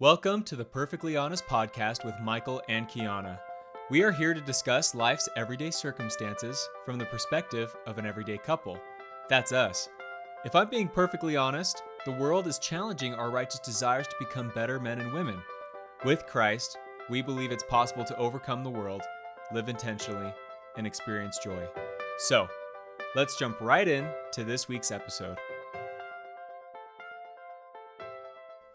Welcome 0.00 0.44
to 0.44 0.56
the 0.56 0.64
Perfectly 0.64 1.18
Honest 1.18 1.46
podcast 1.46 2.06
with 2.06 2.14
Michael 2.22 2.62
and 2.70 2.88
Kiana. 2.88 3.38
We 3.90 4.02
are 4.02 4.10
here 4.10 4.32
to 4.32 4.40
discuss 4.40 4.94
life's 4.94 5.28
everyday 5.36 5.70
circumstances 5.70 6.66
from 6.86 6.96
the 6.96 7.04
perspective 7.04 7.76
of 7.86 7.98
an 7.98 8.06
everyday 8.06 8.38
couple. 8.38 8.80
That's 9.28 9.52
us. 9.52 9.90
If 10.46 10.54
I'm 10.54 10.70
being 10.70 10.88
perfectly 10.88 11.36
honest, 11.36 11.82
the 12.06 12.12
world 12.12 12.46
is 12.46 12.58
challenging 12.58 13.12
our 13.12 13.30
righteous 13.30 13.60
desires 13.60 14.06
to 14.06 14.16
become 14.18 14.50
better 14.54 14.80
men 14.80 15.00
and 15.00 15.12
women. 15.12 15.36
With 16.02 16.24
Christ, 16.24 16.78
we 17.10 17.20
believe 17.20 17.52
it's 17.52 17.64
possible 17.64 18.04
to 18.04 18.16
overcome 18.16 18.64
the 18.64 18.70
world, 18.70 19.02
live 19.52 19.68
intentionally, 19.68 20.32
and 20.78 20.86
experience 20.86 21.38
joy. 21.44 21.68
So, 22.16 22.48
let's 23.14 23.36
jump 23.36 23.60
right 23.60 23.86
in 23.86 24.08
to 24.32 24.44
this 24.44 24.66
week's 24.66 24.92
episode. 24.92 25.36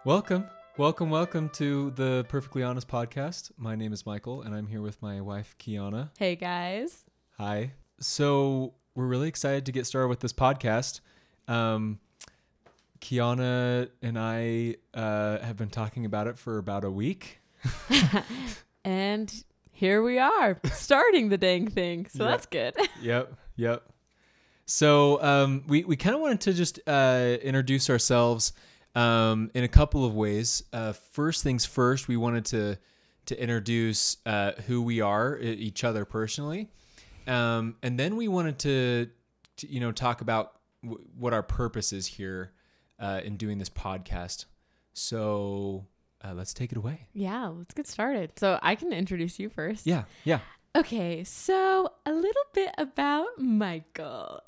Welcome, 0.06 0.52
welcome, 0.78 1.10
welcome 1.10 1.50
to 1.50 1.92
the 1.92 2.26
Perfectly 2.30 2.64
Honest 2.64 2.88
podcast. 2.88 3.52
My 3.58 3.76
name 3.76 3.94
is 3.94 4.06
Michael, 4.06 4.42
and 4.42 4.54
I'm 4.56 4.68
here 4.68 4.82
with 4.82 5.02
my 5.02 5.22
wife, 5.22 5.56
Kiana. 5.60 6.10
Hey 6.18 6.36
guys. 6.36 7.04
Hi. 7.38 7.74
So, 8.00 8.74
we're 8.94 9.08
really 9.08 9.28
excited 9.28 9.66
to 9.66 9.72
get 9.72 9.86
started 9.86 10.08
with 10.10 10.20
this 10.20 10.34
podcast. 10.34 11.02
Um, 11.48 12.00
Kiana 13.02 13.90
and 14.02 14.18
I 14.18 14.76
uh, 14.94 15.40
have 15.40 15.58
been 15.58 15.70
talking 15.70 16.06
about 16.06 16.28
it 16.28 16.38
for 16.38 16.58
about 16.58 16.84
a 16.84 16.92
week. 16.92 17.40
And 18.88 19.34
here 19.72 20.04
we 20.04 20.20
are, 20.20 20.60
starting 20.72 21.30
the 21.30 21.40
dang 21.40 21.68
thing. 21.68 22.06
So 22.06 22.24
Yeah. 22.24 22.30
that's 22.30 22.46
good. 22.46 22.76
yep, 23.02 23.34
yep. 23.56 23.82
So 24.68 25.20
um, 25.24 25.64
we 25.68 25.84
we 25.86 25.96
kind 25.96 26.16
of 26.16 26.22
wanted 26.22 26.42
to 26.42 26.54
just 26.54 26.80
uh, 26.86 27.38
introduce 27.42 27.90
ourselves 27.90 28.54
um, 28.96 29.52
in 29.54 29.64
a 29.64 29.68
couple 29.68 30.06
of 30.06 30.14
ways. 30.16 30.64
Uh, 30.74 30.94
first 30.94 31.44
things 31.44 31.66
first, 31.66 32.08
we 32.08 32.18
wanted 32.18 32.46
to 32.46 32.78
to 33.26 33.42
introduce 33.42 34.18
uh, 34.28 34.52
who 34.68 34.84
we 34.84 35.02
are, 35.02 35.38
each 35.40 35.84
other 35.84 36.06
personally, 36.06 36.70
um, 37.28 37.76
and 37.82 38.00
then 38.00 38.16
we 38.16 38.28
wanted 38.28 38.60
to, 38.60 39.10
to 39.58 39.68
you 39.68 39.80
know 39.80 39.92
talk 39.92 40.22
about 40.22 40.54
w- 40.84 41.04
what 41.18 41.34
our 41.34 41.42
purpose 41.44 41.92
is 41.92 42.06
here 42.06 42.52
uh, 43.00 43.22
in 43.24 43.36
doing 43.36 43.58
this 43.58 43.70
podcast. 43.70 44.46
So 44.94 45.88
uh, 46.24 46.34
let's 46.34 46.54
take 46.54 46.72
it 46.72 46.78
away. 46.78 47.08
yeah, 47.14 47.48
let's 47.48 47.74
get 47.74 47.88
started. 47.88 48.32
So 48.38 48.60
I 48.62 48.76
can 48.76 48.94
introduce 48.94 49.40
you 49.40 49.50
first. 49.50 49.86
Yeah, 49.86 50.04
yeah. 50.24 50.40
Okay, 50.76 51.24
so 51.24 51.90
a 52.06 52.12
little 52.12 52.44
bit 52.54 52.72
about 52.78 53.28
Michael. 53.40 54.42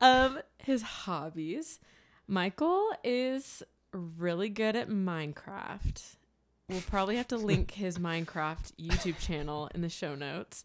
Um 0.00 0.38
his 0.58 0.82
hobbies. 0.82 1.80
Michael 2.28 2.90
is 3.04 3.62
really 3.92 4.48
good 4.48 4.76
at 4.76 4.88
Minecraft. 4.88 6.02
We'll 6.68 6.80
probably 6.82 7.16
have 7.16 7.28
to 7.28 7.36
link 7.36 7.70
his 7.72 7.98
Minecraft 7.98 8.72
YouTube 8.80 9.18
channel 9.18 9.68
in 9.74 9.80
the 9.82 9.88
show 9.88 10.14
notes. 10.14 10.64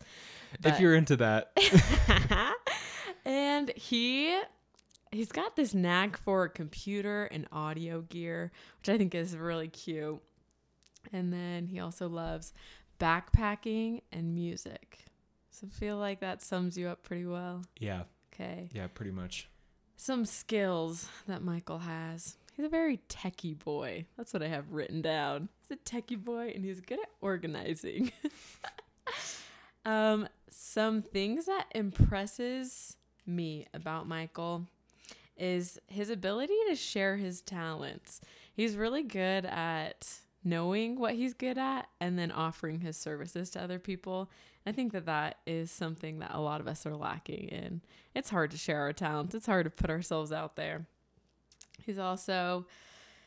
if 0.63 0.79
you're 0.79 0.95
into 0.95 1.17
that, 1.17 1.51
and 3.25 3.71
he 3.75 4.39
he's 5.11 5.31
got 5.31 5.55
this 5.55 5.73
knack 5.73 6.17
for 6.17 6.47
computer 6.47 7.25
and 7.25 7.47
audio 7.51 8.01
gear, 8.01 8.51
which 8.79 8.89
I 8.89 8.97
think 8.97 9.15
is 9.15 9.35
really 9.35 9.67
cute. 9.67 10.21
And 11.13 11.31
then 11.31 11.67
he 11.67 11.79
also 11.79 12.07
loves 12.09 12.53
backpacking 12.99 14.01
and 14.11 14.33
music. 14.35 14.99
So 15.51 15.67
I 15.67 15.79
feel 15.79 15.97
like 15.97 16.19
that 16.19 16.41
sums 16.41 16.77
you 16.77 16.87
up 16.89 17.03
pretty 17.03 17.25
well. 17.25 17.63
yeah, 17.79 18.03
Okay. 18.33 18.69
yeah, 18.73 18.87
pretty 18.87 19.11
much. 19.11 19.49
Some 19.95 20.25
skills 20.25 21.09
that 21.27 21.41
Michael 21.41 21.79
has. 21.79 22.37
He's 22.57 22.65
a 22.65 22.69
very 22.69 22.99
techie 23.07 23.57
boy. 23.57 24.07
That's 24.17 24.33
what 24.33 24.41
I 24.41 24.47
have 24.47 24.71
written 24.71 25.03
down. 25.03 25.49
He's 25.61 25.77
a 25.77 25.89
techie 25.89 26.21
boy 26.21 26.51
and 26.55 26.65
he's 26.65 26.81
good 26.81 26.99
at 26.99 27.11
organizing. 27.21 28.11
um, 29.85 30.27
some 30.49 31.03
things 31.03 31.45
that 31.45 31.67
impresses 31.75 32.97
me 33.27 33.67
about 33.75 34.07
Michael 34.07 34.65
is 35.37 35.77
his 35.85 36.09
ability 36.09 36.55
to 36.69 36.75
share 36.75 37.17
his 37.17 37.41
talents. 37.41 38.21
He's 38.55 38.75
really 38.75 39.03
good 39.03 39.45
at 39.45 40.07
knowing 40.43 40.97
what 40.97 41.13
he's 41.13 41.35
good 41.35 41.59
at 41.59 41.87
and 42.01 42.17
then 42.17 42.31
offering 42.31 42.79
his 42.79 42.97
services 42.97 43.51
to 43.51 43.61
other 43.61 43.77
people. 43.77 44.31
I 44.65 44.71
think 44.71 44.93
that 44.93 45.05
that 45.05 45.37
is 45.45 45.69
something 45.69 46.19
that 46.19 46.33
a 46.33 46.41
lot 46.41 46.59
of 46.59 46.67
us 46.67 46.87
are 46.87 46.95
lacking 46.95 47.49
in. 47.49 47.81
It's 48.15 48.31
hard 48.31 48.49
to 48.49 48.57
share 48.57 48.79
our 48.79 48.93
talents. 48.93 49.35
It's 49.35 49.45
hard 49.45 49.65
to 49.65 49.69
put 49.69 49.91
ourselves 49.91 50.31
out 50.31 50.55
there. 50.55 50.87
He's 51.85 51.97
also 51.99 52.65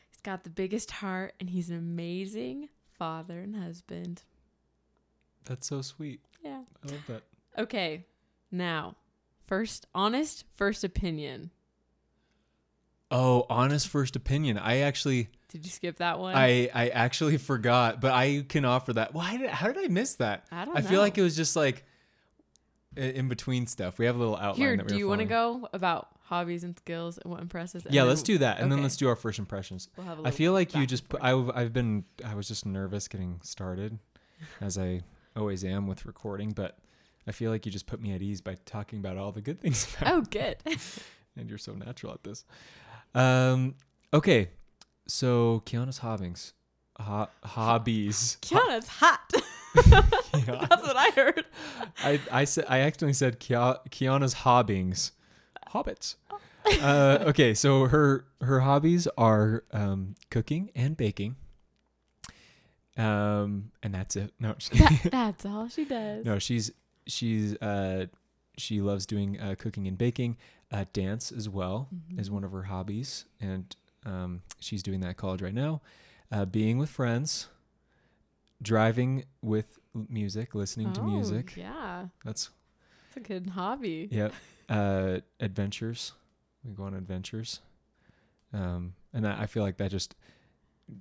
he's 0.09 0.21
got 0.21 0.43
the 0.43 0.49
biggest 0.49 0.91
heart 0.91 1.33
and 1.39 1.49
he's 1.49 1.69
an 1.69 1.77
amazing 1.77 2.69
father 2.97 3.39
and 3.39 3.55
husband. 3.55 4.23
That's 5.45 5.67
so 5.67 5.81
sweet. 5.81 6.21
Yeah. 6.43 6.61
I 6.83 6.91
love 6.91 7.03
that. 7.07 7.23
Okay. 7.57 8.05
Now, 8.51 8.95
first 9.47 9.87
honest 9.95 10.45
first 10.55 10.83
opinion. 10.83 11.51
Oh, 13.09 13.45
honest 13.49 13.87
first 13.89 14.15
opinion. 14.15 14.57
I 14.57 14.79
actually, 14.79 15.29
Did 15.49 15.65
you 15.65 15.71
skip 15.71 15.97
that 15.97 16.17
one? 16.19 16.33
I, 16.33 16.69
I 16.73 16.89
actually 16.89 17.37
forgot, 17.37 17.99
but 17.99 18.13
I 18.13 18.45
can 18.47 18.63
offer 18.63 18.93
that. 18.93 19.13
Why 19.13 19.35
did? 19.35 19.49
How 19.49 19.67
did 19.67 19.83
I 19.83 19.87
miss 19.87 20.15
that? 20.15 20.45
I 20.51 20.63
don't 20.63 20.77
I 20.77 20.81
feel 20.81 21.01
like 21.01 21.17
it 21.17 21.21
was 21.21 21.35
just 21.35 21.55
like 21.57 21.83
in 22.95 23.27
between 23.27 23.67
stuff. 23.67 23.97
We 23.99 24.05
have 24.05 24.15
a 24.15 24.19
little 24.19 24.35
outline. 24.35 24.55
Here, 24.55 24.77
that 24.77 24.85
we 24.85 24.89
do 24.89 24.97
you 24.97 25.07
want 25.07 25.19
to 25.19 25.25
go 25.25 25.67
about 25.73 26.09
hobbies 26.23 26.63
and 26.63 26.77
skills 26.77 27.17
and 27.17 27.31
what 27.31 27.41
impresses? 27.41 27.83
Yeah, 27.89 28.03
let's 28.03 28.23
do 28.23 28.37
that, 28.39 28.59
and 28.59 28.71
then 28.71 28.81
let's 28.81 28.97
do 28.97 29.07
our 29.07 29.15
first 29.15 29.39
impressions. 29.39 29.89
We'll 29.97 30.07
have 30.07 30.19
a 30.19 30.27
I 30.27 30.31
feel 30.31 30.53
like 30.53 30.75
you 30.75 30.85
just. 30.85 31.07
Put, 31.09 31.21
forth. 31.21 31.51
I, 31.55 31.61
I've 31.61 31.73
been. 31.73 32.05
I 32.25 32.35
was 32.35 32.47
just 32.47 32.65
nervous 32.65 33.07
getting 33.07 33.39
started, 33.43 33.99
as 34.59 34.77
I 34.77 35.01
always 35.35 35.63
am 35.63 35.87
with 35.87 36.05
recording. 36.05 36.51
But 36.51 36.77
I 37.27 37.31
feel 37.31 37.51
like 37.51 37.65
you 37.65 37.71
just 37.71 37.87
put 37.87 38.01
me 38.01 38.13
at 38.13 38.21
ease 38.21 38.41
by 38.41 38.55
talking 38.65 38.99
about 38.99 39.17
all 39.17 39.31
the 39.31 39.41
good 39.41 39.59
things. 39.61 39.87
About 39.99 40.13
Oh, 40.13 40.21
good. 40.21 40.57
and 41.37 41.49
you're 41.49 41.57
so 41.57 41.73
natural 41.73 42.13
at 42.13 42.23
this. 42.23 42.45
Um, 43.13 43.75
okay, 44.13 44.49
so 45.07 45.61
Kiana's 45.65 45.97
hobbies, 45.99 46.53
Ho- 46.99 47.29
hobbies. 47.43 48.37
Kiana's 48.41 48.87
hot. 48.87 49.33
Yeah. 49.75 50.01
That's 50.69 50.81
what 50.83 50.95
I 50.97 51.09
heard. 51.15 51.45
I 52.03 52.19
I 52.31 52.43
said 52.45 52.65
I 52.67 52.79
accidentally 52.79 53.13
said 53.13 53.39
Kia- 53.39 53.77
Kiana's 53.89 54.33
hobbings, 54.33 55.11
hobbits. 55.69 56.15
Uh, 56.81 57.19
okay, 57.27 57.53
so 57.53 57.85
her 57.87 58.25
her 58.41 58.59
hobbies 58.61 59.07
are 59.17 59.63
um, 59.71 60.15
cooking 60.29 60.71
and 60.75 60.95
baking. 60.97 61.35
Um, 62.97 63.71
and 63.81 63.93
that's 63.93 64.15
it. 64.15 64.33
No. 64.39 64.55
That- 64.73 65.07
that's 65.11 65.45
all 65.45 65.67
she 65.69 65.85
does. 65.85 66.25
no, 66.25 66.39
she's 66.39 66.71
she's 67.07 67.55
uh, 67.61 68.07
she 68.57 68.81
loves 68.81 69.05
doing 69.05 69.39
uh, 69.39 69.55
cooking 69.57 69.87
and 69.87 69.97
baking. 69.97 70.37
Uh, 70.71 70.85
dance 70.93 71.31
as 71.33 71.49
well 71.49 71.89
is 72.17 72.29
Mhm. 72.29 72.33
one 72.33 72.43
of 72.45 72.51
her 72.53 72.63
hobbies, 72.63 73.25
and 73.41 73.75
um, 74.05 74.41
she's 74.59 74.81
doing 74.81 75.01
that 75.01 75.09
at 75.09 75.17
college 75.17 75.41
right 75.41 75.53
now. 75.53 75.81
Uh, 76.31 76.45
being 76.45 76.77
with 76.77 76.89
friends, 76.89 77.47
driving 78.61 79.25
with 79.41 79.79
music, 79.93 80.53
listening 80.55 80.93
to 80.93 81.01
Oh, 81.01 81.05
music. 81.05 81.53
Yeah, 81.57 82.07
That's 82.23 82.49
it's 83.07 83.17
a 83.17 83.19
good 83.19 83.47
hobby. 83.51 84.07
yep. 84.11 84.33
Uh, 84.69 85.19
adventures. 85.41 86.13
We 86.63 86.71
go 86.71 86.83
on 86.83 86.93
adventures, 86.93 87.59
um, 88.53 88.93
and 89.11 89.27
I, 89.27 89.41
I 89.41 89.45
feel 89.47 89.63
like 89.63 89.75
that 89.77 89.91
just 89.91 90.15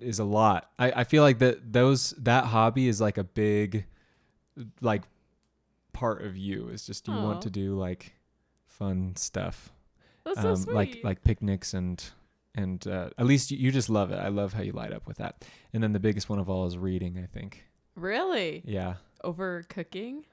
is 0.01 0.19
a 0.19 0.25
lot. 0.25 0.73
I, 0.77 0.91
I 0.91 1.05
feel 1.05 1.23
like 1.23 1.39
that 1.39 1.73
those 1.73 2.11
that 2.19 2.47
hobby 2.47 2.89
is 2.89 3.01
like 3.01 3.17
a 3.17 3.23
big, 3.23 3.85
like, 4.81 5.03
part 5.93 6.23
of 6.23 6.37
you. 6.37 6.69
Is 6.71 6.85
just 6.85 7.07
you 7.07 7.15
want 7.15 7.43
to 7.43 7.51
do 7.51 7.79
like 7.79 8.15
fun 8.67 9.15
stuff. 9.15 9.71
That's 10.25 10.41
so 10.43 10.49
um, 10.51 10.57
sweet. 10.57 10.75
like 10.75 10.99
like 11.05 11.23
picnics 11.23 11.73
and 11.73 12.03
and 12.55 12.85
uh, 12.87 13.11
at 13.19 13.27
least 13.27 13.51
you, 13.51 13.59
you 13.59 13.71
just 13.71 13.89
love 13.89 14.11
it. 14.11 14.17
I 14.19 14.29
love 14.29 14.53
how 14.53 14.63
you 14.63 14.73
light 14.73 14.93
up 14.93 15.07
with 15.07 15.19
that. 15.19 15.45
And 15.73 15.83
then 15.83 15.93
the 15.93 16.01
biggest 16.01 16.29
one 16.29 16.39
of 16.39 16.49
all 16.51 16.67
is 16.67 16.77
reading. 16.79 17.19
I 17.19 17.27
think. 17.27 17.65
really 17.95 18.63
Yeah. 18.65 18.95
over 19.25 19.65
cooking. 19.69 20.25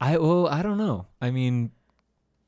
I 0.00 0.18
well 0.18 0.46
I 0.48 0.62
don't 0.62 0.78
know. 0.78 1.06
I 1.20 1.30
mean, 1.30 1.70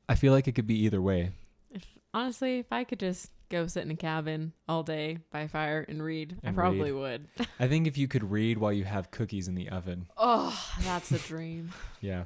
I 0.09 0.15
feel 0.15 0.33
like 0.33 0.47
it 0.47 0.53
could 0.53 0.67
be 0.67 0.79
either 0.85 1.01
way. 1.01 1.31
If 1.71 1.83
honestly, 2.13 2.59
if 2.59 2.71
I 2.71 2.83
could 2.83 2.99
just 2.99 3.31
go 3.49 3.65
sit 3.65 3.83
in 3.83 3.91
a 3.91 3.95
cabin 3.95 4.51
all 4.67 4.83
day 4.83 5.19
by 5.31 5.47
fire 5.47 5.85
and 5.87 6.03
read, 6.03 6.35
I 6.43 6.47
And 6.47 6.55
probably 6.55 6.91
would. 6.91 7.27
I 7.59 7.67
think 7.69 7.87
if 7.87 7.97
you 7.97 8.07
could 8.07 8.29
read 8.29 8.57
while 8.57 8.73
you 8.73 8.83
have 8.83 9.09
cookies 9.11 9.47
in 9.47 9.55
the 9.55 9.69
oven. 9.69 10.07
oh, 10.17 10.57
that's 10.83 11.11
a 11.11 11.19
dream. 11.19 11.71
Yeah. 12.01 12.25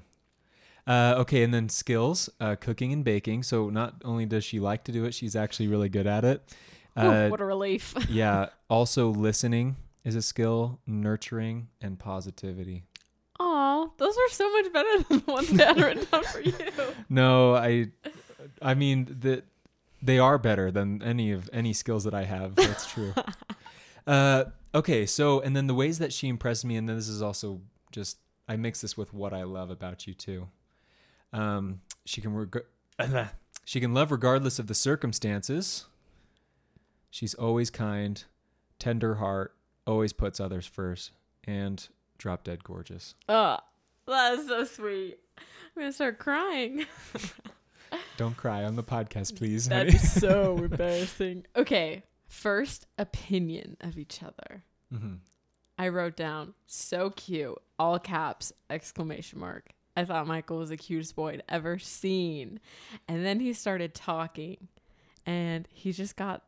Uh, 0.87 1.13
okay, 1.19 1.43
and 1.43 1.53
then 1.53 1.69
skills, 1.69 2.27
uh, 2.39 2.55
cooking 2.55 2.91
and 2.91 3.03
baking. 3.05 3.43
So 3.43 3.69
not 3.69 4.01
only 4.03 4.25
does 4.25 4.43
she 4.43 4.59
like 4.59 4.83
to 4.85 4.91
do 4.91 5.05
it, 5.05 5.13
she's 5.13 5.35
actually 5.35 5.67
really 5.67 5.89
good 5.89 6.07
at 6.07 6.25
it. 6.25 6.41
Whew, 6.97 7.07
Uh, 7.09 7.29
what 7.29 7.41
a 7.41 7.45
relief. 7.45 7.93
yeah. 8.09 8.47
Also, 8.69 9.09
listening 9.09 9.75
is 10.03 10.15
a 10.15 10.21
skill. 10.21 10.79
Nurturing 10.85 11.67
and 11.81 11.97
positivity. 11.99 12.83
Aw, 13.39 13.87
those 13.97 14.15
are 14.15 14.29
so 14.29 14.51
much 14.51 14.71
better 14.73 15.03
than 15.03 15.23
the 15.25 15.31
ones 15.31 15.59
I 15.59 15.65
had 15.65 15.77
written 15.81 16.05
down 16.11 16.23
for 16.25 16.41
you. 16.41 16.53
No, 17.09 17.55
I, 17.55 17.87
I 18.61 18.73
mean 18.75 19.17
that 19.21 19.45
they 20.01 20.19
are 20.19 20.37
better 20.37 20.71
than 20.71 21.01
any 21.01 21.31
of 21.31 21.49
any 21.53 21.73
skills 21.73 22.03
that 22.03 22.13
I 22.13 22.23
have. 22.25 22.55
That's 22.55 22.85
true. 22.91 23.13
uh, 24.07 24.45
okay, 24.75 25.05
so 25.05 25.39
and 25.41 25.55
then 25.55 25.67
the 25.67 25.73
ways 25.73 25.97
that 25.99 26.13
she 26.13 26.27
impressed 26.27 26.65
me, 26.65 26.75
and 26.75 26.87
then 26.87 26.95
this 26.97 27.07
is 27.07 27.21
also 27.21 27.61
just 27.91 28.17
I 28.47 28.57
mix 28.57 28.81
this 28.81 28.95
with 28.97 29.13
what 29.13 29.33
I 29.33 29.43
love 29.43 29.69
about 29.71 30.05
you 30.07 30.13
too. 30.13 30.47
Um, 31.33 31.81
she 32.05 32.21
can 32.21 32.33
reg- 32.33 32.65
she 33.65 33.79
can 33.79 33.93
love 33.93 34.11
regardless 34.11 34.59
of 34.59 34.67
the 34.67 34.75
circumstances. 34.75 35.85
She's 37.11 37.33
always 37.33 37.69
kind, 37.69 38.23
tender 38.79 39.15
heart, 39.15 39.53
always 39.85 40.13
puts 40.13 40.39
others 40.39 40.65
first, 40.65 41.11
and 41.43 41.87
drop 42.17 42.43
dead 42.45 42.63
gorgeous. 42.63 43.15
Oh, 43.29 43.57
that 44.07 44.33
is 44.39 44.47
so 44.47 44.63
sweet. 44.63 45.19
I'm 45.37 45.81
gonna 45.83 45.91
start 45.91 46.17
crying. 46.19 46.85
Don't 48.17 48.37
cry 48.37 48.63
on 48.63 48.75
the 48.77 48.83
podcast, 48.83 49.37
please. 49.37 49.67
That'd 49.67 49.99
so 49.99 50.57
embarrassing. 50.63 51.45
Okay, 51.55 52.03
first 52.27 52.87
opinion 52.97 53.75
of 53.81 53.97
each 53.97 54.23
other. 54.23 54.63
hmm 54.91 55.15
I 55.77 55.87
wrote 55.87 56.15
down 56.15 56.53
so 56.67 57.09
cute, 57.09 57.57
all 57.79 57.97
caps, 57.97 58.53
exclamation 58.69 59.39
mark. 59.39 59.71
I 59.97 60.05
thought 60.05 60.27
Michael 60.27 60.59
was 60.59 60.69
the 60.69 60.77
cutest 60.77 61.15
boy 61.15 61.33
I'd 61.33 61.43
ever 61.49 61.79
seen. 61.79 62.59
And 63.07 63.25
then 63.25 63.39
he 63.39 63.51
started 63.53 63.95
talking, 63.95 64.67
and 65.25 65.67
he 65.71 65.91
just 65.91 66.15
got 66.15 66.43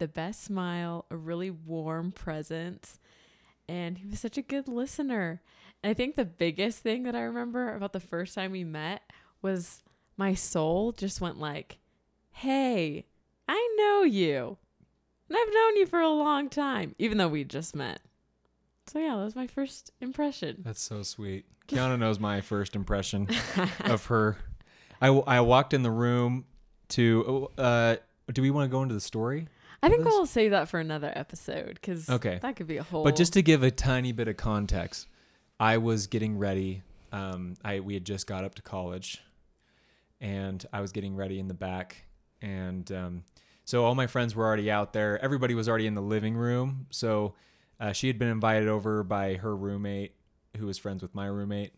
the 0.00 0.08
best 0.08 0.42
smile, 0.42 1.06
a 1.10 1.16
really 1.16 1.50
warm 1.50 2.10
presence, 2.10 2.98
and 3.68 3.98
he 3.98 4.06
was 4.06 4.18
such 4.18 4.36
a 4.36 4.42
good 4.42 4.66
listener. 4.66 5.40
And 5.82 5.90
I 5.90 5.94
think 5.94 6.16
the 6.16 6.24
biggest 6.24 6.80
thing 6.80 7.04
that 7.04 7.14
I 7.14 7.20
remember 7.20 7.74
about 7.74 7.92
the 7.92 8.00
first 8.00 8.34
time 8.34 8.50
we 8.50 8.64
met 8.64 9.02
was 9.42 9.82
my 10.16 10.34
soul 10.34 10.90
just 10.90 11.20
went 11.20 11.38
like, 11.38 11.78
"Hey, 12.32 13.06
I 13.48 13.76
know 13.78 14.02
you. 14.02 14.58
And 15.28 15.38
I've 15.38 15.54
known 15.54 15.76
you 15.76 15.86
for 15.86 16.00
a 16.00 16.08
long 16.08 16.48
time, 16.48 16.96
even 16.98 17.18
though 17.18 17.28
we 17.28 17.44
just 17.44 17.76
met." 17.76 18.00
So 18.88 18.98
yeah, 18.98 19.14
that 19.16 19.24
was 19.24 19.36
my 19.36 19.46
first 19.46 19.92
impression. 20.00 20.62
That's 20.64 20.82
so 20.82 21.04
sweet. 21.04 21.46
Kiana 21.68 21.96
knows 21.98 22.18
my 22.18 22.40
first 22.40 22.74
impression 22.74 23.28
of 23.84 24.06
her. 24.06 24.36
I, 25.00 25.08
I 25.08 25.40
walked 25.40 25.72
in 25.72 25.82
the 25.82 25.90
room 25.90 26.46
to. 26.88 27.48
Uh, 27.56 27.96
do 28.32 28.42
we 28.42 28.50
want 28.50 28.68
to 28.68 28.72
go 28.72 28.82
into 28.82 28.94
the 28.94 29.00
story? 29.00 29.46
I 29.82 29.88
think 29.88 30.04
we'll 30.04 30.26
save 30.26 30.50
that 30.50 30.68
for 30.68 30.78
another 30.80 31.12
episode 31.14 31.74
because 31.74 32.08
Okay. 32.08 32.38
that 32.42 32.56
could 32.56 32.66
be 32.66 32.76
a 32.76 32.82
whole. 32.82 33.02
But 33.04 33.16
just 33.16 33.32
to 33.34 33.42
give 33.42 33.62
a 33.62 33.70
tiny 33.70 34.12
bit 34.12 34.28
of 34.28 34.36
context, 34.36 35.06
I 35.58 35.78
was 35.78 36.06
getting 36.06 36.38
ready. 36.38 36.82
Um, 37.12 37.54
I 37.64 37.80
we 37.80 37.94
had 37.94 38.04
just 38.04 38.26
got 38.26 38.44
up 38.44 38.54
to 38.56 38.62
college, 38.62 39.20
and 40.20 40.64
I 40.72 40.80
was 40.80 40.92
getting 40.92 41.16
ready 41.16 41.38
in 41.38 41.48
the 41.48 41.54
back, 41.54 42.04
and 42.42 42.90
um, 42.92 43.24
so 43.64 43.84
all 43.84 43.94
my 43.94 44.06
friends 44.06 44.34
were 44.34 44.44
already 44.44 44.70
out 44.70 44.92
there. 44.92 45.22
Everybody 45.22 45.54
was 45.54 45.68
already 45.68 45.86
in 45.86 45.94
the 45.94 46.02
living 46.02 46.34
room. 46.36 46.86
So 46.90 47.34
uh, 47.78 47.92
she 47.92 48.06
had 48.06 48.18
been 48.18 48.28
invited 48.28 48.68
over 48.68 49.02
by 49.02 49.34
her 49.36 49.56
roommate, 49.56 50.14
who 50.56 50.66
was 50.66 50.76
friends 50.78 51.02
with 51.02 51.14
my 51.14 51.26
roommate. 51.26 51.72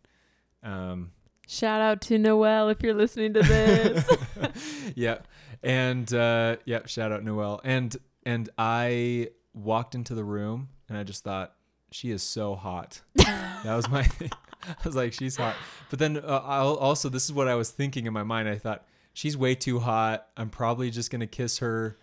Um, 0.62 1.12
shout 1.47 1.81
out 1.81 2.00
to 2.03 2.19
Noel 2.19 2.69
if 2.69 2.83
you're 2.83 2.94
listening 2.94 3.35
to 3.35 3.43
this. 3.43 4.09
yeah, 4.94 5.19
and 5.62 6.12
uh, 6.12 6.56
yeah, 6.65 6.87
shout 6.87 7.12
out 7.12 7.25
Noel. 7.25 7.61
And 7.65 7.97
and 8.25 8.49
I 8.59 9.29
walked 9.55 9.94
into 9.94 10.15
the 10.15 10.25
room, 10.25 10.69
and 10.89 10.97
I 10.97 11.03
just 11.03 11.25
thought 11.25 11.55
she 11.91 12.11
is 12.11 12.23
so 12.23 12.55
hot. 12.55 13.00
that 13.15 13.75
was 13.75 13.89
my. 13.89 14.03
thing. 14.03 14.31
I 14.65 14.75
was 14.85 14.94
like, 14.94 15.12
she's 15.12 15.37
hot. 15.37 15.56
But 15.91 15.99
then 15.99 16.19
uh, 16.19 16.41
I'll, 16.44 16.77
also, 16.77 17.09
this 17.09 17.25
is 17.25 17.33
what 17.33 17.49
I 17.49 17.56
was 17.56 17.71
thinking 17.71 18.06
in 18.06 18.12
my 18.12 18.23
mind. 18.23 18.49
I 18.49 18.59
thought 18.59 18.87
she's 19.12 19.37
way 19.37 19.56
too 19.56 19.81
hot. 19.81 20.29
I'm 20.37 20.50
probably 20.50 20.91
just 20.91 21.11
gonna 21.11 21.27
kiss 21.27 21.59
her, 21.59 21.99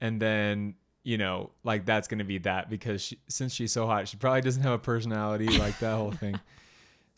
and 0.00 0.20
then 0.20 0.76
you 1.02 1.18
know, 1.18 1.50
like 1.64 1.84
that's 1.84 2.08
gonna 2.08 2.24
be 2.24 2.38
that 2.38 2.70
because 2.70 3.02
she, 3.02 3.18
since 3.28 3.54
she's 3.54 3.72
so 3.72 3.86
hot, 3.86 4.08
she 4.08 4.16
probably 4.16 4.40
doesn't 4.40 4.62
have 4.62 4.72
a 4.72 4.78
personality 4.78 5.58
like 5.58 5.78
that 5.80 5.96
whole 5.96 6.12
thing. 6.12 6.40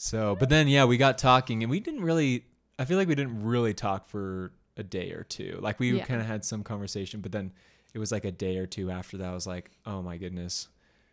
So, 0.02 0.34
but 0.34 0.49
then 0.49 0.66
yeah, 0.66 0.84
we 0.84 0.96
got 0.96 1.16
talking, 1.16 1.62
and 1.62 1.70
we 1.70 1.78
didn't 1.78 2.02
really. 2.02 2.44
I 2.76 2.84
feel 2.87 2.96
like 2.99 3.06
we 3.06 3.14
didn't 3.14 3.44
really 3.44 3.72
talk 3.72 4.08
for 4.08 4.50
a 4.76 4.82
day 4.82 5.12
or 5.12 5.22
two. 5.22 5.60
Like 5.62 5.78
we 5.78 5.96
Yeah. 5.96 6.04
kind 6.04 6.20
of 6.20 6.26
had 6.26 6.44
some 6.44 6.64
conversation, 6.64 7.20
but 7.20 7.31
then 7.31 7.52
it 7.94 8.00
was 8.00 8.10
like 8.10 8.25
a 8.25 8.32
day 8.32 8.58
or 8.58 8.66
two 8.66 8.90
after 8.90 9.16
that. 9.19 9.28
I 9.28 9.32
was 9.32 9.46
like, 9.46 9.70
oh 9.87 10.02
my 10.02 10.16
goodness, 10.16 10.66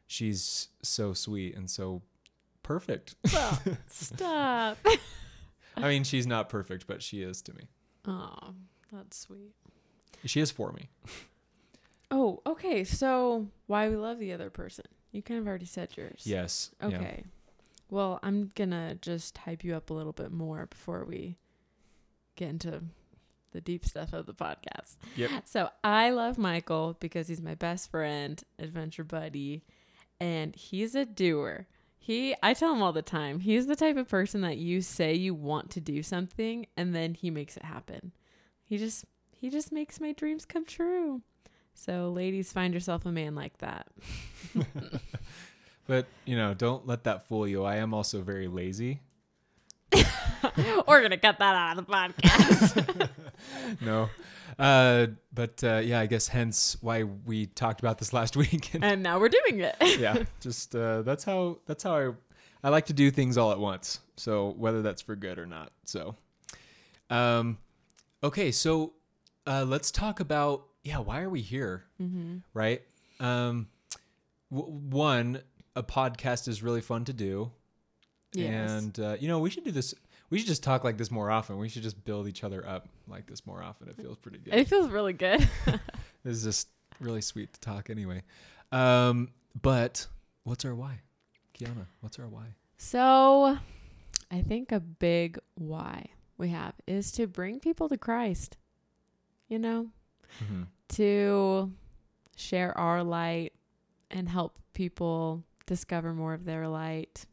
she's 0.07 0.69
so 0.81 1.13
sweet 1.13 1.55
and 1.55 1.69
so 1.69 2.01
perfect. 2.63 3.13
Stop. 3.27 3.61
Stop. 3.87 4.77
I 5.77 5.87
mean, 5.87 6.03
she's 6.03 6.25
not 6.25 6.49
perfect, 6.49 6.87
but 6.87 7.03
she 7.03 7.21
is 7.21 7.43
to 7.43 7.53
me. 7.53 7.65
Oh, 8.07 8.55
that's 8.91 9.19
sweet. 9.19 9.53
She 10.25 10.41
is 10.41 10.49
for 10.49 10.71
me. 10.71 10.89
Oh, 12.09 12.41
okay. 12.43 12.83
So 12.83 13.49
why 13.67 13.87
we 13.87 13.97
love 13.97 14.17
the 14.17 14.33
other 14.33 14.49
person? 14.49 14.85
You 15.11 15.21
kind 15.21 15.39
of 15.39 15.47
already 15.47 15.67
said 15.67 15.95
yours. 15.95 16.23
Yes. 16.25 16.71
yeah. 16.81 16.87
Well, 17.89 18.19
I'm 18.21 18.51
gonna 18.55 18.95
just 19.01 19.37
hype 19.39 19.63
you 19.63 19.75
up 19.75 19.89
a 19.89 19.93
little 19.93 20.13
bit 20.13 20.31
more 20.31 20.67
before 20.67 21.05
we 21.05 21.37
get 22.35 22.49
into 22.49 22.81
the 23.51 23.61
deep 23.61 23.85
stuff 23.85 24.13
of 24.13 24.25
the 24.25 24.33
podcast. 24.33 24.97
Yep. 25.15 25.31
So 25.45 25.69
I 25.83 26.11
love 26.11 26.37
Michael 26.37 26.95
because 26.99 27.27
he's 27.27 27.41
my 27.41 27.55
best 27.55 27.89
friend, 27.89 28.41
adventure 28.59 29.03
buddy, 29.03 29.63
and 30.19 30.55
he's 30.55 30.93
a 30.95 31.05
doer. 31.05 31.67
He 31.97 32.35
I 32.41 32.53
tell 32.53 32.73
him 32.73 32.81
all 32.81 32.93
the 32.93 33.01
time, 33.01 33.39
he's 33.39 33.67
the 33.67 33.75
type 33.75 33.97
of 33.97 34.07
person 34.07 34.41
that 34.41 34.57
you 34.57 34.81
say 34.81 35.13
you 35.13 35.33
want 35.33 35.71
to 35.71 35.81
do 35.81 36.03
something 36.03 36.65
and 36.77 36.95
then 36.95 37.13
he 37.13 37.29
makes 37.29 37.57
it 37.57 37.63
happen. 37.63 38.11
He 38.63 38.77
just 38.77 39.05
he 39.35 39.49
just 39.49 39.71
makes 39.71 39.99
my 39.99 40.11
dreams 40.11 40.45
come 40.45 40.65
true. 40.65 41.21
So 41.73 42.11
ladies, 42.11 42.51
find 42.51 42.73
yourself 42.73 43.05
a 43.05 43.11
man 43.11 43.35
like 43.35 43.57
that. 43.59 43.87
But 45.89 46.05
you 46.23 46.37
know, 46.37 46.53
don't 46.53 46.85
let 46.85 47.05
that 47.05 47.27
fool 47.27 47.47
you. 47.47 47.63
I 47.63 47.77
am 47.77 47.95
also 47.95 48.21
very 48.21 48.47
lazy. 48.47 49.01
We're 49.91 51.01
gonna 51.01 51.17
cut 51.17 51.39
that 51.39 51.55
out 51.55 51.79
of 51.79 51.87
the 51.87 51.91
podcast. 51.91 53.09
no. 53.81 54.07
Uh, 54.59 55.07
but 55.33 55.63
uh, 55.63 55.81
yeah, 55.83 55.99
I 55.99 56.05
guess 56.05 56.27
hence 56.27 56.77
why 56.81 57.03
we 57.03 57.47
talked 57.47 57.79
about 57.79 57.97
this 57.97 58.13
last 58.13 58.37
week. 58.43 58.71
And 58.75 58.83
and 58.83 59.01
now 59.01 59.19
we're 59.19 59.29
doing 59.29 59.61
it. 59.61 59.75
yeah, 59.99 60.23
just 60.39 60.75
uh, 60.75 61.01
that's 61.01 61.23
how 61.23 61.57
that's 61.65 61.81
how 61.81 61.95
I 61.95 62.11
I 62.63 62.69
like 62.69 62.85
to 62.85 62.93
do 62.93 63.09
things 63.09 63.35
all 63.35 63.51
at 63.51 63.59
once. 63.59 63.99
So 64.15 64.49
whether 64.59 64.83
that's 64.83 65.01
for 65.01 65.15
good 65.15 65.39
or 65.39 65.47
not. 65.47 65.71
So, 65.85 66.15
um, 67.09 67.57
okay, 68.23 68.51
so 68.51 68.93
uh, 69.47 69.65
let's 69.67 69.89
talk 69.89 70.19
about 70.19 70.67
yeah, 70.83 70.99
why 70.99 71.21
are 71.21 71.31
we 71.31 71.41
here? 71.41 71.85
Mm-hmm. 71.99 72.37
Right. 72.53 72.83
Um, 73.19 73.69
w- 74.51 74.71
one, 74.71 75.41
a 75.75 75.83
podcast 75.83 76.47
is 76.47 76.61
really 76.63 76.81
fun 76.81 77.05
to 77.05 77.13
do, 77.13 77.51
Yes. 78.33 78.69
and 78.71 78.99
uh, 78.99 79.17
you 79.19 79.27
know 79.27 79.39
we 79.39 79.49
should 79.49 79.63
do 79.63 79.71
this. 79.71 79.93
We 80.29 80.37
should 80.37 80.47
just 80.47 80.61
talk 80.63 80.83
like 80.83 80.97
this 80.97 81.09
more 81.09 81.31
often. 81.31 81.57
We 81.57 81.69
should 81.69 81.81
just 81.83 82.03
build 82.05 82.27
each 82.27 82.43
other 82.43 82.67
up 82.67 82.87
like 83.07 83.25
this 83.27 83.45
more 83.47 83.63
often. 83.63 83.87
It 83.89 83.95
feels 83.97 84.17
pretty 84.17 84.37
good. 84.37 84.53
it 84.53 84.67
feels 84.67 84.89
really 84.89 85.13
good. 85.13 85.47
This 86.23 86.35
is 86.37 86.43
just 86.43 86.67
really 86.99 87.21
sweet 87.21 87.53
to 87.53 87.59
talk 87.61 87.89
anyway. 87.89 88.23
Um, 88.73 89.29
but 89.61 90.05
what's 90.43 90.65
our 90.65 90.75
why? 90.75 90.99
Kiana, 91.57 91.85
what's 92.01 92.19
our 92.19 92.27
why? 92.27 92.43
So, 92.77 93.57
I 94.29 94.41
think 94.41 94.71
a 94.73 94.81
big 94.81 95.39
why 95.55 96.07
we 96.37 96.49
have 96.49 96.73
is 96.87 97.11
to 97.13 97.25
bring 97.25 97.59
people 97.61 97.87
to 97.89 97.97
Christ. 97.97 98.57
You 99.47 99.59
know, 99.59 99.87
Mm-hmm. 100.43 100.63
to 100.89 101.71
share 102.35 102.77
our 102.77 103.01
light 103.03 103.53
and 104.11 104.27
help 104.29 104.59
people 104.73 105.43
discover 105.69 106.13
more 106.13 106.33
of 106.33 106.43
their 106.45 106.67
light 106.67 107.25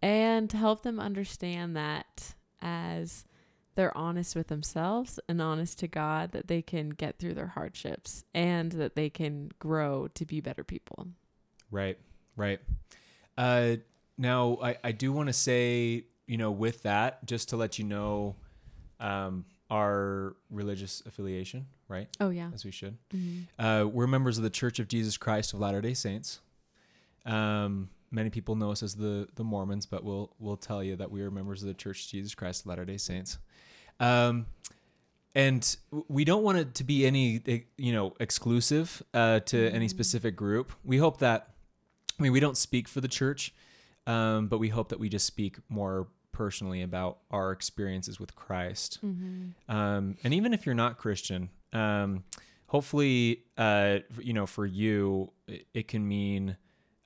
and 0.00 0.48
to 0.48 0.56
help 0.56 0.82
them 0.82 1.00
understand 1.00 1.76
that 1.76 2.34
as 2.62 3.24
they're 3.74 3.96
honest 3.96 4.34
with 4.36 4.46
themselves 4.46 5.18
and 5.28 5.42
honest 5.42 5.78
to 5.80 5.88
God 5.88 6.30
that 6.32 6.46
they 6.46 6.62
can 6.62 6.90
get 6.90 7.18
through 7.18 7.34
their 7.34 7.48
hardships 7.48 8.24
and 8.32 8.72
that 8.72 8.94
they 8.94 9.10
can 9.10 9.50
grow 9.58 10.08
to 10.14 10.24
be 10.24 10.40
better 10.40 10.62
people. 10.64 11.08
Right, 11.70 11.98
right. 12.36 12.60
Uh, 13.36 13.76
now, 14.16 14.58
I, 14.62 14.76
I 14.82 14.92
do 14.92 15.12
want 15.12 15.28
to 15.28 15.32
say, 15.32 16.04
you 16.26 16.36
know, 16.36 16.50
with 16.50 16.82
that, 16.84 17.24
just 17.26 17.50
to 17.50 17.56
let 17.56 17.78
you 17.78 17.84
know 17.84 18.36
um, 19.00 19.44
our 19.70 20.36
religious 20.50 21.02
affiliation, 21.06 21.66
right? 21.88 22.08
Oh 22.20 22.30
yeah. 22.30 22.50
As 22.54 22.64
we 22.64 22.70
should. 22.70 22.96
Mhm. 23.14 23.46
Uh, 23.58 23.86
we're 23.86 24.06
members 24.06 24.38
of 24.38 24.44
the 24.44 24.50
Church 24.50 24.78
of 24.78 24.88
Jesus 24.88 25.16
Christ 25.16 25.52
of 25.52 25.60
Latter 25.60 25.80
Day 25.80 25.94
Saints. 25.94 26.40
Um, 27.28 27.90
many 28.10 28.30
people 28.30 28.56
know 28.56 28.70
us 28.72 28.82
as 28.82 28.94
the 28.96 29.28
the 29.36 29.44
Mormons, 29.44 29.86
but 29.86 30.02
we'll 30.02 30.34
we'll 30.38 30.56
tell 30.56 30.82
you 30.82 30.96
that 30.96 31.10
we 31.10 31.22
are 31.22 31.30
members 31.30 31.62
of 31.62 31.68
the 31.68 31.74
Church 31.74 32.04
of 32.06 32.10
Jesus 32.10 32.34
Christ 32.34 32.62
of 32.62 32.66
Latter 32.66 32.84
Day 32.84 32.96
Saints. 32.96 33.38
Um, 34.00 34.46
and 35.34 35.76
we 36.08 36.24
don't 36.24 36.42
want 36.42 36.58
it 36.58 36.74
to 36.76 36.84
be 36.84 37.06
any 37.06 37.40
you 37.76 37.92
know 37.92 38.14
exclusive 38.18 39.02
uh, 39.14 39.40
to 39.40 39.68
any 39.70 39.86
Mhm. 39.86 39.90
specific 39.90 40.36
group. 40.36 40.72
We 40.84 40.98
hope 40.98 41.18
that 41.18 41.54
I 42.18 42.22
mean 42.22 42.32
we 42.32 42.40
don't 42.40 42.56
speak 42.56 42.88
for 42.88 43.00
the 43.00 43.08
church, 43.08 43.52
um, 44.06 44.48
but 44.48 44.58
we 44.58 44.70
hope 44.70 44.88
that 44.88 44.98
we 44.98 45.08
just 45.08 45.26
speak 45.26 45.58
more 45.68 46.08
personally 46.32 46.82
about 46.82 47.18
our 47.30 47.52
experiences 47.52 48.18
with 48.20 48.34
Christ. 48.36 49.00
Mhm. 49.04 49.52
Um, 49.68 50.16
and 50.24 50.32
even 50.32 50.54
if 50.54 50.64
you're 50.66 50.74
not 50.74 50.96
Christian, 50.98 51.50
um, 51.72 52.24
hopefully, 52.68 53.44
uh, 53.56 53.98
you 54.22 54.32
know, 54.32 54.46
for 54.46 54.64
you, 54.64 55.32
it, 55.48 55.66
it 55.74 55.88
can 55.88 56.06
mean 56.06 56.56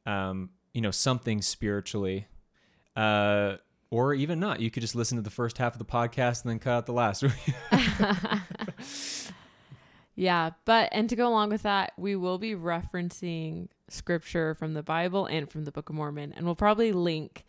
um, 0.07 0.51
you 0.73 0.81
know, 0.81 0.91
something 0.91 1.43
spiritually, 1.43 2.27
uh, 2.97 3.57
or 3.91 4.15
even 4.15 4.41
not. 4.41 4.61
You 4.61 4.71
could 4.71 4.81
just 4.81 4.95
listen 4.95 5.17
to 5.17 5.23
the 5.23 5.31
first 5.31 5.59
half 5.59 5.75
of 5.75 5.79
the 5.79 5.85
podcast 5.85 6.43
and 6.43 6.51
then 6.51 6.59
cut 6.59 6.73
out 6.73 6.87
the 6.87 6.93
last. 6.93 7.25
yeah, 10.15 10.51
but 10.65 10.89
and 10.93 11.09
to 11.09 11.17
go 11.17 11.29
along 11.29 11.51
with 11.51 11.63
that, 11.63 11.93
we 11.97 12.17
will 12.17 12.39
be 12.39 12.55
referencing 12.55 13.69
scripture 13.89 14.55
from 14.55 14.75
the 14.75 14.83
Bible 14.83 15.27
and 15.27 15.51
from 15.51 15.65
the 15.65 15.73
Book 15.73 15.91
of 15.91 15.95
Mormon, 15.95 16.33
and 16.33 16.47
we'll 16.47 16.55
probably 16.55 16.93
link 16.93 17.45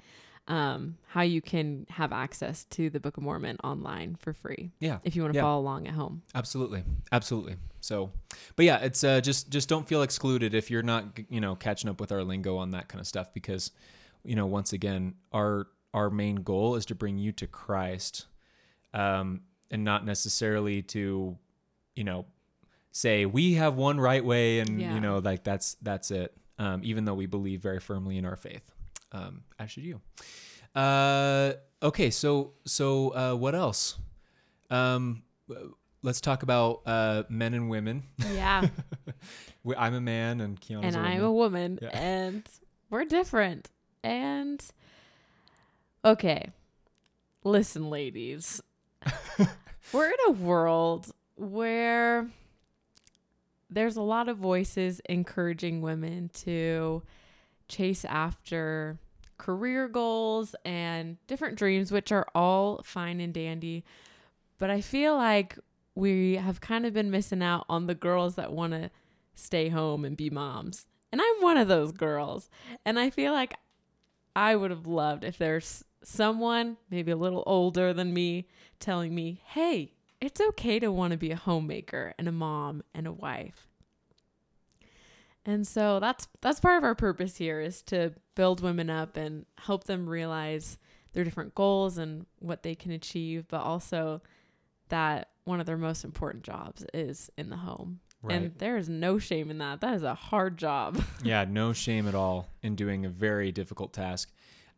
um, 0.48 0.98
how 1.08 1.22
you 1.22 1.42
can 1.42 1.86
have 1.90 2.12
access 2.12 2.66
to 2.66 2.90
the 2.90 3.00
Book 3.00 3.18
of 3.18 3.24
Mormon 3.24 3.58
online 3.64 4.16
for 4.16 4.34
free. 4.34 4.72
Yeah, 4.80 5.00
if 5.04 5.16
you 5.16 5.22
want 5.22 5.34
to 5.34 5.38
yeah. 5.38 5.44
follow 5.44 5.62
along 5.62 5.88
at 5.88 5.94
home. 5.94 6.22
Absolutely, 6.36 6.84
absolutely. 7.12 7.56
So, 7.80 8.12
but 8.56 8.66
yeah, 8.66 8.78
it's 8.80 9.04
uh, 9.04 9.22
just 9.22 9.50
just 9.50 9.70
don't 9.70 9.88
feel 9.88 10.02
excluded 10.02 10.54
if 10.54 10.70
you're 10.70 10.84
not 10.84 11.06
you 11.30 11.40
know 11.40 11.56
catching 11.56 11.90
up 11.90 12.00
with 12.00 12.12
our 12.12 12.24
lingo 12.24 12.58
on 12.58 12.72
that 12.72 12.88
kind 12.90 13.00
of 13.00 13.08
stuff 13.08 13.34
because 13.34 13.72
you 14.24 14.36
know 14.36 14.46
once 14.46 14.74
again 14.74 15.16
our 15.32 15.68
our 15.94 16.10
main 16.10 16.38
goal 16.38 16.76
is 16.76 16.86
to 16.88 16.96
bring 16.96 17.18
you 17.18 17.32
to 17.34 17.48
Christ, 17.48 18.26
um, 18.94 19.42
and 19.72 19.84
not 19.84 20.06
necessarily 20.06 20.82
to 20.82 21.38
you 21.96 22.04
know 22.04 22.26
say 22.92 23.26
we 23.26 23.54
have 23.54 23.76
one 23.76 24.00
right 24.00 24.24
way 24.24 24.60
and 24.60 24.80
Yeah. 24.82 24.94
you 24.94 25.00
know 25.00 25.20
like 25.20 25.44
that's 25.44 25.76
that's 25.82 26.12
it. 26.12 26.36
Um, 26.60 26.82
even 26.84 27.06
though 27.06 27.16
we 27.16 27.26
believe 27.26 27.62
very 27.62 27.80
firmly 27.80 28.18
in 28.18 28.26
our 28.26 28.36
faith, 28.36 28.73
um, 29.14 29.44
as 29.60 29.72
should 29.72 29.84
you. 29.84 30.02
Uh, 30.76 31.54
okay, 31.82 32.10
so 32.10 32.54
so 32.66 33.10
uh, 33.16 33.36
what 33.36 33.54
else? 33.56 33.98
Um, 34.70 35.24
let's 36.02 36.20
talk 36.20 36.44
about 36.44 36.82
uh, 36.86 37.24
men 37.30 37.54
and 37.54 37.70
women. 37.70 38.04
Yeah, 38.34 38.68
We- 39.64 39.76
I'm 39.76 39.94
a 39.94 40.02
man 40.02 40.42
and 40.42 40.60
Kiana's 40.60 40.96
and 40.96 41.06
a 41.06 41.10
I'm 41.10 41.24
a 41.24 41.32
woman, 41.32 41.80
Yeah. 41.82 41.90
and 41.90 42.44
we're 42.90 43.06
different. 43.06 43.70
And 44.04 44.62
okay, 46.04 46.50
listen, 47.44 47.90
ladies, 47.90 48.62
we're 49.94 50.08
in 50.10 50.16
a 50.28 50.32
world 50.32 51.12
where 51.36 52.28
there's 53.70 53.96
a 53.96 54.02
lot 54.02 54.28
of 54.30 54.38
voices 54.38 55.00
encouraging 55.10 55.82
women 55.82 56.30
to 56.34 57.02
chase 57.68 58.06
after 58.06 58.98
career 59.38 59.88
goals 59.88 60.56
and 60.66 61.18
different 61.28 61.58
dreams, 61.58 61.92
which 61.92 62.12
are 62.12 62.28
all 62.34 62.82
fine 62.84 63.20
and 63.20 63.34
dandy. 63.34 63.84
But 64.60 64.70
I 64.70 64.82
feel 64.82 65.16
like 65.16 65.58
we 65.96 66.36
have 66.36 66.62
kind 66.62 66.86
of 66.86 66.94
been 66.94 67.12
missing 67.12 67.44
out 67.44 67.66
on 67.70 67.88
the 67.88 67.96
girls 67.96 68.36
that 68.36 68.52
want 68.52 68.74
to 68.74 68.90
stay 69.36 69.70
home 69.70 70.06
and 70.06 70.18
be 70.18 70.30
moms. 70.30 70.88
And 71.12 71.22
I'm 71.22 71.42
one 71.42 71.58
of 71.58 71.68
those 71.68 71.92
girls. 71.92 72.50
And 72.86 72.98
I 73.00 73.10
feel 73.10 73.34
like 73.34 73.56
I 74.36 74.56
would 74.56 74.72
have 74.72 74.88
loved 74.88 75.24
if 75.24 75.38
there's 75.38 75.84
someone, 76.04 76.78
maybe 76.90 77.12
a 77.12 77.18
little 77.18 77.44
older 77.46 77.94
than 77.94 78.14
me, 78.14 78.48
telling 78.80 79.14
me, 79.14 79.42
hey, 79.46 79.94
it's 80.20 80.42
okay 80.42 80.80
to 80.80 80.92
want 80.92 81.12
to 81.12 81.18
be 81.18 81.32
a 81.32 81.36
homemaker 81.36 82.14
and 82.18 82.28
a 82.28 82.32
mom 82.32 82.84
and 82.94 83.06
a 83.06 83.12
wife. 83.12 83.68
And 85.46 85.68
so 85.68 86.00
that's 86.00 86.28
that's 86.42 86.60
part 86.60 86.78
of 86.78 86.84
our 86.84 86.96
purpose 86.96 87.38
here 87.38 87.60
is 87.60 87.82
to 87.84 88.14
build 88.36 88.62
women 88.62 88.90
up 88.90 89.18
and 89.18 89.46
help 89.58 89.84
them 89.86 90.08
realize 90.08 90.78
their 91.14 91.24
different 91.24 91.54
goals 91.54 91.98
and 91.98 92.26
what 92.40 92.64
they 92.64 92.76
can 92.76 92.92
achieve, 92.92 93.46
but 93.48 93.62
also 93.62 94.22
that 94.90 95.30
one 95.44 95.60
of 95.60 95.66
their 95.66 95.78
most 95.78 96.04
important 96.04 96.44
jobs 96.44 96.86
is 96.94 97.30
in 97.38 97.50
the 97.50 97.58
home. 97.58 98.00
Right. 98.22 98.36
And 98.36 98.58
there 98.58 98.78
is 98.78 98.88
no 98.88 99.20
shame 99.20 99.52
in 99.52 99.58
that. 99.58 99.82
That 99.82 99.96
is 99.96 100.04
a 100.04 100.14
hard 100.14 100.58
job. 100.58 101.04
yeah, 101.24 101.46
no 101.48 101.74
shame 101.74 102.08
at 102.08 102.16
all 102.16 102.48
in 102.62 102.76
doing 102.76 103.06
a 103.06 103.10
very 103.10 103.52
difficult 103.52 103.92
task. 103.92 104.32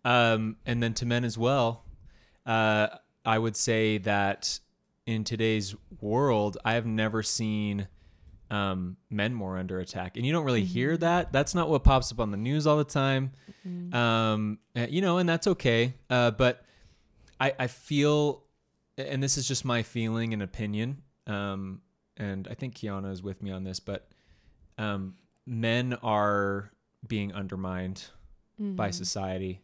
Um, 0.04 0.58
and 0.66 0.82
then 0.82 0.96
to 0.96 1.06
men 1.06 1.24
as 1.24 1.38
well, 1.38 1.84
uh, 2.46 2.88
I 3.24 3.38
would 3.38 3.56
say 3.56 4.00
that 4.00 4.60
in 5.06 5.24
today's 5.24 5.76
world, 6.02 6.58
I 6.66 6.74
have 6.74 6.88
never 6.88 7.22
seen 7.22 7.88
um, 8.52 8.98
men 9.10 9.34
more 9.34 9.58
under 9.58 9.80
attack. 9.80 10.18
And 10.18 10.26
you 10.26 10.32
don't 10.32 10.46
really 10.46 10.64
hear 10.64 10.98
that. 10.98 11.32
That's 11.32 11.56
not 11.56 11.70
what 11.70 11.84
pops 11.84 12.12
up 12.12 12.20
on 12.20 12.32
the 12.32 12.38
news 12.38 12.68
all 12.68 12.78
the 12.78 12.84
time. 12.84 13.32
Um, 13.94 14.60
uh, 14.76 14.88
you 14.90 15.02
know, 15.02 15.18
and 15.18 15.28
that's 15.28 15.48
okay. 15.48 15.94
Uh, 16.10 16.32
but 16.32 16.64
I, 17.40 17.54
I 17.58 17.68
feel, 17.68 18.44
and 18.98 19.22
this 19.22 19.38
is 19.38 19.48
just 19.48 19.66
my 19.66 19.84
feeling 19.84 20.34
and 20.34 20.44
opinion. 20.44 21.02
Um, 21.28 21.82
and 22.18 22.48
I 22.50 22.54
think 22.54 22.76
Kiana 22.76 23.12
is 23.12 23.24
with 23.24 23.42
me 23.42 23.52
on 23.52 23.64
this, 23.64 23.80
but 23.80 24.08
um, 24.78 25.16
men 25.46 25.98
are 26.04 26.72
being 27.08 27.34
undermined 27.34 28.06
by 28.58 28.90
society 28.92 29.62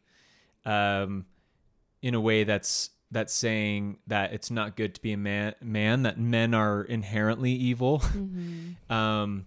um, 0.65 1.25
in 2.01 2.13
a 2.13 2.19
way 2.19 2.43
that's 2.43 2.89
that's 3.11 3.33
saying 3.33 3.97
that 4.07 4.33
it's 4.33 4.49
not 4.49 4.75
good 4.77 4.95
to 4.95 5.01
be 5.01 5.11
a 5.11 5.17
man, 5.17 5.53
man 5.61 6.03
that 6.03 6.17
men 6.17 6.53
are 6.53 6.81
inherently 6.83 7.51
evil. 7.51 8.01
Mm-hmm. 8.11 8.93
um, 8.93 9.45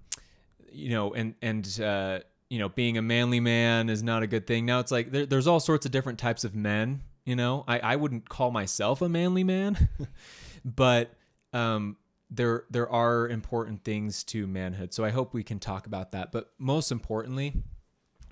you 0.73 0.91
know, 0.91 1.15
and 1.15 1.35
and 1.41 1.81
uh, 1.81 2.19
you 2.51 2.59
know, 2.59 2.69
being 2.69 2.99
a 2.99 3.03
manly 3.03 3.41
man 3.41 3.89
is 3.89 4.03
not 4.03 4.23
a 4.23 4.27
good 4.27 4.47
thing. 4.47 4.67
Now 4.67 4.81
it's 4.81 4.91
like 4.91 5.13
there, 5.13 5.25
there's 5.25 5.47
all 5.47 5.61
sorts 5.61 5.87
of 5.87 5.93
different 5.93 6.19
types 6.19 6.45
of 6.45 6.55
men. 6.55 7.03
You 7.25 7.37
know, 7.37 7.65
I 7.69 7.79
I 7.79 7.97
wouldn't 7.97 8.29
call 8.29 8.51
myself 8.51 9.01
a 9.01 9.09
manly 9.09 9.45
man, 9.45 9.89
but 10.65 11.15
um, 11.53 11.97
there 12.31 12.65
there 12.71 12.91
are 12.91 13.29
important 13.29 13.85
things 13.85 14.25
to 14.25 14.47
manhood. 14.47 14.93
So 14.93 15.05
I 15.05 15.11
hope 15.11 15.33
we 15.33 15.45
can 15.45 15.61
talk 15.61 15.87
about 15.87 16.13
that. 16.13 16.33
But 16.33 16.51
most 16.59 16.91
importantly, 16.91 17.63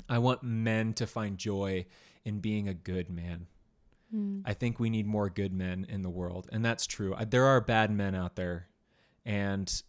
I 0.09 0.19
want 0.19 0.43
men 0.43 0.95
to 0.95 1.07
find 1.07 1.39
joy 1.39 1.87
in 2.25 2.41
being 2.41 2.69
a 2.69 2.75
good 2.75 3.09
man. 3.09 3.47
I 4.45 4.52
think 4.54 4.78
we 4.78 4.90
need 4.90 5.07
more 5.07 5.31
good 5.31 5.52
men 5.54 5.87
in 5.88 6.02
the 6.02 6.11
world, 6.11 6.49
and 6.52 6.64
that's 6.64 6.87
true. 6.87 7.14
I- 7.16 7.25
There 7.25 7.45
are 7.47 7.61
bad 7.62 7.90
men 7.90 8.14
out 8.14 8.37
there, 8.37 8.69
and 9.25 9.83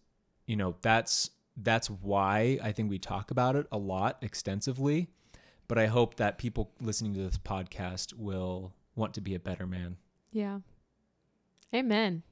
you 0.48 0.56
know 0.56 0.76
that's 0.82 1.30
that's 1.58 1.90
why 1.90 2.58
I 2.64 2.72
think 2.72 2.90
we 2.90 3.00
talk 3.00 3.32
about 3.32 3.56
it 3.56 3.68
a 3.72 3.78
lot 3.78 4.18
extensively. 4.22 5.10
But 5.68 5.78
I 5.78 5.88
hope 5.88 6.16
that 6.16 6.38
people 6.38 6.72
listening 6.82 7.14
to 7.16 7.22
this 7.22 7.38
podcast 7.38 8.14
will 8.14 8.74
want 8.96 9.14
to 9.16 9.22
be 9.22 9.34
a 9.36 9.40
better 9.40 9.66
man. 9.66 9.98
Yeah. 10.32 10.60
Amen. 11.74 12.24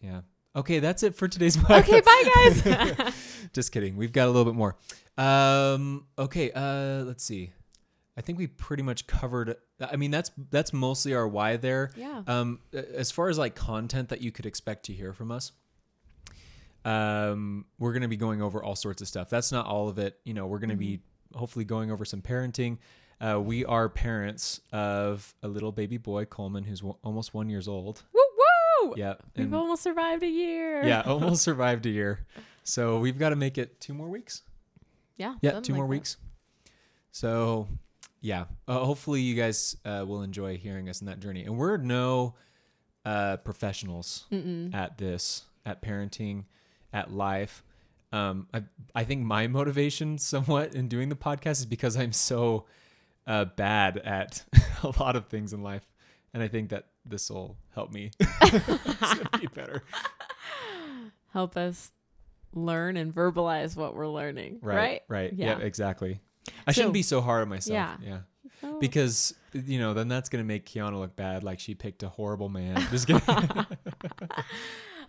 Yeah. 0.00 0.20
Okay, 0.54 0.78
that's 0.78 1.02
it 1.02 1.14
for 1.14 1.28
today's 1.28 1.56
podcast. 1.56 1.78
Okay, 1.80 2.00
bye 2.00 2.94
guys. 3.04 3.14
Just 3.52 3.72
kidding. 3.72 3.96
We've 3.96 4.12
got 4.12 4.26
a 4.26 4.30
little 4.30 4.44
bit 4.44 4.54
more. 4.54 4.76
Um, 5.16 6.06
okay, 6.18 6.50
uh, 6.52 7.04
let's 7.04 7.24
see. 7.24 7.52
I 8.18 8.20
think 8.20 8.36
we 8.36 8.48
pretty 8.48 8.82
much 8.82 9.06
covered. 9.06 9.56
I 9.80 9.94
mean, 9.96 10.10
that's 10.10 10.30
that's 10.50 10.72
mostly 10.72 11.14
our 11.14 11.26
why 11.28 11.56
there. 11.56 11.92
yeah. 11.96 12.22
Um, 12.26 12.58
as 12.72 13.12
far 13.12 13.28
as 13.28 13.38
like 13.38 13.54
content 13.54 14.08
that 14.08 14.20
you 14.20 14.32
could 14.32 14.44
expect 14.44 14.86
to 14.86 14.92
hear 14.92 15.12
from 15.12 15.30
us, 15.30 15.52
um, 16.84 17.66
we're 17.78 17.92
gonna 17.92 18.08
be 18.08 18.16
going 18.16 18.42
over 18.42 18.62
all 18.62 18.76
sorts 18.76 19.02
of 19.02 19.08
stuff. 19.08 19.28
That's 19.28 19.52
not 19.52 19.66
all 19.66 19.88
of 19.88 19.98
it. 19.98 20.18
You 20.24 20.34
know, 20.34 20.46
we're 20.46 20.58
gonna 20.58 20.76
be 20.76 21.00
hopefully 21.34 21.64
going 21.64 21.90
over 21.90 22.04
some 22.04 22.20
parenting. 22.22 22.78
Uh, 23.20 23.40
we 23.40 23.64
are 23.64 23.88
parents 23.88 24.60
of 24.72 25.34
a 25.42 25.48
little 25.48 25.72
baby 25.72 25.96
boy, 25.96 26.24
Coleman, 26.24 26.64
who's 26.64 26.80
w- 26.80 26.96
almost 27.02 27.34
one 27.34 27.48
years 27.48 27.66
old. 27.68 28.02
woo 28.12 28.20
woo. 28.82 28.94
Yeah, 28.96 29.14
We've 29.36 29.52
almost 29.52 29.82
survived 29.82 30.22
a 30.22 30.28
year. 30.28 30.84
yeah, 30.84 31.00
almost 31.06 31.42
survived 31.42 31.84
a 31.86 31.90
year. 31.90 32.26
So 32.62 32.98
we've 33.00 33.18
got 33.18 33.30
to 33.30 33.36
make 33.36 33.58
it 33.58 33.80
two 33.80 33.92
more 33.94 34.08
weeks. 34.08 34.42
Yeah. 35.16 35.34
Yeah, 35.42 35.58
two 35.60 35.72
like 35.72 35.78
more 35.78 35.84
that. 35.86 35.90
weeks. 35.90 36.16
So, 37.10 37.66
yeah, 38.20 38.44
uh, 38.66 38.80
hopefully 38.80 39.20
you 39.20 39.34
guys 39.34 39.76
uh, 39.84 40.04
will 40.06 40.22
enjoy 40.22 40.56
hearing 40.56 40.88
us 40.88 41.00
in 41.00 41.06
that 41.06 41.20
journey. 41.20 41.44
And 41.44 41.56
we're 41.56 41.76
no 41.76 42.34
uh, 43.04 43.38
professionals 43.38 44.26
Mm-mm. 44.32 44.74
at 44.74 44.98
this, 44.98 45.44
at 45.64 45.82
parenting, 45.82 46.44
at 46.92 47.12
life. 47.12 47.62
Um, 48.12 48.48
I 48.52 48.62
I 48.94 49.04
think 49.04 49.24
my 49.24 49.46
motivation 49.46 50.18
somewhat 50.32 50.74
in 50.74 50.88
doing 50.88 51.08
the 51.08 51.16
podcast 51.16 51.60
is 51.60 51.66
because 51.66 51.96
I'm 51.96 52.12
so 52.12 52.66
uh, 53.26 53.44
bad 53.44 53.98
at 53.98 54.44
a 54.82 54.88
lot 55.00 55.14
of 55.16 55.26
things 55.26 55.52
in 55.52 55.62
life, 55.62 55.86
and 56.34 56.42
I 56.42 56.48
think 56.48 56.70
that 56.70 56.86
this 57.04 57.30
will 57.30 57.56
help 57.74 57.92
me 57.92 58.10
be 59.40 59.46
better. 59.54 59.82
Help 61.32 61.56
us 61.56 61.92
learn 62.54 62.96
and 62.96 63.14
verbalize 63.14 63.76
what 63.76 63.94
we're 63.94 64.08
learning. 64.08 64.58
Right. 64.62 64.76
Right. 64.76 65.02
Right. 65.08 65.32
Yeah. 65.34 65.58
Yeah. 65.58 65.64
exactly. 65.64 66.20
I 66.66 66.72
So- 66.72 66.76
shouldn't 66.76 66.94
be 66.94 67.02
so 67.02 67.20
hard 67.20 67.42
on 67.42 67.48
myself. 67.48 67.74
Yeah. 67.74 67.96
Yeah. 68.02 68.18
Oh. 68.62 68.78
Because 68.80 69.34
you 69.52 69.78
know, 69.78 69.94
then 69.94 70.08
that's 70.08 70.28
gonna 70.28 70.44
make 70.44 70.66
Kiana 70.66 70.98
look 70.98 71.16
bad, 71.16 71.42
like 71.44 71.58
she 71.60 71.74
picked 71.74 72.02
a 72.02 72.08
horrible 72.08 72.48
man. 72.48 72.76
Just 72.90 73.06
kidding. 73.06 73.22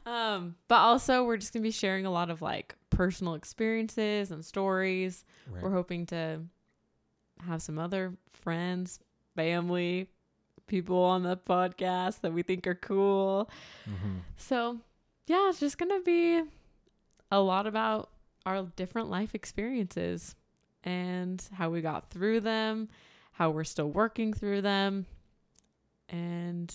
Um, 0.05 0.55
but 0.67 0.75
also 0.77 1.23
we're 1.25 1.37
just 1.37 1.53
gonna 1.53 1.61
be 1.63 1.71
sharing 1.71 2.05
a 2.05 2.09
lot 2.11 2.29
of 2.29 2.41
like 2.41 2.75
personal 2.89 3.35
experiences 3.35 4.31
and 4.31 4.43
stories. 4.43 5.23
Right. 5.47 5.61
We're 5.61 5.71
hoping 5.71 6.05
to 6.07 6.39
have 7.45 7.61
some 7.61 7.77
other 7.77 8.13
friends, 8.33 8.99
family, 9.35 10.07
people 10.67 10.97
on 11.03 11.23
the 11.23 11.37
podcast 11.37 12.21
that 12.21 12.33
we 12.33 12.43
think 12.43 12.65
are 12.65 12.75
cool. 12.75 13.49
Mhm. 13.87 14.21
So 14.37 14.79
yeah, 15.27 15.49
it's 15.49 15.59
just 15.59 15.77
gonna 15.77 15.99
be 16.01 16.41
a 17.29 17.39
lot 17.41 17.67
about 17.67 18.09
our 18.45 18.63
different 18.77 19.09
life 19.09 19.35
experiences. 19.35 20.33
And 20.83 21.43
how 21.53 21.69
we 21.69 21.81
got 21.81 22.09
through 22.09 22.41
them, 22.41 22.89
how 23.33 23.49
we're 23.49 23.63
still 23.63 23.89
working 23.89 24.33
through 24.33 24.61
them, 24.61 25.05
and 26.07 26.73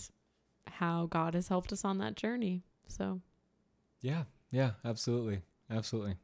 how 0.66 1.06
God 1.06 1.34
has 1.34 1.49
helped 1.49 1.73
us 1.73 1.84
on 1.84 1.99
that 1.99 2.16
journey. 2.16 2.62
So, 2.88 3.20
Yeah, 4.00 4.25
yeah, 4.50 4.73
absolutely, 4.84 5.40
absolutely. 5.70 6.16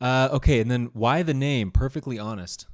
Uh, 0.00 0.28
okay, 0.32 0.60
and 0.60 0.70
then 0.70 0.90
why 0.94 1.22
the 1.22 1.34
name? 1.34 1.70
Perfectly 1.70 2.18
honest, 2.18 2.66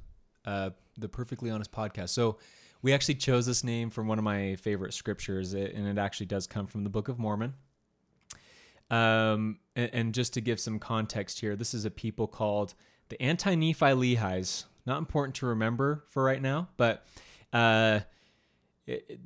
uh, 0.45 0.71
the 0.97 1.09
Perfectly 1.09 1.51
Honest 1.51 1.71
podcast. 1.71 2.09
So 2.09 2.39
we 2.81 2.93
actually 2.93 3.15
chose 3.15 3.45
this 3.45 3.63
name 3.63 3.89
from 3.89 4.07
one 4.07 4.17
of 4.17 4.23
my 4.23 4.55
favorite 4.55 4.93
scriptures, 4.93 5.53
and 5.53 5.87
it 5.87 5.97
actually 5.97 6.25
does 6.25 6.47
come 6.47 6.65
from 6.65 6.83
the 6.83 6.89
Book 6.89 7.07
of 7.07 7.19
Mormon. 7.19 7.53
Um, 8.89 9.59
and, 9.75 9.89
and 9.93 10.13
just 10.13 10.33
to 10.33 10.41
give 10.41 10.59
some 10.59 10.79
context 10.79 11.39
here, 11.39 11.55
this 11.55 11.73
is 11.73 11.85
a 11.85 11.91
people 11.91 12.27
called 12.27 12.73
the 13.09 13.21
Anti-Nephi-Lehies. 13.21 14.65
Not 14.85 14.99
important 14.99 15.35
to 15.35 15.47
remember 15.47 16.03
for 16.09 16.23
right 16.23 16.41
now, 16.41 16.69
but 16.77 17.05
uh, 17.53 17.99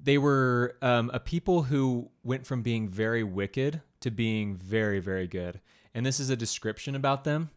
they 0.02 0.18
were 0.18 0.75
um, 0.82 1.12
a 1.13 1.20
people 1.20 1.63
who 1.63 2.10
went 2.24 2.46
from 2.46 2.62
being 2.62 2.90
very 2.90 3.24
wicked 3.24 3.82
to 4.02 4.12
being 4.12 4.56
very, 4.56 5.00
very 5.00 5.28
good. 5.28 5.62
And 5.94 6.06
this 6.06 6.20
is 6.20 6.30
a 6.30 6.36
description 6.36 6.96
about 6.96 7.24
them. 7.24 7.50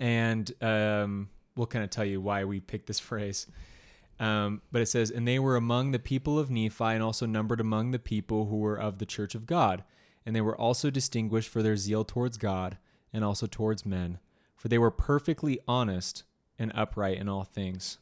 And 0.00 0.50
um, 0.60 1.30
we'll 1.56 1.66
kind 1.66 1.84
of 1.84 1.90
tell 1.90 2.04
you 2.04 2.20
why 2.20 2.44
we 2.44 2.60
picked 2.60 2.86
this 2.86 3.00
phrase. 3.00 3.46
Um, 4.18 4.62
but 4.72 4.82
it 4.82 4.86
says, 4.86 5.10
And 5.10 5.28
they 5.28 5.38
were 5.38 5.56
among 5.56 5.92
the 5.92 5.98
people 5.98 6.38
of 6.38 6.50
Nephi 6.50 6.84
and 6.84 7.02
also 7.02 7.26
numbered 7.26 7.60
among 7.60 7.90
the 7.90 7.98
people 7.98 8.46
who 8.46 8.56
were 8.56 8.78
of 8.78 8.98
the 8.98 9.06
church 9.06 9.34
of 9.34 9.46
God. 9.46 9.84
And 10.24 10.34
they 10.34 10.40
were 10.40 10.58
also 10.58 10.90
distinguished 10.90 11.48
for 11.48 11.62
their 11.62 11.76
zeal 11.76 12.04
towards 12.04 12.36
God 12.36 12.78
and 13.12 13.24
also 13.24 13.46
towards 13.46 13.86
men. 13.86 14.18
For 14.66 14.70
they 14.70 14.78
were 14.78 14.90
perfectly 14.90 15.60
honest 15.68 16.24
and 16.58 16.72
upright 16.74 17.18
in 17.18 17.28
all 17.28 17.44
things. 17.44 17.98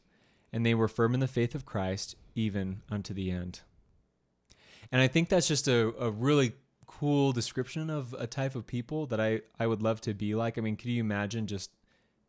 And 0.51 0.65
they 0.65 0.73
were 0.73 0.87
firm 0.87 1.13
in 1.13 1.19
the 1.19 1.27
faith 1.27 1.53
of 1.53 1.63
Christ, 1.63 2.15
even 2.33 2.81
unto 2.89 3.13
the 3.13 3.29
end. 3.29 3.59
And 4.91 4.99
I 4.99 5.07
think 5.07 5.29
that's 5.29 5.47
just 5.47 5.67
a, 5.67 5.93
a 5.99 6.09
really 6.09 6.53
cool 6.87 7.33
description 7.33 7.91
of 7.91 8.15
a 8.17 8.25
type 8.25 8.55
of 8.55 8.65
people 8.65 9.05
that 9.07 9.21
I, 9.21 9.41
I 9.59 9.67
would 9.67 9.83
love 9.83 10.01
to 10.01 10.15
be 10.15 10.33
like. 10.33 10.57
I 10.57 10.61
mean, 10.61 10.75
could 10.75 10.89
you 10.89 10.99
imagine 11.01 11.45
just 11.45 11.69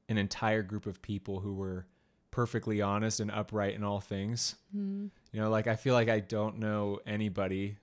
an 0.07 0.19
entire 0.19 0.63
group 0.63 0.85
of 0.85 1.01
people 1.01 1.41
who 1.41 1.55
were 1.55 1.87
perfectly 2.31 2.83
honest 2.83 3.21
and 3.21 3.31
upright 3.31 3.75
in 3.75 3.83
all 3.83 4.01
things? 4.01 4.57
mm, 4.77 5.09
You 5.33 5.41
know, 5.41 5.49
like 5.49 5.67
I 5.67 5.77
feel 5.77 5.95
like 5.95 6.11
I 6.11 6.21
don't 6.21 6.59
know 6.59 6.99
anybody, 7.07 7.79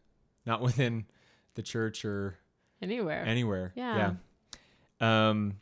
not 0.45 0.61
within 0.67 1.05
the 1.55 1.63
church 1.63 2.05
or 2.05 2.37
anywhere. 2.79 3.25
anywhere. 3.25 3.71
Yeah. 3.73 4.11
Yeah. 5.01 5.29
Um, 5.29 5.55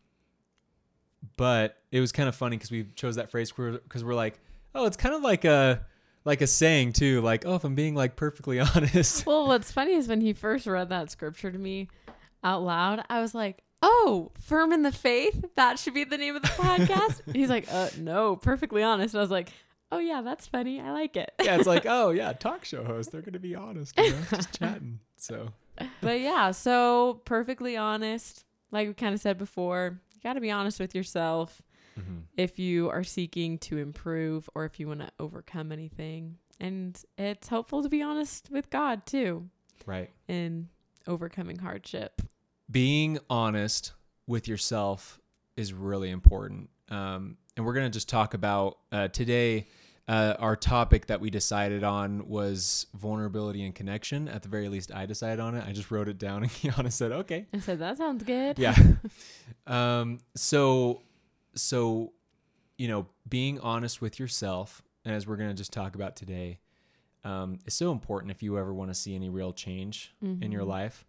but 1.38 1.78
it 1.92 2.00
was 2.00 2.12
kind 2.12 2.30
of 2.30 2.36
funny 2.36 2.58
because 2.58 2.72
we 2.72 2.86
chose 2.96 3.16
that 3.16 3.32
phrase 3.32 3.52
because 3.52 4.04
we're 4.04 4.14
like, 4.14 4.40
oh, 4.76 4.86
it's 4.86 4.98
kind 4.98 5.16
of 5.16 5.22
like 5.22 5.46
a 5.46 5.86
like 6.24 6.42
a 6.42 6.48
saying 6.48 6.94
too, 6.94 7.22
like, 7.22 7.46
oh, 7.46 7.56
if 7.56 7.64
I'm 7.64 7.76
being 7.76 7.96
like 7.96 8.16
perfectly 8.16 8.60
honest. 8.76 9.26
well, 9.26 9.48
what's 9.48 9.72
funny 9.72 9.94
is 9.94 10.08
when 10.08 10.22
he 10.22 10.34
first 10.34 10.68
read 10.68 10.90
that 10.90 11.10
scripture 11.12 11.52
to 11.52 11.58
me 11.58 11.88
out 12.44 12.64
loud, 12.64 13.04
I 13.10 13.22
was 13.22 13.36
like, 13.36 13.64
"Oh, 13.82 14.32
firm 14.40 14.72
in 14.72 14.84
the 14.84 14.92
faith. 14.92 15.44
That 15.56 15.80
should 15.80 15.94
be 15.94 16.04
the 16.04 16.18
name 16.18 16.36
of 16.36 16.42
the 16.42 16.48
podcast." 16.50 17.22
He's 17.34 17.50
like, 17.50 17.68
"Uh, 17.72 17.90
no, 17.98 18.36
perfectly 18.36 18.84
honest." 18.84 19.14
And 19.14 19.20
I 19.20 19.24
was 19.24 19.32
like, 19.32 19.50
"Oh 19.92 20.00
yeah, 20.00 20.22
that's 20.22 20.48
funny. 20.48 20.80
I 20.82 20.92
like 20.92 21.18
it." 21.18 21.32
yeah, 21.42 21.58
it's 21.58 21.68
like, 21.68 21.86
oh 21.90 22.10
yeah, 22.12 22.34
talk 22.34 22.66
show 22.66 22.84
host. 22.84 23.12
They're 23.12 23.22
gonna 23.22 23.40
be 23.40 23.56
honest, 23.56 23.98
you 23.98 24.12
know, 24.12 24.18
just 24.32 24.58
chatting. 24.58 25.00
So 25.18 25.50
but 26.02 26.20
yeah, 26.20 26.52
so 26.52 27.22
perfectly 27.26 27.78
honest, 27.78 28.46
like 28.72 28.88
we 28.88 28.94
kind 28.94 29.14
of 29.14 29.22
said 29.22 29.38
before, 29.38 30.00
you 30.22 30.30
got 30.30 30.34
to 30.34 30.42
be 30.42 30.52
honest 30.52 30.80
with 30.80 30.94
yourself 30.96 31.62
if 32.38 32.58
you 32.58 32.90
are 32.90 33.04
seeking 33.04 33.58
to 33.60 33.78
improve 33.78 34.50
or 34.56 34.66
if 34.66 34.80
you 34.80 34.88
want 34.88 35.02
to 35.02 35.12
overcome 35.20 35.72
anything. 35.72 36.38
And 36.60 37.00
it's 37.18 37.48
helpful 37.48 37.84
to 37.84 37.90
be 37.90 38.02
honest 38.02 38.50
with 38.52 38.70
God 38.70 39.06
too 39.06 39.50
right. 39.86 40.10
in 40.28 40.70
overcoming 41.08 41.58
hardship. 41.58 42.22
being 42.70 43.20
honest 43.30 43.94
with 44.28 44.48
yourself 44.48 45.20
is 45.58 45.74
really 45.74 46.10
important. 46.10 46.70
Um, 46.90 47.38
and 47.58 47.66
we're 47.66 47.74
going 47.74 47.86
to 47.86 47.92
just 47.92 48.08
talk 48.10 48.34
about 48.34 48.78
uh, 48.92 49.10
today. 49.10 49.68
Uh, 50.12 50.36
our 50.40 50.58
topic 50.58 51.06
that 51.06 51.22
we 51.22 51.30
decided 51.30 51.86
on 51.86 52.28
was 52.28 52.88
vulnerability 52.96 53.64
and 53.64 53.74
connection. 53.74 54.28
At 54.28 54.42
the 54.42 54.50
very 54.50 54.68
least, 54.68 54.92
I 54.94 55.06
decided 55.06 55.40
on 55.40 55.56
it. 55.56 55.64
I 55.66 55.72
just 55.72 55.90
wrote 55.90 56.10
it 56.10 56.18
down, 56.18 56.44
and 56.44 56.52
Kiana 56.52 56.92
said, 56.92 57.14
"Okay, 57.14 57.46
I 57.54 57.60
said, 57.60 57.80
that 57.80 57.98
sounds 57.98 58.24
good. 58.24 58.60
yeah." 58.60 58.76
um, 59.68 60.20
so, 60.36 61.02
so, 61.56 62.12
you 62.78 62.90
know, 62.90 63.08
being 63.30 63.60
honest 63.62 64.02
with 64.02 64.20
yourself, 64.20 64.82
and 65.06 65.16
as 65.16 65.26
we're 65.28 65.38
going 65.38 65.50
to 65.50 65.56
just 65.56 65.72
talk 65.72 65.96
about 65.96 66.18
today, 66.18 66.60
um, 67.24 67.60
is 67.66 67.74
so 67.74 67.92
important 67.94 68.32
if 68.32 68.44
you 68.44 68.58
ever 68.58 68.74
want 68.74 68.90
to 68.92 68.96
see 68.96 69.16
any 69.16 69.30
real 69.30 69.54
change 69.54 70.14
in 70.22 70.52
your 70.52 70.64
Mhm. 70.64 70.68
life. 70.68 71.06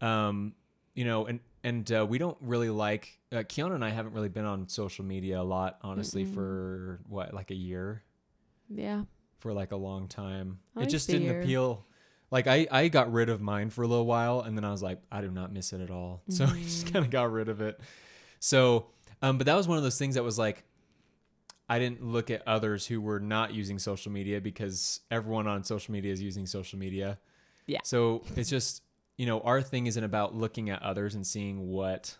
Um, 0.00 0.54
you 0.94 1.04
know, 1.04 1.26
and 1.26 1.40
and 1.62 1.92
uh, 1.92 2.06
we 2.08 2.16
don't 2.16 2.38
really 2.40 2.70
like 2.70 3.18
uh, 3.32 3.36
Kiana 3.38 3.74
and 3.74 3.84
I 3.84 3.90
haven't 3.90 4.14
really 4.14 4.30
been 4.30 4.46
on 4.46 4.66
social 4.68 5.04
media 5.04 5.40
a 5.40 5.42
lot, 5.44 5.78
honestly, 5.82 6.24
Mm-mm. 6.24 6.32
for 6.34 7.00
what 7.06 7.34
like 7.34 7.50
a 7.50 7.54
year, 7.54 8.02
Yeah. 8.70 9.04
for 9.38 9.52
like 9.52 9.72
a 9.72 9.76
long 9.76 10.06
time. 10.08 10.60
At 10.76 10.84
it 10.84 10.90
just 10.90 11.08
didn't 11.08 11.30
appeal. 11.42 11.84
Like 12.30 12.46
I 12.46 12.66
I 12.70 12.88
got 12.88 13.12
rid 13.12 13.28
of 13.28 13.40
mine 13.40 13.70
for 13.70 13.82
a 13.82 13.88
little 13.88 14.06
while, 14.06 14.40
and 14.42 14.56
then 14.56 14.64
I 14.64 14.70
was 14.70 14.82
like, 14.82 15.00
I 15.10 15.20
do 15.20 15.30
not 15.30 15.52
miss 15.52 15.72
it 15.72 15.80
at 15.80 15.90
all. 15.90 16.22
So 16.28 16.44
I 16.44 16.62
just 16.62 16.86
Mhm. 16.86 16.92
kind 16.92 17.04
of 17.04 17.10
got 17.10 17.30
rid 17.32 17.48
of 17.48 17.60
it. 17.60 17.80
So, 18.38 18.86
um, 19.22 19.36
but 19.38 19.46
that 19.46 19.56
was 19.56 19.66
one 19.68 19.76
of 19.78 19.82
those 19.84 19.98
things 19.98 20.14
that 20.14 20.24
was 20.24 20.38
like. 20.38 20.64
I 21.68 21.78
didn't 21.78 22.02
look 22.04 22.30
at 22.30 22.42
others 22.48 22.84
who 22.86 23.00
were 23.00 23.20
not 23.20 23.54
using 23.54 23.78
social 23.78 24.10
media 24.10 24.40
because 24.40 25.00
everyone 25.08 25.46
on 25.46 25.62
social 25.62 25.92
media 25.92 26.12
is 26.12 26.20
using 26.20 26.44
social 26.46 26.80
media. 26.80 27.20
Yeah. 27.66 27.78
So 27.84 28.24
it's 28.34 28.50
just, 28.50 28.82
you 29.16 29.24
know, 29.26 29.38
our 29.42 29.62
thing 29.62 29.86
isn't 29.86 30.02
about 30.02 30.34
looking 30.34 30.68
at 30.68 30.82
others 30.82 31.14
and 31.14 31.24
seeing 31.24 31.68
what, 31.68 32.16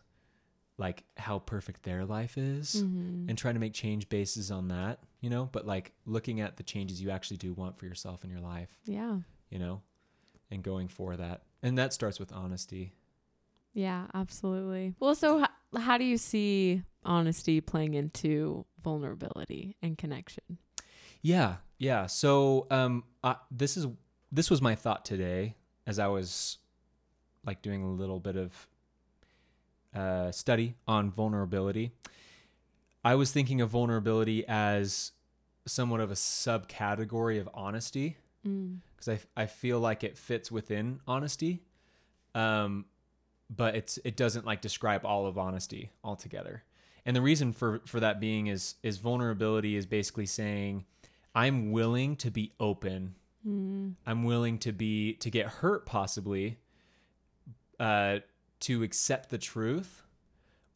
like, 0.79 1.03
how 1.17 1.41
perfect 1.41 1.83
their 1.83 2.05
life 2.05 2.39
is 2.39 2.85
Mhm. 2.85 3.29
and 3.29 3.37
trying 3.37 3.55
to 3.55 3.61
make 3.61 3.73
change 3.75 4.09
bases 4.09 4.53
on 4.53 4.69
that, 4.69 5.01
you 5.20 5.30
know, 5.30 5.48
but 5.50 5.66
like 5.66 5.92
looking 6.06 6.40
at 6.40 6.56
the 6.56 6.62
changes 6.62 7.00
you 7.00 7.11
actually 7.11 7.37
do 7.37 7.52
want 7.52 7.78
for 7.78 7.87
yourself 7.87 8.24
in 8.24 8.30
your 8.30 8.40
life, 8.40 8.70
yeah. 8.85 9.18
you 9.50 9.59
know, 9.59 9.83
and 10.50 10.62
going 10.62 10.88
for 10.88 11.16
that. 11.16 11.42
And 11.62 11.78
that 11.78 11.92
starts 11.92 12.18
with 12.18 12.33
honesty. 12.33 12.94
Yeah, 13.72 14.06
absolutely. 14.14 14.94
Well, 14.98 15.14
so 15.14 15.42
h- 15.42 15.80
how 15.80 15.98
do 15.98 16.04
you 16.04 16.16
see 16.16 16.83
honesty 17.04 17.61
playing 17.61 17.94
into 17.94 18.64
vulnerability 18.83 19.76
and 19.83 19.96
connection? 19.96 20.59
Yeah, 21.22 21.56
yeah. 21.78 22.06
So 22.06 22.66
um, 22.70 23.04
uh, 23.22 23.35
this 23.50 23.76
is 23.76 23.87
this 24.33 24.50
was 24.50 24.62
my 24.62 24.74
thought 24.74 25.04
today 25.04 25.54
as 25.87 25.98
I 25.98 26.06
was 26.06 26.59
like 27.44 27.62
doing 27.62 27.83
a 27.83 27.90
little 27.90 28.20
bit 28.20 28.37
of 28.37 28.68
uh, 29.94 30.30
study 30.30 30.74
on 30.87 31.11
vulnerability. 31.11 31.92
I 33.05 33.15
was 33.15 33.33
thinking 33.33 33.61
of 33.61 33.71
vulnerability 33.71 34.45
as 34.47 35.13
somewhat 35.67 36.01
of 36.01 36.11
a 36.11 36.15
subcategory 36.15 37.41
of 37.41 37.49
honesty 37.55 38.17
Mm. 38.47 38.79
because 38.97 39.09
I 39.37 39.43
I 39.43 39.47
feel 39.47 39.79
like 39.81 40.03
it 40.03 40.17
fits 40.17 40.51
within 40.51 41.01
honesty, 41.07 41.63
um, 42.35 42.87
but 43.55 43.75
it's 43.75 43.99
it 44.03 44.17
doesn't 44.17 44.47
like 44.47 44.63
describe 44.63 45.05
all 45.05 45.27
of 45.27 45.37
honesty 45.37 45.91
altogether. 46.03 46.65
And 47.05 47.15
the 47.15 47.21
reason 47.21 47.53
for 47.53 47.81
for 47.87 48.01
that 48.01 48.19
being 48.19 48.47
is 48.47 48.77
is 48.83 48.97
vulnerability 48.97 49.77
is 49.77 49.85
basically 49.85 50.25
saying 50.27 50.87
I'm 51.35 51.71
willing 51.71 52.17
to 52.17 52.31
be 52.31 52.53
open. 52.59 53.15
Mm. 53.47 53.95
I'm 54.07 54.25
willing 54.25 54.59
to 54.61 54.73
be 54.73 55.15
to 55.15 55.31
get 55.31 55.47
hurt 55.47 55.85
possibly, 55.85 56.59
uh, 57.79 58.21
to 58.61 58.83
accept 58.83 59.29
the 59.31 59.39
truth, 59.39 60.03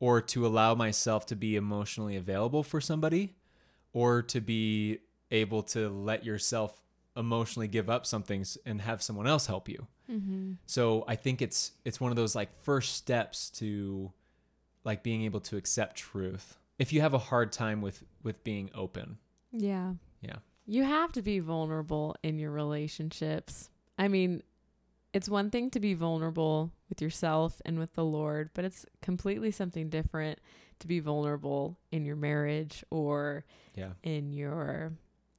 or 0.05 0.21
to 0.21 0.47
allow 0.47 0.75
myself 0.75 1.25
to 1.25 1.35
be 1.35 1.57
emotionally 1.57 2.14
available 2.14 2.62
for 2.62 2.79
somebody, 2.79 3.35
or 3.95 4.21
to 4.21 4.38
be 4.38 4.99
able 5.31 5.62
to 5.62 5.88
let 5.88 6.23
yourself 6.27 6.83
emotionally 7.17 7.69
give 7.69 7.88
up 7.88 8.05
something 8.05 8.45
and 8.67 8.83
have 8.83 9.03
someone 9.03 9.27
else 9.27 9.47
help 9.47 9.67
you. 9.67 9.87
hmm 10.07 10.53
So 10.67 11.05
I 11.09 11.17
think 11.17 11.40
it's 11.40 11.73
it's 11.87 12.03
one 12.03 12.12
of 12.12 12.17
those 12.17 12.35
like 12.35 12.51
first 12.62 12.97
steps 12.97 13.49
to 13.61 14.12
like 14.85 15.03
being 15.03 15.23
able 15.23 15.40
to 15.40 15.57
accept 15.57 15.97
truth. 15.97 16.59
If 16.79 16.93
you 16.93 17.01
have 17.01 17.14
a 17.14 17.19
hard 17.31 17.51
time 17.51 17.81
with 17.81 18.05
with 18.23 18.45
being 18.45 18.69
open. 18.75 19.17
Yeah. 19.53 19.95
Yeah. 20.21 20.37
You 20.67 20.85
have 20.85 21.12
to 21.12 21.23
be 21.23 21.38
vulnerable 21.38 22.14
in 22.23 22.38
your 22.38 22.51
relationships. 22.51 23.71
I 23.97 24.09
mean, 24.09 24.43
it's 25.14 25.29
one 25.29 25.48
thing 25.50 25.70
to 25.70 25.81
be 25.81 25.94
vulnerable 25.94 26.70
with 26.90 27.00
yourself 27.00 27.62
and 27.64 27.79
with 27.79 27.94
the 27.94 28.05
Lord, 28.05 28.50
but 28.53 28.64
it's 28.66 28.85
completely 29.00 29.50
something 29.50 29.88
different 29.88 30.38
to 30.81 30.87
be 30.87 31.00
vulnerable 31.00 31.79
in 31.92 32.05
your 32.05 32.16
marriage 32.16 32.85
or 32.90 33.44
Yeah. 33.74 33.92
in 34.03 34.33
your 34.33 34.92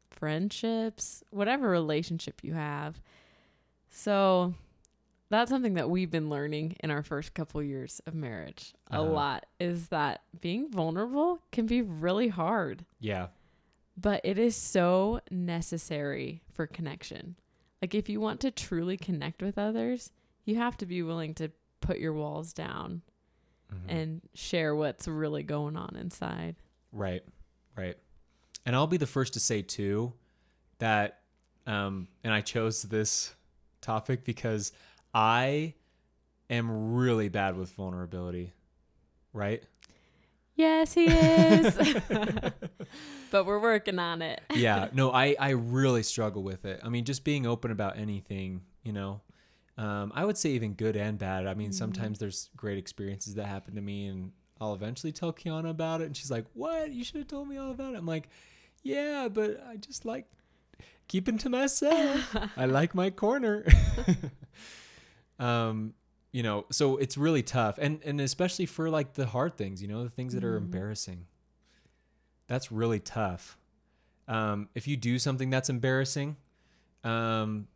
friendships, 0.10 1.24
whatever 1.30 1.70
relationship 1.70 2.44
you 2.44 2.54
have. 2.54 3.02
So 3.90 4.54
that's 5.30 5.50
something 5.52 5.74
that 5.76 5.90
we've 5.90 6.10
been 6.12 6.30
learning 6.30 6.78
in 6.80 6.90
our 6.90 7.04
first 7.04 7.34
couple 7.34 7.62
years 7.62 8.02
of 8.06 8.14
marriage 8.14 8.74
a 8.92 8.96
Uh-huh. 9.02 9.12
lot 9.12 9.46
is 9.60 9.90
that 9.90 10.22
being 10.40 10.72
vulnerable 10.72 11.42
can 11.52 11.66
be 11.66 11.82
really 11.82 12.30
hard, 12.30 12.86
Yeah. 13.00 13.28
but 13.98 14.22
it 14.24 14.38
is 14.38 14.56
so 14.56 15.20
necessary 15.30 16.42
for 16.52 16.66
connection. 16.68 17.36
Like 17.82 17.94
if 17.96 18.10
you 18.10 18.20
want 18.20 18.40
to 18.42 18.52
truly 18.52 18.98
connect 18.98 19.42
with 19.42 19.58
others, 19.58 20.12
you 20.46 20.56
have 20.56 20.78
to 20.78 20.86
be 20.86 21.02
willing 21.04 21.34
to 21.36 21.52
put 21.82 22.00
your 22.00 22.14
walls 22.14 22.54
down 22.54 23.02
Mhm. 23.72 23.80
and 23.90 24.22
share 24.34 24.76
what's 24.76 25.08
really 25.08 25.44
going 25.44 25.76
on 25.76 25.96
inside. 25.96 26.56
Right, 26.92 27.24
right. 27.76 27.98
And 28.66 28.76
I'll 28.76 28.88
be 28.88 28.98
the 28.98 29.08
first 29.08 29.34
to 29.34 29.40
say 29.40 29.62
too 29.62 30.14
that, 30.80 31.20
um, 31.68 32.08
and 32.24 32.34
I 32.34 32.42
chose 32.42 32.84
this 32.84 33.36
topic 33.82 34.24
because 34.24 34.72
I 35.14 35.74
am 36.50 36.94
really 36.94 37.30
bad 37.30 37.58
with 37.58 37.72
vulnerability. 37.74 38.54
Right? 39.34 39.64
Yes, 40.56 40.94
he 40.94 41.06
is. 41.08 41.76
but 43.32 43.46
we're 43.46 43.60
working 43.60 44.00
on 44.00 44.22
it. 44.22 44.42
yeah. 44.56 44.90
No, 44.94 45.12
I 45.12 45.36
I 45.40 45.50
really 45.52 46.04
struggle 46.04 46.44
with 46.44 46.66
it. 46.66 46.80
I 46.84 46.90
mean, 46.90 47.04
just 47.06 47.24
being 47.24 47.46
open 47.46 47.72
about 47.72 47.98
anything, 47.98 48.62
you 48.84 48.94
know. 48.94 49.22
Um, 49.78 50.12
I 50.16 50.24
would 50.24 50.38
say 50.38 50.52
even 50.52 50.74
good 50.74 50.96
and 50.96 51.18
bad. 51.18 51.48
I 51.48 51.54
mean, 51.54 51.72
Mhm. 51.72 51.74
sometimes 51.74 52.18
there's 52.20 52.50
great 52.56 52.78
experiences 52.78 53.36
that 53.36 53.46
happen 53.48 53.76
to 53.76 53.82
me, 53.82 54.08
and 54.08 54.32
I'll 54.62 54.74
eventually 54.74 55.12
tell 55.12 55.34
Kiana 55.34 55.70
about 55.70 56.00
it, 56.02 56.06
and 56.06 56.16
she's 56.16 56.32
like, 56.32 56.46
"What? 56.54 56.92
You 56.94 57.04
should 57.04 57.18
have 57.18 57.28
told 57.28 57.50
me 57.50 57.58
all 57.58 57.72
about 57.72 57.94
it." 57.94 57.98
I'm 57.98 58.06
like, 58.06 58.30
"Yeah, 58.84 59.28
but 59.28 59.62
I 59.68 59.76
just 59.76 60.06
like 60.06 60.28
keeping 61.10 61.38
to 61.40 61.50
myself. 61.50 62.36
I 62.58 62.66
like 62.66 62.96
my 62.96 63.10
corner." 63.10 63.66
um, 65.40 65.94
you 66.32 66.44
know, 66.44 66.66
so 66.72 66.98
it's 66.98 67.18
really 67.18 67.44
tough, 67.44 67.78
and 67.78 68.02
and 68.04 68.20
especially 68.22 68.66
for 68.66 68.90
like 68.90 69.14
the 69.14 69.26
hard 69.28 69.58
things, 69.58 69.82
you 69.82 69.88
know, 69.88 70.04
the 70.04 70.10
things 70.10 70.34
that 70.34 70.44
are 70.44 70.56
Mhm. 70.60 70.64
embarrassing. 70.64 71.26
That's 72.48 72.72
really 72.72 73.00
tough. 73.00 73.58
Um, 74.28 74.70
if 74.76 74.88
you 74.88 74.98
do 74.98 75.20
something 75.20 75.50
that's 75.50 75.70
embarrassing, 75.70 76.36
um, 77.04 77.68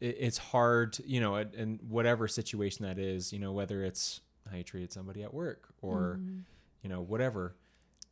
it, 0.00 0.16
it's 0.20 0.38
hard, 0.38 0.98
you 1.04 1.20
know, 1.20 1.36
in- 1.36 1.80
whatever 1.88 2.26
situation 2.28 2.84
that 2.86 2.98
is, 2.98 3.32
you 3.32 3.38
know, 3.38 3.52
whether 3.52 3.82
it's 3.84 4.20
how 4.50 4.56
you 4.56 4.62
treated 4.64 4.92
somebody 4.92 5.22
at 5.22 5.32
work 5.34 5.68
or 5.82 6.18
Mhm. 6.20 6.42
you 6.82 6.88
know 6.88 7.02
whatever. 7.02 7.54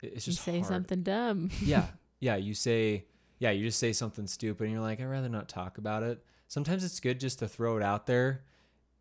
it- 0.03 0.13
It's 0.15 0.27
you 0.27 0.35
just 0.35 0.45
say 0.45 0.59
hard. 0.61 0.67
something 0.67 1.03
dumb. 1.03 1.51
yeah, 1.63 1.87
yeah. 2.21 2.37
You 2.37 2.53
say, 2.53 3.07
yeah, 3.39 3.51
you 3.51 3.65
just 3.65 3.79
say 3.79 3.95
something 3.95 4.27
stupid, 4.27 4.65
and 4.65 4.73
you're 4.75 4.83
like, 4.83 5.01
I'd 5.01 5.07
rather 5.07 5.31
not 5.31 5.49
talk 5.49 5.79
about 5.79 6.03
it. 6.03 6.23
Sometimes 6.49 6.85
it's 6.85 7.01
good 7.01 7.19
just 7.19 7.39
to 7.39 7.49
throw 7.49 7.79
it 7.79 7.83
out 7.83 8.07
there. 8.07 8.45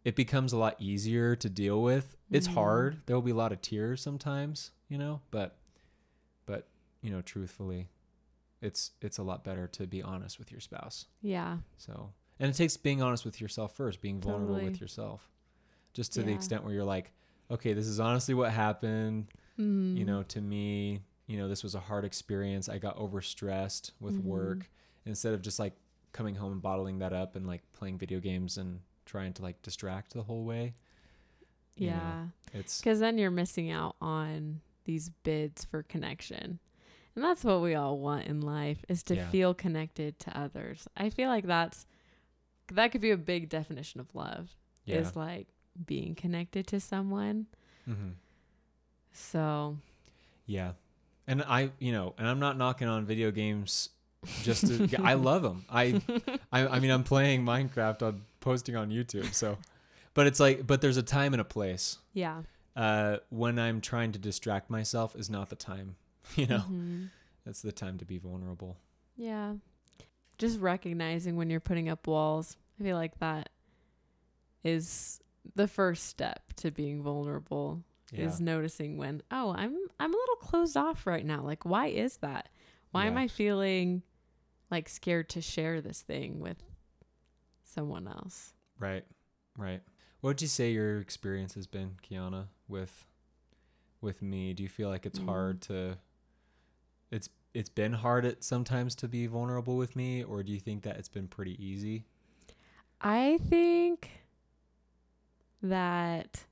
It 0.06 0.16
becomes 0.16 0.54
a 0.54 0.58
lot 0.58 0.82
easier 0.82 1.36
to 1.36 1.50
deal 1.50 1.82
with. 1.82 2.16
It's 2.32 2.48
Mhm. 2.48 2.54
hard. 2.54 3.02
There 3.08 3.16
will 3.16 3.22
be 3.24 3.32
a 3.32 3.36
lot 3.36 3.52
of 3.52 3.62
tears 3.62 4.02
sometimes, 4.02 4.72
you 4.88 4.98
know, 4.98 5.20
but 5.32 5.58
you 7.06 7.12
know, 7.12 7.22
truthfully, 7.22 7.90
it's 8.62 8.92
it's 9.02 9.18
a 9.20 9.24
lot 9.24 9.44
better 9.44 9.68
to 9.68 9.86
be 9.86 10.02
honest 10.02 10.40
with 10.40 10.52
your 10.52 10.60
spouse. 10.62 11.06
Yeah. 11.22 11.58
So, 11.78 12.14
and 12.40 12.50
it 12.50 12.56
takes 12.56 12.78
being 12.78 13.02
honest 13.02 13.24
with 13.26 13.40
yourself 13.40 13.76
first, 13.76 14.02
being 14.02 14.20
vulnerable 14.20 14.56
Totally. 14.56 14.72
with 14.72 14.82
yourself, 14.82 15.30
just 15.94 16.14
to 16.14 16.24
the 16.24 16.34
extent 16.34 16.64
where 16.64 16.74
you're 16.74 16.84
like, 16.84 17.12
okay, 17.52 17.74
this 17.74 17.86
is 17.86 18.00
honestly 18.00 18.34
what 18.34 18.52
happened 18.52 19.28
Mm. 19.58 19.96
you 19.96 20.04
know 20.04 20.22
to 20.24 20.42
me 20.42 21.00
you 21.28 21.38
know 21.38 21.48
this 21.48 21.64
was 21.64 21.76
a 21.76 21.80
hard 21.80 22.04
experience 22.04 22.68
i 22.68 22.78
got 22.78 22.98
overstressed 22.98 23.92
with 24.02 24.16
Mhm. 24.16 24.24
work 24.26 24.70
instead 25.06 25.34
of 25.34 25.42
just 25.42 25.60
like 25.60 25.72
coming 26.12 26.36
home 26.36 26.52
and 26.52 26.62
bottling 26.62 27.00
that 27.00 27.14
up 27.14 27.38
and 27.38 27.48
like 27.48 27.62
playing 27.72 27.98
video 27.98 28.20
games 28.20 28.58
and 28.58 28.82
trying 29.06 29.32
to 29.32 29.42
like 29.42 29.62
distract 29.62 30.12
the 30.14 30.24
whole 30.24 30.44
way 30.44 30.74
you 31.78 31.88
know, 31.88 31.94
Yeah. 31.94 32.28
it's 32.60 32.82
Because 32.82 33.00
then 33.00 33.18
you're 33.18 33.32
missing 33.32 33.72
out 33.72 33.96
on 34.02 34.60
these 34.84 35.10
bids 35.24 35.64
for 35.64 35.84
connection. 35.84 36.60
And 37.16 37.24
that's 37.24 37.44
what 37.44 37.62
we 37.62 37.76
all 37.76 37.98
want 37.98 38.26
in 38.28 38.42
life 38.42 38.84
is 38.90 39.02
to 39.04 39.16
Yeah. 39.16 39.30
feel 39.30 39.54
connected 39.54 40.20
to 40.20 40.38
others. 40.38 40.88
I 40.98 41.10
feel 41.10 41.30
like 41.30 41.46
that's 41.48 41.86
that 42.74 42.92
could 42.92 43.02
be 43.02 43.12
a 43.12 43.18
big 43.18 43.48
definition 43.50 44.00
of 44.02 44.14
love 44.16 44.50
yeah 44.86 44.98
is 44.98 45.16
like 45.16 45.48
being 45.86 46.16
connected 46.16 46.66
to 46.68 46.80
someone. 46.80 47.46
hmm 47.86 48.12
So, 49.14 49.78
yeah 50.46 50.72
and 51.28 51.42
i 51.44 51.72
you 51.80 51.92
know 51.92 52.14
and 52.18 52.28
i'm 52.28 52.40
not 52.40 52.58
knocking 52.58 52.88
on 52.88 53.06
video 53.06 53.32
games 53.32 53.90
just 54.44 54.68
to 54.68 54.88
i 55.04 55.14
love 55.14 55.42
them 55.42 55.66
I, 55.70 56.02
I 56.52 56.68
i 56.68 56.80
mean 56.80 56.92
i'm 56.92 57.04
playing 57.04 57.44
minecraft 57.44 58.02
on 58.04 58.22
posting 58.42 58.76
on 58.76 58.90
youtube 58.92 59.34
so 59.34 59.58
but 60.14 60.28
it's 60.28 60.40
like 60.40 60.68
but 60.68 60.82
there's 60.82 60.98
a 60.98 61.04
time 61.04 61.34
and 61.34 61.42
a 61.42 61.46
place 61.46 61.98
yeah. 62.14 62.42
uh 62.76 63.18
when 63.30 63.58
i'm 63.58 63.82
trying 63.82 64.12
to 64.12 64.20
distract 64.20 64.70
myself 64.70 65.16
is 65.16 65.30
not 65.30 65.50
the 65.50 65.56
time 65.56 65.96
you 66.36 66.48
know 66.48 66.64
Mhm. 66.70 67.10
that's 67.46 67.62
the 67.62 67.72
time 67.72 67.98
to 68.00 68.06
be 68.06 68.18
vulnerable 68.18 68.78
Yeah. 69.18 69.56
Just 70.38 70.60
recognizing 70.60 71.38
when 71.38 71.50
you're 71.50 71.62
putting 71.62 71.88
up 71.88 72.08
walls. 72.08 72.58
I 72.80 72.84
feel 72.84 72.98
like 72.98 73.18
that 73.20 73.50
is 74.64 75.22
the 75.56 75.68
first 75.68 76.06
step 76.08 76.54
to 76.58 76.72
being 76.72 77.02
vulnerable 77.02 77.84
yeah 78.12 78.26
is 78.26 78.40
noticing 78.40 78.98
when, 78.98 79.22
oh, 79.32 79.52
I'm 79.56 79.76
I'm 80.00 80.14
a 80.14 80.18
little 80.18 80.36
closed 80.36 80.76
off 80.78 81.06
right 81.08 81.26
now. 81.26 81.42
Like 81.42 81.66
why 81.66 81.88
is 81.88 82.18
that? 82.18 82.50
Why 82.92 83.06
am 83.08 83.18
I 83.18 83.28
feeling 83.28 84.04
like 84.72 84.88
scared 84.90 85.30
to 85.30 85.42
share 85.42 85.82
this 85.82 86.02
thing 86.02 86.40
with 86.40 86.64
someone 87.64 88.08
else? 88.08 88.54
Right, 88.80 89.04
right. 89.58 89.82
What 90.22 90.30
would 90.32 90.42
you 90.42 90.48
say 90.48 90.72
your 90.72 91.00
experience 91.00 91.54
has 91.56 91.68
been, 91.68 91.98
Kiana, 92.04 92.48
with 92.68 93.06
with 94.02 94.22
me? 94.22 94.54
Do 94.54 94.64
you 94.64 94.70
feel 94.70 94.90
like 94.90 95.06
it's 95.06 95.20
Mm. 95.20 95.26
hard 95.26 95.62
to 95.64 95.98
it's 97.16 97.30
it's 97.54 97.70
been 97.70 97.94
hard 97.94 98.26
at 98.26 98.44
sometimes 98.44 98.96
to 98.96 99.08
be 99.08 99.28
vulnerable 99.28 99.78
with 99.78 99.96
me, 99.96 100.24
or 100.24 100.44
do 100.44 100.52
you 100.52 100.60
think 100.60 100.84
that 100.84 100.98
it's 100.98 101.08
been 101.08 101.28
pretty 101.28 101.56
easy? 101.64 102.04
I 103.00 103.40
think 103.50 104.10
that 105.62 106.44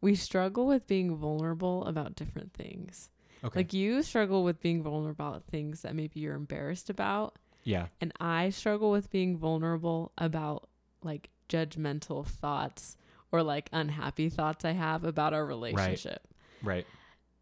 we 0.00 0.14
struggle 0.14 0.66
with 0.66 0.86
being 0.86 1.14
vulnerable 1.14 1.84
about 1.84 2.14
different 2.14 2.54
things. 2.54 3.10
Okay. 3.44 3.60
Like 3.60 3.72
you 3.74 4.02
struggle 4.02 4.42
with 4.42 4.60
being 4.60 4.82
vulnerable 4.82 5.10
about 5.10 5.44
things 5.44 5.82
that 5.82 5.94
maybe 5.94 6.20
you're 6.20 6.34
embarrassed 6.34 6.88
about, 6.88 7.36
yeah. 7.64 7.86
and 8.00 8.12
I 8.18 8.50
struggle 8.50 8.90
with 8.90 9.10
being 9.10 9.36
vulnerable 9.36 10.12
about 10.16 10.68
like 11.02 11.28
judgmental 11.48 12.26
thoughts 12.26 12.96
or 13.32 13.42
like 13.42 13.68
unhappy 13.72 14.28
thoughts 14.28 14.64
I 14.64 14.72
have 14.72 15.04
about 15.04 15.34
our 15.34 15.44
relationship. 15.44 16.26
Right. 16.62 16.86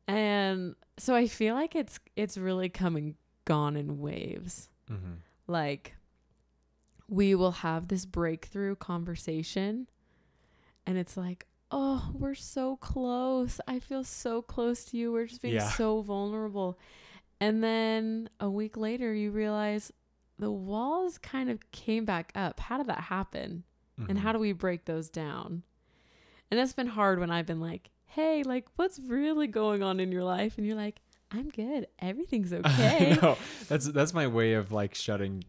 And 0.09 0.75
so 0.97 1.15
I 1.15 1.27
feel 1.27 1.55
like 1.55 1.77
it's 1.77 2.01
it's 2.17 2.37
really 2.39 2.69
come 2.69 2.97
and 2.97 3.15
gone 3.45 3.77
in 3.77 3.99
waves. 3.99 4.69
Mm-hmm. 4.91 5.13
Like 5.47 5.95
we 7.09 7.35
will 7.35 7.53
have 7.53 7.89
this 7.89 8.05
breakthrough 8.05 8.75
conversation 8.77 9.89
and 10.87 10.97
it's 10.99 11.17
like, 11.17 11.47
"Oh, 11.71 12.11
we're 12.15 12.35
so 12.35 12.77
close. 12.77 13.61
I 13.69 13.79
feel 13.79 14.03
so 14.05 14.43
close 14.43 14.85
to 14.87 14.97
you. 14.97 15.13
We're 15.13 15.27
just 15.27 15.43
being 15.43 15.55
Yeah. 15.55 15.69
so 15.71 16.01
vulnerable." 16.03 16.79
And 17.41 17.63
then 17.63 18.29
a 18.41 18.51
week 18.51 18.77
later 18.77 19.13
you 19.15 19.31
realize 19.31 19.93
the 20.39 20.51
walls 20.51 21.19
kind 21.19 21.51
of 21.51 21.71
came 21.73 22.05
back 22.05 22.33
up. 22.35 22.61
How 22.61 22.79
did 22.79 22.87
that 22.89 23.01
happen? 23.03 23.65
Mm-hmm. 24.01 24.11
And 24.11 24.19
how 24.19 24.33
do 24.33 24.39
we 24.39 24.53
break 24.53 24.85
those 24.87 25.09
down? 25.09 25.63
And 26.51 26.59
it's 26.59 26.73
been 26.73 26.87
hard 26.87 27.21
when 27.21 27.31
I've 27.31 27.47
been 27.47 27.61
like, 27.61 27.91
"Hey, 28.09 28.43
like 28.43 28.67
what's 28.77 28.99
really 28.99 29.47
going 29.47 29.83
on 29.83 30.01
in 30.01 30.11
your 30.13 30.25
life?" 30.25 30.59
And 30.59 30.67
you're 30.67 30.77
like, 30.77 31.01
"I'm 31.31 31.49
good. 31.51 31.87
Everything's 31.99 32.53
okay." 32.61 33.17
Know. 33.21 33.37
That's 33.69 33.87
that's 33.87 34.13
my 34.15 34.27
way 34.27 34.55
of 34.55 34.73
like 34.73 34.95
shutting 34.95 35.45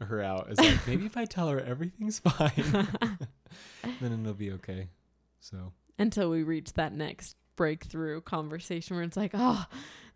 her 0.00 0.22
out. 0.22 0.50
Is 0.50 0.58
like 0.60 0.86
maybe 0.86 1.06
if 1.06 1.16
I 1.16 1.24
tell 1.24 1.48
her 1.48 1.60
everything's 1.60 2.18
fine, 2.20 2.88
then 4.00 4.20
it'll 4.20 4.34
be 4.34 4.52
okay. 4.52 4.88
So 5.40 5.72
until 5.98 6.30
we 6.30 6.42
reach 6.42 6.72
that 6.74 6.92
next 6.92 7.36
breakthrough 7.56 8.20
conversation 8.20 8.96
where 8.96 9.04
it's 9.04 9.16
like, 9.16 9.30
oh, 9.34 9.64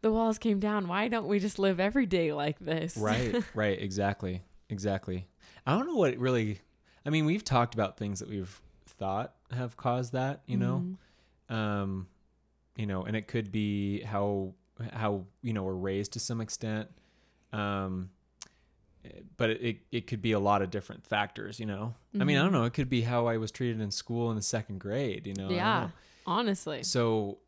the 0.02 0.12
walls 0.12 0.38
came 0.38 0.60
down. 0.60 0.88
Why 0.88 1.08
don't 1.08 1.26
we 1.26 1.38
just 1.38 1.58
live 1.58 1.80
every 1.80 2.06
day 2.06 2.32
like 2.32 2.58
this? 2.58 2.96
right, 2.96 3.42
right, 3.54 3.80
exactly, 3.80 4.42
exactly. 4.68 5.26
I 5.66 5.76
don't 5.76 5.86
know 5.86 5.96
what 5.96 6.12
it 6.12 6.18
really. 6.18 6.60
I 7.06 7.10
mean, 7.10 7.24
we've 7.24 7.44
talked 7.44 7.72
about 7.74 7.96
things 7.96 8.20
that 8.20 8.28
we've 8.28 8.60
thought 8.86 9.34
have 9.52 9.76
caused 9.76 10.12
that. 10.12 10.42
You 10.46 10.58
know, 10.58 10.82
Mhm. 10.84 10.96
Um, 11.50 12.06
you 12.76 12.86
know, 12.86 13.02
and 13.02 13.14
it 13.16 13.26
could 13.28 13.52
be 13.52 14.00
how 14.02 14.54
how 14.92 15.26
you 15.42 15.52
know 15.52 15.62
we're 15.64 15.74
raised 15.74 16.12
to 16.14 16.20
some 16.20 16.40
extent. 16.40 16.88
Um, 17.52 18.10
but 19.36 19.50
it, 19.50 19.78
it 19.90 20.06
could 20.06 20.20
be 20.20 20.32
a 20.32 20.38
lot 20.38 20.60
of 20.62 20.70
different 20.70 21.06
factors, 21.06 21.58
you 21.58 21.64
know. 21.66 21.94
I 22.18 22.24
mean, 22.24 22.36
I 22.36 22.42
don't 22.42 22.50
Mhm. 22.50 22.52
know. 22.52 22.64
It 22.64 22.74
could 22.74 22.90
be 22.90 23.02
how 23.02 23.26
I 23.26 23.38
was 23.38 23.50
treated 23.50 23.80
in 23.80 23.90
school 23.90 24.30
in 24.30 24.36
the 24.36 24.42
second 24.42 24.78
grade, 24.78 25.26
you 25.26 25.34
know. 25.34 25.48
Yeah, 25.50 25.80
know. 25.80 25.92
honestly. 26.26 26.82
So, 26.82 27.38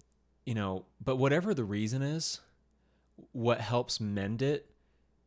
you 0.46 0.54
know, 0.54 0.86
but 1.04 1.16
whatever 1.16 1.52
the 1.52 1.64
reason 1.64 2.00
is, 2.02 2.40
what 3.32 3.60
helps 3.60 4.00
mend 4.00 4.40
it, 4.40 4.70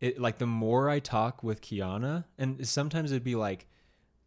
it 0.02 0.20
like 0.20 0.40
the 0.40 0.48
more 0.48 0.90
I 0.90 1.00
talk 1.00 1.44
with 1.44 1.62
Kiana, 1.62 2.26
and 2.40 2.68
sometimes 2.68 3.12
it'd 3.12 3.24
be 3.24 3.36
like 3.36 3.68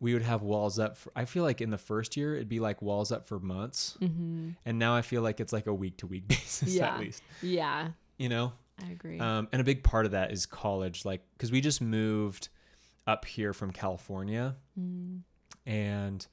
we 0.00 0.12
would 0.14 0.22
have 0.22 0.42
walls 0.42 0.78
up. 0.78 0.96
For, 0.96 1.10
I 1.16 1.24
feel 1.24 1.42
like 1.42 1.60
in 1.60 1.70
the 1.70 1.78
first 1.78 2.16
year 2.16 2.34
it'd 2.36 2.48
be 2.48 2.60
like 2.60 2.80
walls 2.82 3.10
up 3.12 3.26
for 3.26 3.38
months, 3.40 3.96
Mm-hmm. 4.00 4.50
and 4.64 4.78
now 4.78 4.94
I 4.94 5.02
feel 5.02 5.22
like 5.22 5.40
it's 5.40 5.52
like 5.52 5.66
a 5.66 5.74
week 5.74 5.96
to 5.98 6.06
week 6.06 6.28
basis 6.28 6.74
Yeah. 6.74 6.94
at 6.94 7.00
least. 7.00 7.22
Yeah, 7.42 7.88
You 8.16 8.28
know, 8.28 8.52
I 8.86 8.90
agree. 8.90 9.18
um, 9.18 9.48
and 9.52 9.60
a 9.60 9.64
big 9.64 9.82
part 9.82 10.06
of 10.06 10.12
that 10.12 10.30
is 10.32 10.46
college, 10.46 11.04
like 11.04 11.22
because 11.32 11.50
we 11.50 11.60
just 11.60 11.80
moved 11.80 12.48
up 13.06 13.24
here 13.24 13.52
from 13.52 13.72
California, 13.72 14.54
Mm. 14.78 15.22
and 15.66 16.26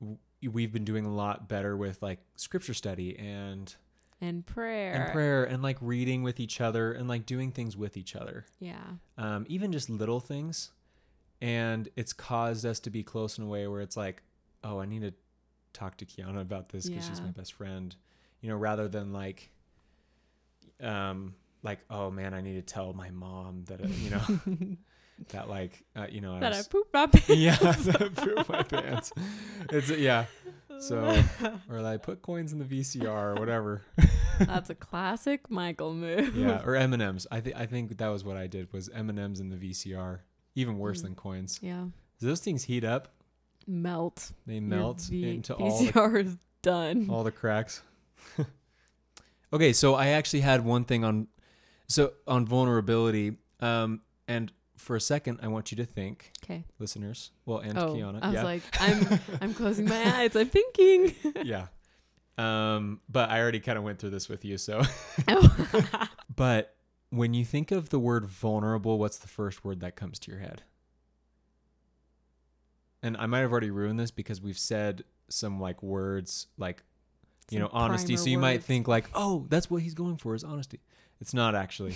w- 0.00 0.18
we've 0.52 0.72
been 0.72 0.84
doing 0.84 1.06
a 1.06 1.14
lot 1.14 1.48
better 1.48 1.76
with 1.76 2.02
like 2.02 2.18
scripture 2.36 2.74
study 2.74 3.16
and 3.18 3.74
and 4.20 4.46
prayer. 4.46 4.94
and 4.94 5.12
prayer 5.12 5.44
and 5.44 5.62
like 5.62 5.76
reading 5.80 6.22
with 6.22 6.40
each 6.40 6.60
other 6.60 6.92
and 6.92 7.08
like 7.08 7.26
doing 7.26 7.50
things 7.52 7.76
with 7.76 7.96
each 7.96 8.16
other 8.16 8.46
Yeah. 8.58 8.82
um, 9.18 9.44
even 9.48 9.70
just 9.72 9.90
little 9.90 10.20
things 10.20 10.70
and 11.40 11.88
it's 11.96 12.12
caused 12.12 12.64
us 12.64 12.80
to 12.80 12.90
be 12.90 13.02
close 13.02 13.38
in 13.38 13.44
a 13.44 13.46
way 13.46 13.66
where 13.66 13.80
it's 13.80 13.96
like 13.96 14.22
oh 14.62 14.80
i 14.80 14.86
need 14.86 15.02
to 15.02 15.12
talk 15.74 15.96
to 15.98 16.06
kiana 16.06 16.40
about 16.40 16.70
this 16.70 16.88
because 16.88 17.06
she's 17.06 17.20
my 17.20 17.30
best 17.30 17.52
friend. 17.52 17.94
You 18.40 18.50
know 18.50 18.56
rather 18.56 18.88
than 18.88 19.12
like 19.12 19.50
um 20.80 21.34
like 21.62 21.80
oh 21.90 22.10
man 22.10 22.34
i 22.34 22.40
need 22.40 22.54
to 22.54 22.74
tell 22.74 22.92
my 22.92 23.10
mom 23.10 23.64
that 23.68 23.80
uh, 23.80 23.88
you 23.88 24.10
know 24.10 24.76
that 25.30 25.48
like 25.48 25.82
uh, 25.96 26.06
you 26.10 26.20
know 26.20 26.38
that 26.40 26.52
I 26.52 26.58
was, 26.58 26.68
pooped 26.68 26.92
my 26.92 27.06
pants. 27.06 27.28
yeah 27.30 27.56
that 27.60 28.02
I 28.02 28.08
pooped 28.08 28.48
my 28.48 28.62
pants. 28.62 29.12
It's 29.70 29.88
yeah. 29.90 30.26
So 30.80 31.22
or 31.70 31.80
like 31.80 32.02
put 32.02 32.20
coins 32.20 32.52
in 32.52 32.58
the 32.58 32.64
vcr 32.64 33.06
or 33.06 33.34
whatever. 33.34 33.82
That's 34.40 34.68
a 34.70 34.74
classic 34.74 35.48
Michael 35.48 35.94
move. 35.94 36.36
yeah 36.36 36.60
or 36.64 36.74
m&ms 36.74 37.26
i 37.30 37.40
think 37.40 37.56
i 37.56 37.66
think 37.66 37.96
that 37.96 38.08
was 38.08 38.24
what 38.24 38.36
i 38.36 38.48
did 38.48 38.72
was 38.72 38.88
m&ms 38.88 39.38
in 39.38 39.48
the 39.48 39.56
vcr 39.56 40.18
even 40.54 40.78
worse 40.78 41.00
Mm. 41.00 41.02
than 41.04 41.14
coins 41.14 41.58
Yeah. 41.62 41.86
those 42.20 42.40
things 42.40 42.64
heat 42.64 42.84
up 42.84 43.08
Melt. 43.66 44.32
they 44.46 44.60
melt 44.60 45.00
V- 45.02 45.30
into 45.34 45.54
all 45.54 45.78
the, 45.78 45.90
VCR 45.92 46.24
is 46.26 46.36
done. 46.62 47.08
all 47.10 47.24
the 47.24 47.32
cracks 47.32 47.82
okay 49.52 49.72
so 49.72 49.94
i 49.94 50.08
actually 50.08 50.40
had 50.40 50.64
one 50.64 50.84
thing 50.84 51.04
on 51.04 51.28
so 51.88 52.12
on 52.26 52.46
vulnerability 52.46 53.36
um 53.60 54.00
and 54.28 54.52
for 54.76 54.96
a 54.96 55.00
second 55.00 55.38
i 55.42 55.48
want 55.48 55.70
you 55.70 55.76
to 55.76 55.84
think 55.84 56.30
Okay. 56.44 56.64
listeners 56.78 57.30
well 57.46 57.58
and 57.58 57.78
Oh, 57.78 57.94
kiana 57.94 58.18
I 58.22 58.26
was 58.28 58.34
yeah 58.34 58.42
like, 58.44 58.62
I'm 58.80 59.20
I'm 59.40 59.54
closing 59.54 59.86
my 59.86 60.18
eyes. 60.18 60.36
I'm 60.36 60.48
thinking. 60.48 61.14
yeah 61.44 61.66
um 62.36 63.00
but 63.08 63.30
i 63.30 63.40
already 63.40 63.60
kind 63.60 63.78
of 63.78 63.84
went 63.84 63.98
through 64.00 64.10
this 64.10 64.28
with 64.28 64.44
you 64.44 64.58
so 64.58 64.82
oh. 65.28 66.08
but 66.34 66.73
when 67.16 67.34
you 67.34 67.44
think 67.44 67.70
of 67.70 67.90
the 67.90 67.98
word 67.98 68.26
vulnerable 68.26 68.98
what's 68.98 69.18
the 69.18 69.28
first 69.28 69.64
word 69.64 69.80
that 69.80 69.96
comes 69.96 70.18
to 70.20 70.30
your 70.30 70.40
head? 70.40 70.62
And 73.02 73.16
i 73.16 73.26
might 73.26 73.40
have 73.40 73.52
already 73.52 73.70
ruined 73.70 73.98
this 73.98 74.10
because 74.10 74.40
we've 74.40 74.58
said 74.58 75.04
some 75.28 75.60
like 75.60 75.82
words 75.82 76.46
like 76.58 76.82
you 77.50 77.58
know 77.58 77.68
honesty. 77.72 78.16
so 78.16 78.26
you 78.26 78.38
might 78.38 78.62
think 78.62 78.88
like 78.88 79.06
oh 79.14 79.46
that's 79.48 79.70
what 79.70 79.82
he's 79.82 79.94
going 79.94 80.16
for 80.16 80.34
is 80.34 80.44
honesty. 80.44 80.80
It's 81.20 81.32
not 81.32 81.54
actually. 81.54 81.94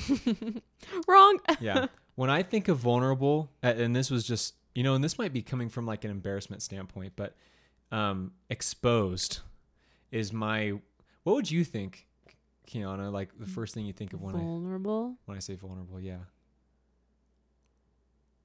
Wrong. 1.08 1.40
yeah. 1.60 1.86
When 2.14 2.30
i 2.30 2.42
think 2.42 2.68
of 2.68 2.78
vulnerable 2.78 3.50
and 3.62 3.94
this 3.94 4.10
was 4.10 4.24
just 4.24 4.54
you 4.74 4.82
know 4.82 4.94
and 4.94 5.02
this 5.02 5.18
might 5.18 5.32
be 5.32 5.42
coming 5.42 5.68
from 5.68 5.86
like 5.86 6.04
an 6.04 6.10
embarrassment 6.10 6.62
standpoint 6.62 7.12
but 7.16 7.34
um 7.90 8.32
exposed 8.50 9.40
is 10.10 10.32
my 10.32 10.72
what 11.22 11.34
would 11.34 11.50
you 11.50 11.64
think 11.64 12.07
kiana 12.68 13.10
like 13.12 13.30
the 13.38 13.46
mm. 13.46 13.50
first 13.50 13.74
thing 13.74 13.86
you 13.86 13.92
think 13.92 14.12
of 14.12 14.20
when 14.20 14.34
i 14.36 14.38
Vulnerable. 14.38 15.16
when 15.24 15.36
i 15.36 15.40
say 15.40 15.54
vulnerable 15.54 16.00
yeah 16.00 16.18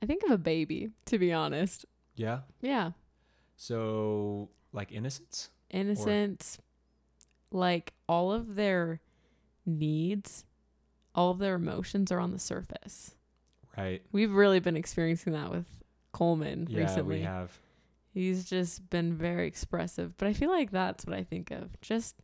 I 0.02 0.06
think 0.06 0.24
of 0.24 0.32
a 0.32 0.38
baby, 0.38 0.90
to 1.06 1.18
be 1.18 1.32
honest. 1.32 1.86
yeah 2.16 2.40
Yeah. 2.60 2.92
so 3.56 4.50
like 4.74 4.92
innocence 4.92 5.50
Innocent. 5.70 6.60
Like 7.52 7.94
all 8.08 8.32
of 8.32 8.56
their 8.56 9.00
needs, 9.66 10.46
all 11.16 11.32
of 11.32 11.40
their 11.40 11.56
emotions 11.56 12.12
are 12.12 12.20
on 12.20 12.32
the 12.32 12.38
surface. 12.40 13.16
right 13.78 14.02
We've 14.12 14.34
really 14.34 14.60
been 14.60 14.76
experiencing 14.76 15.34
that 15.34 15.52
with 15.52 15.66
Coleman 16.12 16.68
yeah 16.70 16.82
recently. 16.82 17.20
we 17.20 17.22
have 17.24 17.58
He's 18.14 18.46
just 18.46 18.90
been 18.92 19.14
very 19.16 19.48
expressive. 19.48 20.16
But 20.18 20.28
I 20.28 20.34
feel 20.34 20.52
like 20.52 20.70
that's 20.70 21.06
what 21.06 21.16
I 21.16 21.24
think 21.24 21.50
of. 21.50 21.80
Just 21.82 22.16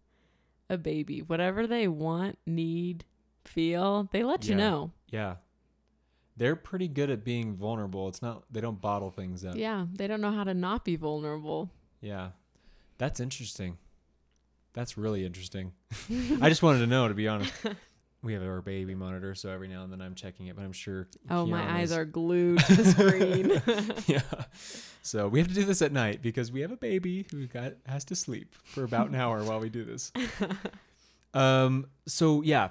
a 0.69 0.77
baby. 0.77 1.21
Whatever 1.21 1.65
they 1.67 1.88
want, 1.88 2.38
need, 2.45 3.05
feel, 3.45 4.08
they 4.12 4.23
let 4.23 4.47
you 4.47 4.55
know. 4.55 4.91
yeah 5.10 5.36
they're 6.38 6.55
pretty 6.55 6.88
good 6.88 7.10
at 7.10 7.25
being 7.25 7.53
vulnerable 7.55 8.08
it's 8.08 8.21
not 8.21 8.43
they 8.49 8.62
don't 8.62 8.79
bottle 8.79 9.12
things 9.12 9.43
up 9.43 9.55
Yeah. 9.55 9.88
They 9.93 10.08
don't 10.08 10.21
know 10.21 10.32
how 10.32 10.45
to 10.45 10.53
not 10.53 10.86
be 10.86 10.95
vulnerable. 10.95 11.69
Yeah. 11.99 12.29
That's 12.97 13.19
interesting. 13.19 13.77
That's 14.73 14.97
really 14.97 15.25
interesting. 15.25 15.73
I 16.41 16.47
just 16.47 16.63
wanted 16.63 16.79
to 16.79 16.88
know, 16.88 17.08
to 17.10 17.13
be 17.13 17.27
honest. 17.27 17.51
We 18.21 18.34
have 18.34 18.43
our 18.43 18.62
baby 18.62 18.95
monitor, 18.95 19.34
so 19.34 19.49
every 19.49 19.69
now 19.69 19.84
and 19.84 19.93
then 19.93 20.01
I'm 20.01 20.13
checking 20.13 20.47
it, 20.47 20.55
but 20.55 20.63
I'm 20.63 20.73
sure. 20.73 21.08
Oh, 21.29 21.45
my 21.45 21.79
eyes 21.79 21.93
are 21.93 22.03
glued 22.03 22.60
to 22.60 22.75
the 22.75 22.86
screen. 22.86 23.93
yeah. 24.08 24.43
So 25.01 25.29
we 25.29 25.39
have 25.39 25.47
to 25.47 25.53
do 25.53 25.63
this 25.63 25.82
at 25.82 25.93
night 25.93 26.21
because 26.21 26.51
we 26.51 26.60
have 26.60 26.71
a 26.71 26.77
baby 26.77 27.25
who 27.32 27.47
got 27.47 27.73
has 27.88 28.03
to 28.05 28.15
sleep 28.15 28.55
for 28.65 28.84
about 28.84 29.08
an 29.08 29.15
hour 29.15 29.41
while 29.43 29.60
we 29.60 29.69
do 29.69 29.86
this. 29.86 30.12
Um. 31.34 31.86
So 32.08 32.41
yeah, 32.41 32.69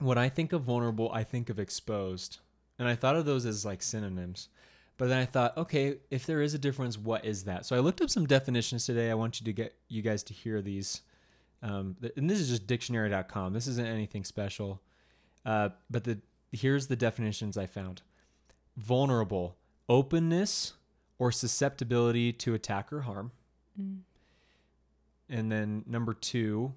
when 0.00 0.18
I 0.18 0.28
think 0.28 0.52
of 0.52 0.62
vulnerable, 0.62 1.08
I 1.12 1.22
think 1.22 1.50
of 1.50 1.60
exposed, 1.60 2.38
and 2.80 2.88
I 2.88 2.96
thought 2.96 3.14
of 3.14 3.26
those 3.26 3.46
as 3.46 3.64
like 3.64 3.80
synonyms. 3.80 4.48
But 4.96 5.08
then 5.08 5.18
I 5.18 5.24
thought, 5.24 5.56
okay, 5.56 5.98
if 6.10 6.26
there 6.26 6.42
is 6.42 6.52
a 6.52 6.58
difference, 6.58 6.98
what 6.98 7.24
is 7.24 7.44
that? 7.44 7.64
So 7.64 7.74
I 7.74 7.78
looked 7.78 8.02
up 8.02 8.10
some 8.10 8.26
definitions 8.26 8.84
today. 8.84 9.10
I 9.10 9.14
want 9.14 9.40
you 9.40 9.44
to 9.46 9.52
get 9.52 9.74
you 9.88 10.02
guys 10.02 10.22
to 10.24 10.34
hear 10.34 10.60
these. 10.60 11.00
Um, 11.62 11.96
and 12.16 12.28
this 12.28 12.40
is 12.40 12.48
just 12.48 12.66
dictionary.com. 12.66 13.52
This 13.52 13.66
isn't 13.66 13.86
anything 13.86 14.24
special. 14.24 14.80
Uh, 15.44 15.70
but 15.90 16.04
the 16.04 16.18
here's 16.52 16.86
the 16.86 16.96
definitions 16.96 17.56
I 17.56 17.66
found. 17.66 18.02
Vulnerable, 18.76 19.56
openness 19.88 20.74
or 21.18 21.30
susceptibility 21.30 22.32
to 22.32 22.54
attack 22.54 22.92
or 22.92 23.02
harm. 23.02 23.32
Mm. 23.80 23.98
And 25.28 25.52
then 25.52 25.84
number 25.86 26.14
two, 26.14 26.74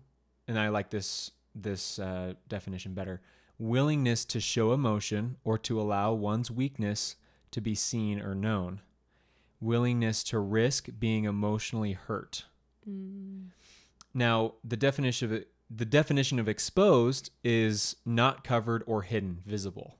and 0.47 0.59
I 0.59 0.69
like 0.69 0.89
this 0.89 1.31
this 1.55 1.99
uh, 1.99 2.33
definition 2.47 2.93
better: 2.93 3.21
willingness 3.57 4.25
to 4.25 4.39
show 4.39 4.73
emotion 4.73 5.37
or 5.43 5.57
to 5.59 5.79
allow 5.79 6.13
one's 6.13 6.51
weakness 6.51 7.15
to 7.51 7.61
be 7.61 7.75
seen 7.75 8.21
or 8.21 8.35
known. 8.35 8.81
Willingness 9.61 10.23
to 10.25 10.39
risk 10.39 10.89
being 10.99 11.23
emotionally 11.23 11.93
hurt. 11.93 12.45
Mm. 12.89 13.47
Now, 14.13 14.53
the 14.63 14.77
definition 14.77 15.33
of 15.33 15.43
the 15.75 15.85
definition 15.85 16.39
of 16.39 16.47
exposed 16.47 17.31
is 17.43 17.95
not 18.05 18.43
covered 18.43 18.83
or 18.85 19.01
hidden, 19.01 19.41
visible. 19.45 19.95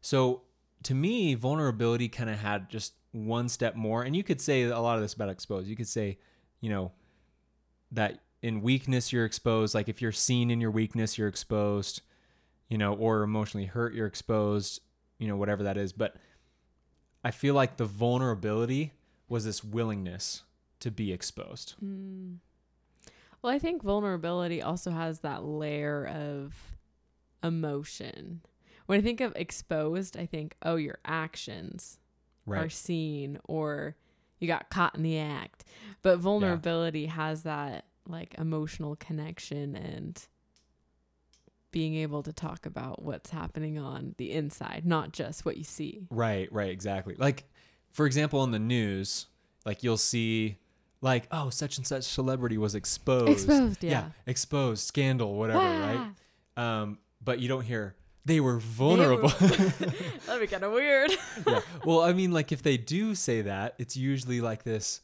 So, 0.00 0.42
to 0.82 0.94
me, 0.94 1.34
vulnerability 1.34 2.08
kind 2.08 2.30
of 2.30 2.38
had 2.38 2.68
just 2.68 2.92
one 3.12 3.48
step 3.48 3.74
more, 3.74 4.02
and 4.02 4.14
you 4.14 4.22
could 4.22 4.40
say 4.40 4.64
a 4.64 4.78
lot 4.78 4.96
of 4.96 5.02
this 5.02 5.14
about 5.14 5.30
exposed. 5.30 5.66
You 5.66 5.76
could 5.76 5.88
say, 5.88 6.18
you 6.60 6.70
know, 6.70 6.92
that 7.90 8.20
in 8.42 8.60
weakness 8.60 9.12
you're 9.12 9.24
exposed, 9.24 9.74
like 9.74 9.88
if 9.88 10.00
you're 10.02 10.12
seen 10.12 10.50
in 10.50 10.60
your 10.60 10.70
weakness, 10.70 11.18
you're 11.18 11.28
exposed, 11.28 12.02
you 12.68 12.78
know, 12.78 12.94
or 12.94 13.22
emotionally 13.22 13.66
hurt, 13.66 13.94
you're 13.94 14.06
exposed, 14.06 14.80
you 15.18 15.26
know, 15.26 15.36
whatever 15.36 15.62
that 15.64 15.76
is. 15.76 15.92
But 15.92 16.16
I 17.24 17.30
feel 17.30 17.54
like 17.54 17.76
the 17.76 17.84
vulnerability 17.84 18.92
was 19.28 19.44
this 19.44 19.64
willingness 19.64 20.42
to 20.80 20.90
be 20.90 21.12
exposed. 21.12 21.74
Mm. 21.84 22.36
Well, 23.42 23.52
I 23.52 23.58
think 23.58 23.82
vulnerability 23.82 24.62
also 24.62 24.90
has 24.90 25.20
that 25.20 25.44
layer 25.44 26.06
of 26.06 26.54
emotion. 27.42 28.42
When 28.86 28.98
I 28.98 29.02
think 29.02 29.20
of 29.20 29.34
exposed, 29.36 30.16
I 30.16 30.26
think, 30.26 30.56
oh, 30.62 30.76
your 30.76 30.98
actions 31.04 31.98
are 32.50 32.70
seen 32.70 33.38
or 33.44 33.94
you 34.38 34.48
got 34.48 34.70
caught 34.70 34.94
in 34.96 35.02
the 35.02 35.18
act. 35.18 35.64
But 36.02 36.18
vulnerability 36.18 37.06
has 37.06 37.42
that 37.42 37.84
like 38.06 38.34
emotional 38.38 38.96
connection 38.96 39.76
and 39.76 40.26
being 41.70 41.94
able 41.96 42.22
to 42.22 42.32
talk 42.32 42.64
about 42.64 43.02
what's 43.02 43.30
happening 43.30 43.78
on 43.78 44.14
the 44.16 44.32
inside, 44.32 44.86
not 44.86 45.12
just 45.12 45.44
what 45.44 45.58
you 45.58 45.64
see. 45.64 46.00
Right, 46.10 46.50
right, 46.50 46.70
exactly. 46.70 47.14
Like, 47.18 47.44
for 47.92 48.06
example, 48.06 48.40
on 48.40 48.50
the 48.50 48.58
news, 48.58 49.26
like 49.66 49.82
you'll 49.82 49.98
see, 49.98 50.56
like, 51.00 51.26
oh, 51.30 51.50
such 51.50 51.76
and 51.78 51.86
such 51.86 52.04
celebrity 52.04 52.58
was 52.58 52.74
exposed. 52.74 53.28
Exposed, 53.30 53.84
yeah. 53.84 54.10
exposed, 54.26 54.84
scandal, 54.86 55.34
whatever, 55.36 55.58
right? 55.58 56.10
Um, 56.56 56.98
but 57.22 57.38
you 57.40 57.48
don't 57.48 57.64
hear 57.64 57.94
they 58.24 58.40
were 58.40 58.58
vulnerable. 58.58 59.28
That'd 60.26 60.40
be 60.40 60.46
kind 60.50 60.62
of 60.64 60.72
weird. 60.72 61.10
yeah. 61.46 61.60
Well, 61.84 62.00
I 62.00 62.12
mean, 62.12 62.32
like 62.32 62.52
if 62.52 62.62
they 62.62 62.76
do 62.76 63.14
say 63.14 63.42
that, 63.42 63.74
it's 63.78 63.96
usually 63.96 64.40
like 64.40 64.64
this, 64.64 65.00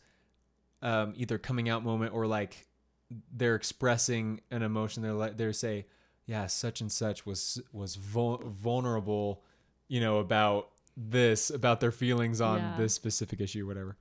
um, 0.82 1.14
either 1.16 1.38
coming 1.38 1.68
out 1.68 1.82
moment 1.84 2.12
or 2.12 2.26
like 2.26 2.66
they're 3.32 3.54
expressing 3.54 4.40
an 4.50 4.62
emotion. 4.62 5.02
They're 5.02 5.12
like 5.12 5.36
they're 5.38 5.52
say, 5.54 5.86
yeah, 6.26 6.46
such 6.46 6.80
and 6.80 6.90
such 6.92 7.24
was 7.24 7.62
was 7.72 7.94
vul- 7.96 8.42
vulnerable, 8.44 9.42
you 9.88 10.00
know, 10.00 10.18
about 10.18 10.70
this 10.96 11.50
about 11.50 11.80
their 11.80 11.92
feelings 11.92 12.40
on 12.40 12.58
Yeah. 12.58 12.74
this 12.76 12.92
specific 12.94 13.40
issue, 13.40 13.66
whatever. 13.66 13.96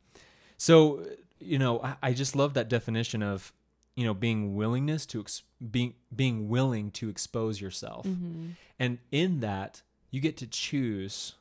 So, 0.58 1.06
you 1.46 1.60
know, 1.60 1.82
I, 1.82 1.96
I 2.02 2.14
just 2.14 2.36
love 2.36 2.54
that 2.56 2.70
definition 2.70 3.22
of, 3.24 3.54
you 3.96 4.06
know, 4.06 4.14
being 4.14 4.56
willingness 4.56 5.06
to 5.08 5.20
ex- 5.22 5.44
being 5.72 5.94
being 6.16 6.50
willing 6.50 6.92
to 6.92 7.10
expose 7.10 7.60
yourself, 7.62 8.06
Mm-hmm. 8.06 8.50
and 8.80 8.98
in 9.12 9.40
that 9.42 9.82
you 10.12 10.20
get 10.22 10.38
to 10.38 10.48
choose 10.48 11.34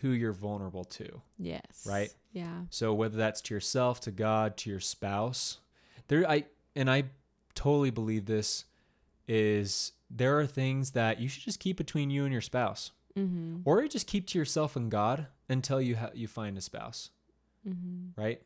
who 0.00 0.10
you're 0.10 0.32
vulnerable 0.32 0.84
to. 0.84 1.20
Yes. 1.38 1.86
Right? 1.86 2.12
Yeah. 2.32 2.62
So 2.70 2.92
whether 2.92 3.16
that's 3.16 3.40
to 3.42 3.54
yourself, 3.54 4.00
to 4.00 4.10
God, 4.10 4.56
to 4.58 4.70
your 4.70 4.80
spouse, 4.80 5.58
there 6.08 6.28
I 6.28 6.44
and 6.76 6.90
I 6.90 7.04
totally 7.54 7.90
believe 7.90 8.26
this 8.26 8.64
is 9.28 9.92
there 10.10 10.38
are 10.38 10.46
things 10.46 10.90
that 10.92 11.20
you 11.20 11.28
should 11.28 11.42
just 11.44 11.60
keep 11.60 11.76
between 11.76 12.10
you 12.10 12.24
and 12.24 12.32
your 12.32 12.42
spouse, 12.42 12.90
Mm-hmm. 13.18 13.60
or 13.64 13.80
you 13.82 13.88
just 13.88 14.06
keep 14.08 14.26
to 14.28 14.38
yourself 14.38 14.74
and 14.76 14.90
God 14.90 15.26
until 15.48 15.80
you 15.80 15.96
ha- 15.96 16.10
you 16.14 16.26
find 16.28 16.58
a 16.58 16.60
spouse, 16.60 17.10
Mm-hmm. 17.68 18.20
right? 18.20 18.42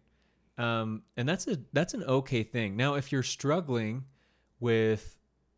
Um, 0.59 1.03
and 1.17 1.29
that's 1.29 1.47
a 1.47 1.59
that's 1.73 1.95
an 1.95 2.03
okay 2.03 2.43
thing. 2.43 2.77
Now, 2.77 2.95
if 2.95 3.13
you're 3.13 3.23
struggling 3.23 4.05
with, 4.61 5.17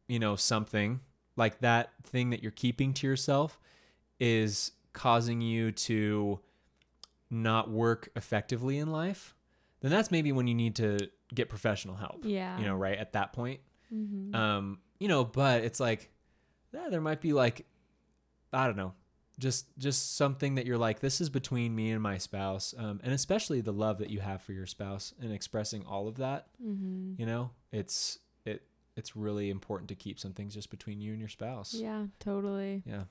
you 0.09 0.19
know, 0.19 0.37
something 0.37 1.01
like 1.37 1.61
that 1.61 1.91
thing 2.05 2.31
that 2.31 2.43
you're 2.43 2.53
keeping 2.53 2.93
to 2.95 3.07
yourself 3.07 3.59
is 4.19 4.73
causing 4.93 5.41
you 5.41 5.73
to 5.73 6.39
not 7.31 7.71
work 7.71 8.11
effectively 8.15 8.79
in 8.79 8.91
life, 8.91 9.35
then 9.81 9.91
that's 9.91 10.11
maybe 10.11 10.33
when 10.33 10.47
you 10.47 10.55
need 10.55 10.77
to 10.77 10.99
get 11.35 11.49
professional 11.49 11.95
help. 11.95 12.21
Yeah. 12.25 12.59
You 12.59 12.67
know, 12.67 12.77
right 12.77 12.99
at 12.99 13.13
that 13.13 13.33
point. 13.33 13.61
Mm-hmm. 13.93 14.35
Um, 14.35 14.81
you 14.99 15.09
know, 15.09 15.25
but 15.25 15.65
it's 15.65 15.81
like, 15.81 16.11
yeah, 16.75 16.89
there 16.91 17.01
might 17.01 17.21
be 17.21 17.33
like, 17.33 17.67
I 18.53 18.67
don't 18.67 18.77
know, 18.77 18.93
just 19.41 19.67
just 19.79 20.17
something 20.17 20.55
that 20.55 20.67
you're 20.67 20.79
like, 20.79 21.01
this 21.01 21.21
is 21.21 21.29
between 21.29 21.75
me 21.75 21.91
and 21.91 22.03
my 22.03 22.19
spouse, 22.19 22.75
um, 22.79 23.01
and 23.03 23.13
especially 23.13 23.61
the 23.61 23.73
love 23.73 23.99
that 23.99 24.11
you 24.11 24.21
have 24.21 24.43
for 24.43 24.53
your 24.53 24.67
spouse 24.67 25.15
and 25.21 25.33
expressing 25.33 25.85
all 25.87 26.07
of 26.07 26.17
that. 26.19 26.47
mm-hmm. 26.65 27.15
You 27.19 27.27
know, 27.27 27.51
it's 27.73 28.19
it 28.45 28.63
it's 28.97 29.17
really 29.17 29.51
important 29.51 29.89
to 29.89 29.95
keep 29.95 30.21
some 30.21 30.33
things 30.33 30.55
just 30.55 30.71
between 30.71 31.01
you 31.01 31.11
and 31.13 31.19
your 31.19 31.29
spouse. 31.29 31.75
Yeah. 31.75 32.05
Totally. 32.21 32.83
Yeah. 32.87 33.05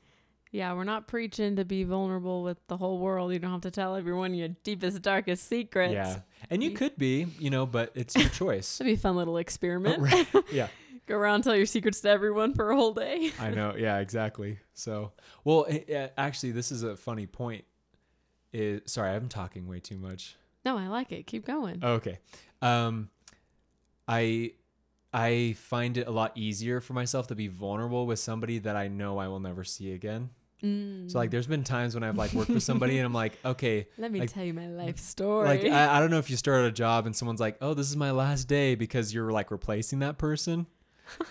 Yeah, 0.51 0.73
we're 0.73 0.83
not 0.83 1.07
preaching 1.07 1.57
to 1.57 1.65
be 1.65 1.83
vulnerable 1.83 2.41
with 2.41 2.57
the 2.67 2.75
whole 2.75 2.97
world. 2.97 3.31
You 3.31 3.37
don't 3.37 3.51
have 3.51 3.61
to 3.61 3.71
tell 3.71 3.95
everyone 3.95 4.33
your 4.33 4.47
deepest, 4.47 4.99
darkest 5.03 5.47
secrets. 5.47 5.93
Yeah. 5.93 6.21
And 6.49 6.63
you 6.63 6.71
could 6.71 6.97
be, 6.97 7.27
you 7.37 7.51
know, 7.51 7.67
but 7.67 7.91
it's 7.93 8.15
your 8.15 8.29
choice. 8.29 8.81
it'd 8.81 8.89
be 8.89 8.95
a 8.95 8.97
fun 8.97 9.15
little 9.15 9.37
experiment. 9.37 10.01
right. 10.01 10.27
Yeah. 10.51 10.69
Go 11.09 11.17
around 11.17 11.43
tell 11.43 11.55
your 11.55 11.65
secrets 11.65 12.01
to 12.01 12.09
everyone 12.09 12.53
for 12.53 12.69
a 12.69 12.75
whole 12.75 12.93
day. 12.93 13.31
I 13.39 13.49
know. 13.55 13.73
Yeah, 13.75 13.97
exactly. 13.97 14.59
So, 14.75 15.11
well, 15.43 15.65
eh, 15.67 15.79
eh, 15.87 16.07
actually, 16.19 16.51
this 16.51 16.71
is 16.71 16.83
a 16.83 16.95
funny 16.95 17.25
point. 17.25 17.65
Is 18.53 18.81
sorry, 18.85 19.09
I'm 19.09 19.27
talking 19.27 19.67
way 19.67 19.79
too 19.79 19.97
much. 19.97 20.35
No, 20.63 20.77
I 20.77 20.87
like 20.87 21.11
it. 21.11 21.25
Keep 21.25 21.45
going. 21.47 21.83
Okay. 21.83 22.19
Um, 22.61 23.09
I 24.07 24.51
I 25.11 25.55
find 25.57 25.97
it 25.97 26.07
a 26.07 26.11
lot 26.11 26.31
easier 26.35 26.79
for 26.79 26.93
myself 26.93 27.25
to 27.27 27.35
be 27.35 27.47
vulnerable 27.47 28.05
with 28.05 28.19
somebody 28.19 28.59
that 28.59 28.75
I 28.75 28.87
know 28.87 29.17
I 29.17 29.29
will 29.29 29.39
never 29.39 29.63
see 29.63 29.93
again. 29.93 30.29
Mm. 30.63 31.09
So 31.09 31.17
like, 31.17 31.31
there's 31.31 31.47
been 31.47 31.63
times 31.63 31.95
when 31.95 32.03
I've 32.03 32.17
like 32.17 32.33
worked 32.33 32.49
with 32.49 32.61
somebody 32.61 32.97
and 32.99 33.05
I'm 33.05 33.13
like, 33.13 33.33
okay, 33.45 33.87
Let 33.97 34.11
me 34.11 34.19
like- 34.19 34.31
tell 34.31 34.43
you 34.43 34.53
my 34.53 34.67
life 34.67 34.99
story. 34.99 35.47
like 35.47 35.63
I, 35.65 35.97
I 35.97 35.99
don't 35.99 36.11
know 36.11 36.19
if 36.19 36.29
you 36.29 36.37
start 36.37 36.65
a 36.65 36.71
job 36.71 37.07
and 37.07 37.15
someone's 37.15 37.39
like, 37.39 37.57
oh, 37.61 37.73
this 37.73 37.89
is 37.89 37.95
my 37.95 38.11
last 38.11 38.47
day 38.47 38.75
because 38.75 39.11
you're 39.11 39.31
like 39.31 39.49
replacing 39.49 39.99
that 39.99 40.19
person. 40.19 40.67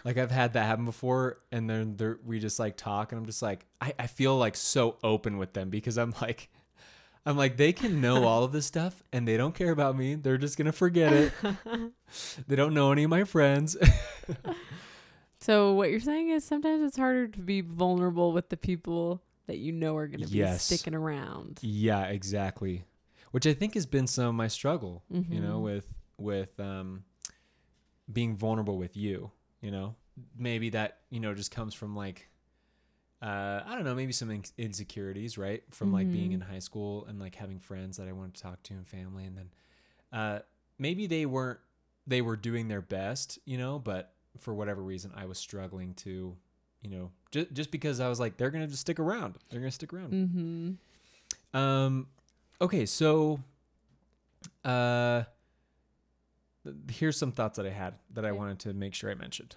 Like 0.05 0.19
I've 0.19 0.31
had 0.31 0.53
that 0.55 0.65
happen 0.67 0.85
before, 0.85 1.39
and 1.53 1.69
then 1.69 1.97
they're, 1.97 2.19
we 2.25 2.39
just 2.39 2.59
like 2.59 2.77
talk, 2.77 3.13
and 3.13 3.19
I'm 3.21 3.27
just 3.27 3.43
like, 3.43 3.65
I, 3.81 3.93
I 3.99 4.07
feel 4.07 4.37
like 4.37 4.57
so 4.57 4.97
open 5.03 5.39
with 5.39 5.53
them 5.53 5.71
because 5.71 5.97
I'm 5.99 6.15
like, 6.21 6.49
I'm 7.27 7.37
like 7.37 7.57
they 7.57 7.73
can 7.73 8.01
know 8.01 8.25
all 8.25 8.45
of 8.45 8.53
this 8.53 8.65
stuff 8.67 9.03
and 9.13 9.29
they 9.29 9.37
don't 9.37 9.55
care 9.55 9.71
about 9.71 9.97
me. 9.99 10.15
They're 10.15 10.39
just 10.39 10.57
gonna 10.57 10.73
forget 10.73 11.13
it. 11.13 11.33
they 12.49 12.57
don't 12.57 12.73
know 12.75 12.91
any 12.93 13.05
of 13.05 13.11
my 13.11 13.25
friends. 13.25 13.77
so 15.41 15.73
what 15.75 15.91
you're 15.91 16.01
saying 16.01 16.31
is 16.31 16.45
sometimes 16.45 16.83
it's 16.83 16.97
harder 16.97 17.29
to 17.29 17.39
be 17.41 17.61
vulnerable 17.61 18.33
with 18.33 18.49
the 18.49 18.57
people 18.57 19.23
that 19.47 19.59
you 19.59 19.73
know 19.73 19.97
are 19.97 20.07
going 20.07 20.21
to 20.21 20.27
be 20.29 20.39
Yes. 20.39 20.63
sticking 20.65 20.95
around. 20.95 21.59
yeah, 21.63 22.05
exactly. 22.05 22.85
Which 23.31 23.47
I 23.47 23.55
think 23.55 23.75
has 23.75 23.87
been 23.87 24.07
some 24.07 24.27
of 24.27 24.35
my 24.35 24.49
struggle. 24.49 25.05
you 25.11 25.41
know 25.41 25.59
Mhm. 25.61 25.63
with 25.65 25.87
with 26.19 26.59
um 26.61 27.05
being 28.13 28.37
vulnerable 28.37 28.77
with 28.79 28.97
you 28.97 29.31
you 29.61 29.71
know 29.71 29.95
maybe 30.37 30.71
that 30.71 30.99
you 31.11 31.21
know 31.21 31.35
just 31.35 31.51
comes 31.51 31.75
from 31.75 31.95
like 31.97 32.29
uh 33.23 33.61
i 33.67 33.75
don't 33.75 33.85
know 33.85 33.95
maybe 33.95 34.13
some 34.13 34.31
in- 34.31 34.45
insecurities 34.57 35.37
right 35.39 35.63
from 35.71 35.93
like 35.93 36.11
being 36.13 36.31
Mhm. 36.31 36.35
in 36.35 36.41
high 36.41 36.59
school 36.61 37.05
and 37.07 37.19
like 37.19 37.35
having 37.35 37.59
friends 37.59 37.97
that 37.97 38.07
i 38.09 38.13
wanted 38.13 38.35
to 38.35 38.43
talk 38.43 38.63
to 38.65 38.75
and 38.75 38.87
family 38.87 39.25
and 39.25 39.37
then 39.37 39.51
uh 40.13 40.39
maybe 40.79 41.07
they 41.07 41.27
weren't 41.27 41.59
they 42.07 42.23
were 42.23 42.37
doing 42.37 42.69
their 42.69 42.81
best 42.83 43.39
you 43.45 43.59
know 43.59 43.79
but 43.79 44.13
for 44.39 44.55
whatever 44.55 44.83
reason 44.83 45.11
i 45.17 45.25
was 45.27 45.37
struggling 45.39 45.95
to 45.95 46.37
you 46.83 46.91
know 46.91 47.11
just 47.33 47.53
just 47.53 47.71
because 47.73 47.99
i 48.01 48.09
was 48.09 48.21
like 48.21 48.37
they're 48.37 48.51
gonna 48.51 48.67
just 48.69 48.81
stick 48.83 49.01
around 49.01 49.35
they're 49.51 49.61
gonna 49.61 49.71
stick 49.71 49.93
around 49.93 50.13
Mm-hmm. 50.13 51.59
um, 51.59 52.07
okay, 52.61 52.87
so, 52.87 53.41
uh, 54.65 55.23
here's 56.91 57.17
some 57.17 57.33
thoughts 57.33 57.57
that 57.57 57.67
I 57.67 57.71
had 57.71 57.95
that 58.13 58.25
I 58.25 58.33
wanted 58.33 58.59
to 58.61 58.73
make 58.73 58.95
sure 58.95 59.11
I 59.11 59.15
mentioned. 59.15 59.57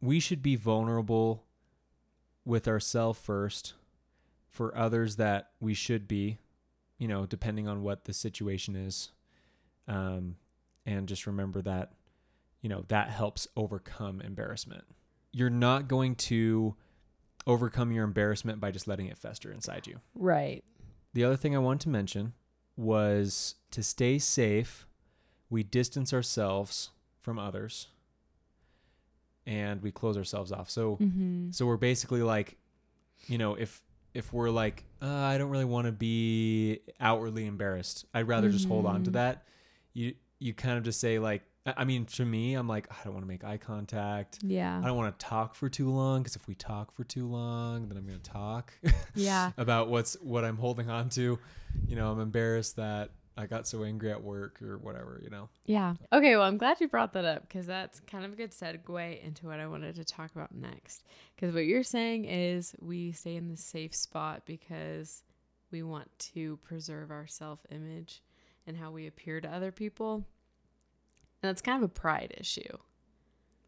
We 0.00 0.20
should 0.20 0.42
be 0.42 0.56
vulnerable 0.56 1.44
with 2.44 2.66
ourselves 2.66 3.20
first, 3.20 3.74
for 4.52 4.76
others 4.76 5.16
that 5.16 5.50
we 5.60 5.72
should 5.72 6.06
be, 6.06 6.38
you 6.98 7.08
know, 7.08 7.24
depending 7.24 7.66
on 7.66 7.82
what 7.82 8.04
the 8.04 8.12
situation 8.12 8.76
is. 8.76 9.10
Um, 9.88 10.36
and 10.84 11.08
just 11.08 11.26
remember 11.26 11.62
that, 11.62 11.92
you 12.60 12.68
know, 12.68 12.84
that 12.88 13.08
helps 13.08 13.48
overcome 13.56 14.20
embarrassment. 14.20 14.84
You're 15.32 15.48
not 15.48 15.88
going 15.88 16.16
to 16.16 16.76
overcome 17.46 17.92
your 17.92 18.04
embarrassment 18.04 18.60
by 18.60 18.70
just 18.70 18.86
letting 18.86 19.06
it 19.06 19.16
fester 19.16 19.50
inside 19.50 19.86
you. 19.86 20.00
Right. 20.14 20.62
The 21.14 21.24
other 21.24 21.36
thing 21.36 21.56
I 21.56 21.60
wanted 21.60 21.80
to 21.82 21.88
mention 21.88 22.34
was 22.76 23.54
to 23.70 23.82
stay 23.82 24.18
safe, 24.18 24.86
we 25.52 25.62
distance 25.62 26.12
ourselves 26.14 26.90
from 27.20 27.38
others 27.38 27.88
and 29.46 29.82
we 29.82 29.90
close 29.90 30.16
ourselves 30.16 30.52
off. 30.52 30.70
So 30.70 30.96
Mm-hmm. 30.96 31.50
so 31.50 31.66
we're 31.66 31.76
basically 31.76 32.22
like 32.22 32.56
you 33.28 33.38
know, 33.38 33.54
if 33.54 33.80
if 34.14 34.32
we're 34.32 34.50
like, 34.50 34.84
uh, 35.00 35.06
I 35.06 35.38
don't 35.38 35.50
really 35.50 35.64
want 35.64 35.86
to 35.86 35.92
be 35.92 36.80
outwardly 37.00 37.46
embarrassed. 37.46 38.04
I'd 38.12 38.28
rather 38.28 38.50
just 38.50 38.68
hold 38.68 38.84
on 38.84 39.04
to 39.04 39.10
Mhm. 39.10 39.14
that. 39.14 39.44
You 39.94 40.14
you 40.38 40.52
kind 40.54 40.76
of 40.78 40.84
just 40.84 41.00
say 41.00 41.18
like 41.18 41.42
I 41.66 41.74
I 41.78 41.84
mean, 41.84 42.06
to 42.06 42.24
me, 42.24 42.54
I'm 42.54 42.66
like, 42.68 42.88
I 42.90 42.96
don't 43.04 43.12
want 43.14 43.24
to 43.24 43.28
make 43.28 43.44
eye 43.44 43.56
contact. 43.58 44.38
Yeah. 44.42 44.80
I 44.82 44.84
don't 44.86 44.96
want 44.96 45.16
to 45.18 45.24
talk 45.26 45.54
for 45.54 45.68
too 45.68 45.90
long 45.90 46.22
because 46.22 46.34
if 46.36 46.48
we 46.48 46.54
talk 46.56 46.92
for 46.92 47.04
too 47.04 47.26
long, 47.28 47.88
then 47.88 47.96
I'm 47.98 48.04
going 48.06 48.18
to 48.20 48.30
talk 48.30 48.72
Yeah. 49.14 49.52
about 49.58 49.88
what's 49.88 50.14
what 50.20 50.44
I'm 50.44 50.56
holding 50.56 50.90
on 50.90 51.08
to. 51.10 51.38
You 51.86 51.96
know, 51.96 52.10
I'm 52.10 52.18
embarrassed 52.20 52.76
that 52.76 53.10
I 53.36 53.46
got 53.46 53.66
so 53.66 53.82
angry 53.82 54.10
at 54.10 54.22
work 54.22 54.60
or 54.60 54.76
whatever, 54.78 55.18
you 55.22 55.30
know. 55.30 55.48
Yeah. 55.64 55.94
Okay. 56.12 56.36
Well, 56.36 56.44
I'm 56.44 56.58
glad 56.58 56.80
you 56.80 56.88
brought 56.88 57.14
that 57.14 57.24
up 57.24 57.48
because 57.48 57.66
that's 57.66 58.00
kind 58.00 58.24
of 58.26 58.32
a 58.34 58.36
good 58.36 58.50
segue 58.52 59.24
into 59.24 59.46
what 59.46 59.58
I 59.58 59.66
wanted 59.66 59.94
to 59.96 60.04
talk 60.04 60.30
about 60.34 60.54
next. 60.54 61.04
Because 61.34 61.54
what 61.54 61.64
you're 61.64 61.82
saying 61.82 62.26
is 62.26 62.74
we 62.80 63.12
stay 63.12 63.36
in 63.36 63.48
the 63.48 63.56
safe 63.56 63.94
spot 63.94 64.42
because 64.44 65.22
we 65.70 65.82
want 65.82 66.10
to 66.34 66.58
preserve 66.58 67.10
our 67.10 67.26
self 67.26 67.60
image 67.70 68.22
and 68.66 68.76
how 68.76 68.90
we 68.90 69.06
appear 69.06 69.40
to 69.40 69.48
other 69.48 69.72
people. 69.72 70.14
And 71.42 71.48
that's 71.48 71.62
kind 71.62 71.82
of 71.82 71.90
a 71.90 71.92
pride 71.92 72.34
issue. 72.36 72.76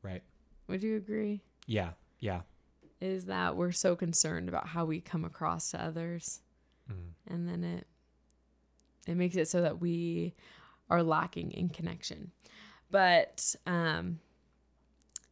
Right. 0.02 0.22
Would 0.68 0.82
you 0.82 0.96
agree? 0.96 1.40
Yeah. 1.66 1.90
Yeah. 2.20 2.42
Is 3.00 3.24
that 3.26 3.56
we're 3.56 3.72
so 3.72 3.96
concerned 3.96 4.48
about 4.48 4.68
how 4.68 4.84
we 4.84 5.00
come 5.00 5.24
across 5.24 5.70
to 5.70 5.82
others 5.82 6.40
Mm. 6.92 7.12
and 7.28 7.48
then 7.48 7.64
it 7.64 7.86
it 9.06 9.14
makes 9.16 9.36
it 9.36 9.48
so 9.48 9.60
that 9.62 9.80
we 9.80 10.34
are 10.90 11.02
lacking 11.02 11.50
in 11.52 11.68
connection 11.68 12.30
but 12.90 13.54
um 13.66 14.18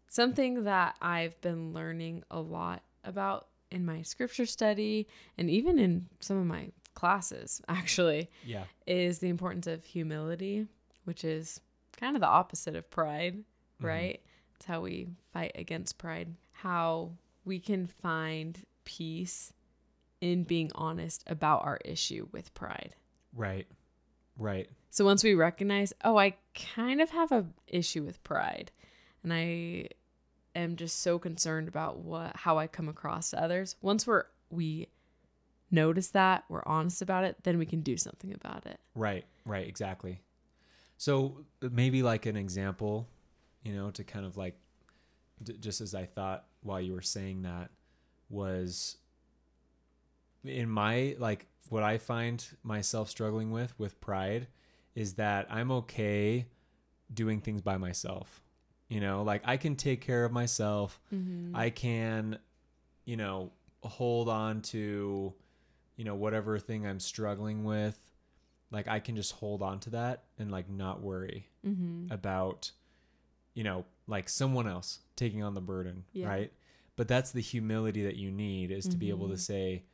something 0.08 0.64
that 0.64 0.96
i've 1.00 1.40
been 1.40 1.72
learning 1.72 2.22
a 2.30 2.40
lot 2.40 2.82
about 3.04 3.48
in 3.70 3.84
my 3.84 4.02
scripture 4.02 4.46
study 4.46 5.06
and 5.38 5.48
even 5.50 5.78
in 5.78 6.06
some 6.20 6.36
of 6.38 6.46
my 6.46 6.70
classes 6.94 7.62
actually 7.68 8.30
Yeah. 8.44 8.64
is 8.86 9.18
the 9.20 9.28
importance 9.28 9.66
of 9.66 9.84
humility 9.84 10.66
which 11.04 11.24
is 11.24 11.60
kind 11.96 12.16
of 12.16 12.20
the 12.20 12.28
opposite 12.28 12.76
of 12.76 12.90
pride 12.90 13.44
Mhm. 13.80 13.86
right 13.86 14.20
it's 14.56 14.66
how 14.66 14.80
we 14.82 15.08
fight 15.32 15.52
against 15.54 15.98
pride 15.98 16.34
how 16.52 17.12
we 17.44 17.58
can 17.58 17.86
find 17.86 18.64
peace 18.84 19.52
in 20.20 20.44
being 20.44 20.70
honest 20.74 21.24
about 21.26 21.64
our 21.64 21.78
issue 21.84 22.28
with 22.30 22.52
pride 22.54 22.94
Right. 23.34 23.66
Right. 24.38 24.68
so 24.90 25.04
once 25.04 25.22
we 25.22 25.34
recognize 25.34 25.92
oh 26.04 26.16
i 26.16 26.34
kind 26.54 27.00
of 27.00 27.10
have 27.10 27.30
a 27.32 27.44
issue 27.66 28.02
with 28.02 28.22
pride 28.24 28.72
and 29.22 29.32
i 29.32 29.88
am 30.54 30.76
just 30.76 31.00
so 31.00 31.18
concerned 31.18 31.68
about 31.68 31.98
what 31.98 32.34
how 32.34 32.58
i 32.58 32.66
come 32.66 32.88
across 32.88 33.30
to 33.30 33.42
others 33.42 33.76
once 33.82 34.06
we're 34.06 34.24
we 34.50 34.88
notice 35.72 36.08
that, 36.08 36.44
we're 36.48 36.62
honest 36.66 37.02
about 37.02 37.24
it, 37.24 37.36
then 37.42 37.58
we 37.58 37.66
can 37.66 37.80
do 37.80 37.96
something 37.96 38.32
about 38.34 38.66
it. 38.66 38.78
Right, 38.94 39.24
right, 39.44 39.66
exactly. 39.66 40.20
So 40.98 41.44
uh, 41.62 41.68
maybe 41.72 42.02
like 42.02 42.26
an 42.26 42.36
example, 42.36 43.08
you 43.64 43.72
know, 43.74 43.90
to 43.92 44.04
kind 44.04 44.26
of 44.26 44.36
like, 44.36 44.54
d- 45.42 45.56
just 45.58 45.80
as 45.80 45.94
I 45.94 46.04
thought 46.04 46.44
while 46.62 46.80
you 46.80 46.92
were 46.92 47.02
saying 47.02 47.42
that, 47.42 47.70
was 48.28 48.98
in 50.44 50.68
my 50.68 51.16
like 51.18 51.46
what 51.68 51.82
I 51.82 51.98
find 51.98 52.44
myself 52.62 53.08
struggling 53.08 53.50
with 53.50 53.78
with 53.78 54.00
pride 54.00 54.48
is 54.94 55.14
that 55.14 55.46
I'm 55.50 55.70
okay 55.72 56.46
doing 57.12 57.40
things 57.40 57.62
by 57.62 57.76
myself. 57.76 58.42
You 58.88 59.00
know, 59.00 59.22
like 59.22 59.42
I 59.44 59.56
can 59.56 59.74
take 59.76 60.00
care 60.02 60.24
of 60.24 60.32
myself. 60.32 61.00
Mm-hmm. 61.14 61.56
I 61.56 61.70
can, 61.70 62.38
you 63.06 63.16
know, 63.16 63.52
hold 63.82 64.28
on 64.28 64.60
to, 64.62 65.32
you 65.96 66.04
know, 66.04 66.14
whatever 66.14 66.58
thing 66.58 66.86
I'm 66.86 67.00
struggling 67.00 67.64
with. 67.64 67.98
Like 68.70 68.88
I 68.88 69.00
can 69.00 69.16
just 69.16 69.32
hold 69.32 69.62
on 69.62 69.80
to 69.80 69.90
that 69.90 70.24
and 70.38 70.50
like 70.50 70.68
not 70.68 71.00
worry 71.00 71.48
mm-hmm. 71.66 72.12
about, 72.12 72.70
you 73.54 73.64
know, 73.64 73.84
like 74.06 74.28
someone 74.28 74.66
else 74.68 74.98
taking 75.16 75.42
on 75.42 75.54
the 75.54 75.60
burden, 75.60 76.04
Yeah. 76.12 76.28
right? 76.28 76.52
But 76.96 77.08
that's 77.08 77.32
the 77.32 77.40
humility 77.40 78.04
that 78.04 78.16
you 78.16 78.30
need 78.30 78.70
is 78.70 78.86
to 78.88 78.96
be 78.96 79.08
able 79.08 79.28
to 79.28 79.34
Mhm. 79.34 79.40
say, 79.40 79.84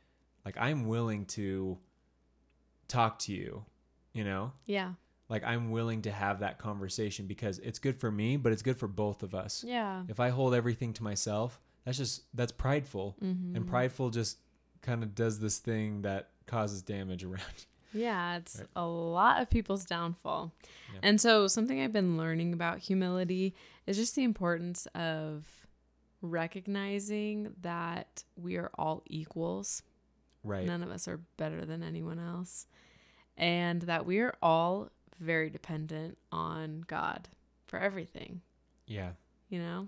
like, 0.45 0.57
I'm 0.57 0.87
willing 0.87 1.25
to 1.27 1.77
talk 2.87 3.19
to 3.19 3.33
you, 3.33 3.65
you 4.13 4.23
know? 4.23 4.51
Yeah. 4.65 4.93
Like 5.29 5.43
I'm 5.43 5.69
willing 5.69 6.01
to 6.03 6.11
have 6.11 6.39
that 6.39 6.57
conversation 6.57 7.27
because 7.27 7.59
it's 7.59 7.77
good 7.77 7.99
for 7.99 8.11
me, 8.11 8.35
but 8.37 8.51
it's 8.51 8.63
good 8.63 8.77
for 8.77 8.87
both 8.87 9.21
of 9.21 9.35
us. 9.35 9.63
Yeah. 9.65 10.03
If 10.07 10.19
I 10.19 10.29
hold 10.29 10.55
everything 10.55 10.91
to 10.93 11.03
myself, 11.03 11.59
that's 11.85 11.97
just 11.99 12.23
that's 12.33 12.51
prideful. 12.51 13.15
Mm-hmm. 13.23 13.55
And 13.55 13.67
prideful 13.67 14.09
just 14.09 14.39
kind 14.81 15.03
of 15.03 15.13
does 15.13 15.39
this 15.39 15.59
thing 15.59 16.01
that 16.01 16.29
causes 16.47 16.81
damage 16.81 17.23
around. 17.25 17.65
Yeah, 17.93 18.37
it's 18.37 18.57
Right. 18.57 18.67
a 18.75 18.85
lot 18.85 19.41
of 19.41 19.49
people's 19.51 19.85
downfall. 19.85 20.51
Yeah. 20.93 20.99
And 21.03 21.21
so, 21.21 21.47
something 21.47 21.79
I've 21.81 21.93
been 21.93 22.17
learning 22.17 22.53
about 22.53 22.79
humility 22.79 23.55
is 23.87 23.97
just 23.97 24.15
the 24.15 24.23
importance 24.23 24.85
of 24.95 25.47
recognizing 26.21 27.53
that 27.61 28.23
we 28.35 28.57
are 28.57 28.71
all 28.77 29.03
equals. 29.07 29.83
Right. 30.43 30.65
None 30.65 30.83
of 30.83 30.89
us 30.91 31.07
are 31.07 31.19
better 31.37 31.65
than 31.65 31.83
anyone 31.83 32.19
else. 32.19 32.67
And 33.37 33.81
that 33.83 34.05
we 34.05 34.19
are 34.19 34.35
all 34.41 34.89
very 35.19 35.49
dependent 35.49 36.17
on 36.31 36.83
God 36.87 37.27
for 37.67 37.79
everything. 37.79 38.41
Yeah. 38.85 39.11
You 39.49 39.59
know, 39.59 39.87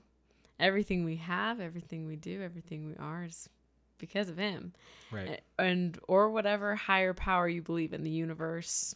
everything 0.60 1.04
we 1.06 1.18
have, 1.18 1.60
everything 1.60 2.06
we 2.08 2.16
do, 2.16 2.42
everything 2.42 2.86
we 2.88 2.96
are 2.98 3.24
is 3.26 3.50
because 3.98 4.30
of 4.30 4.38
Him 4.38 4.74
Right. 5.12 5.42
and 5.60 5.98
or 6.08 6.32
whatever 6.32 6.76
higher 6.76 7.14
power 7.14 7.48
you 7.48 7.62
believe 7.62 7.94
in 7.94 8.04
the 8.04 8.10
universe 8.10 8.96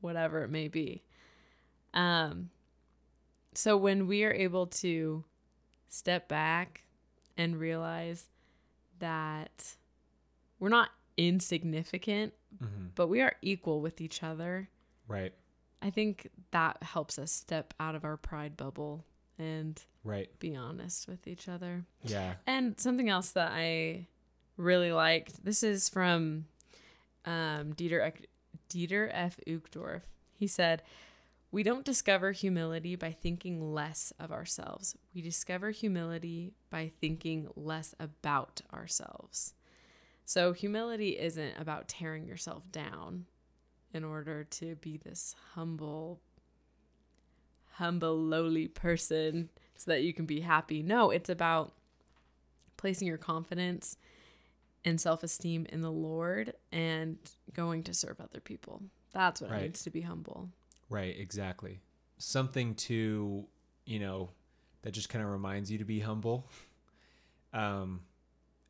whatever 0.00 0.44
it 0.44 0.48
may 0.50 0.68
be 0.68 1.02
um 1.92 2.50
so 3.54 3.76
when 3.76 4.06
we 4.06 4.22
are 4.22 4.32
able 4.32 4.66
to 4.66 5.24
step 5.88 6.28
back 6.28 6.82
and 7.36 7.56
realize 7.58 8.28
that 9.00 9.74
we're 10.64 10.70
not 10.70 10.88
insignificant 11.18 12.32
hmm 12.58 12.86
but 12.94 13.08
we 13.08 13.20
are 13.20 13.34
equal 13.42 13.80
with 13.82 14.00
each 14.00 14.22
other 14.22 14.68
Right. 15.08 15.34
i 15.82 15.90
think 15.90 16.30
that 16.52 16.82
helps 16.82 17.18
us 17.18 17.30
step 17.32 17.74
out 17.78 17.94
of 17.94 18.04
our 18.04 18.16
pride 18.16 18.56
bubble 18.56 19.04
and 19.38 19.80
Right. 20.04 20.30
be 20.38 20.54
honest 20.56 21.06
with 21.08 21.26
each 21.26 21.48
other 21.48 21.84
Yeah. 22.02 22.34
and 22.46 22.78
something 22.80 23.08
else 23.08 23.30
that 23.32 23.50
I 23.52 24.06
really 24.56 24.92
liked. 24.92 25.44
This 25.44 25.62
is 25.62 25.88
from 25.88 26.44
um, 27.24 27.72
Dieter 27.74 28.12
Dieter 28.70 29.08
F. 29.12 29.38
Uchtdorf. 29.46 30.02
He 30.34 30.46
said, 30.46 30.82
"We 31.50 31.62
don't 31.62 31.84
discover 31.86 32.32
humility 32.32 32.94
by 32.96 33.12
thinking 33.12 33.72
less 33.72 34.12
of 34.20 34.30
ourselves. 34.30 34.94
We 35.14 35.22
discover 35.22 35.70
humility 35.70 36.52
by 36.70 36.92
thinking 37.00 37.48
less 37.56 37.94
about 37.98 38.60
ourselves." 38.72 39.54
So 40.24 40.52
humility 40.52 41.18
isn't 41.18 41.54
about 41.58 41.88
tearing 41.88 42.26
yourself 42.26 42.62
down 42.72 43.26
in 43.92 44.04
order 44.04 44.44
to 44.44 44.74
be 44.76 44.96
this 44.96 45.34
humble 45.54 46.20
humble 47.72 48.16
lowly 48.16 48.68
person 48.68 49.50
so 49.76 49.90
that 49.90 50.02
you 50.02 50.14
can 50.14 50.26
be 50.26 50.40
happy. 50.40 50.82
No, 50.82 51.10
it's 51.10 51.28
about 51.28 51.74
placing 52.76 53.08
your 53.08 53.18
confidence 53.18 53.96
and 54.84 55.00
self-esteem 55.00 55.66
in 55.70 55.80
the 55.80 55.90
Lord 55.90 56.54
and 56.70 57.18
going 57.52 57.82
to 57.84 57.94
serve 57.94 58.20
other 58.20 58.40
people. 58.40 58.82
That's 59.12 59.40
what 59.40 59.50
Right. 59.50 59.60
it 59.60 59.62
means 59.62 59.82
to 59.82 59.90
be 59.90 60.02
humble. 60.02 60.50
Right. 60.88 61.18
Exactly. 61.18 61.80
Something 62.18 62.74
to, 62.76 63.46
you 63.86 63.98
know, 63.98 64.30
that 64.82 64.92
just 64.92 65.08
kind 65.08 65.24
of 65.24 65.30
reminds 65.30 65.70
you 65.70 65.78
to 65.78 65.84
be 65.84 66.00
humble. 66.00 66.48
Um, 67.52 68.02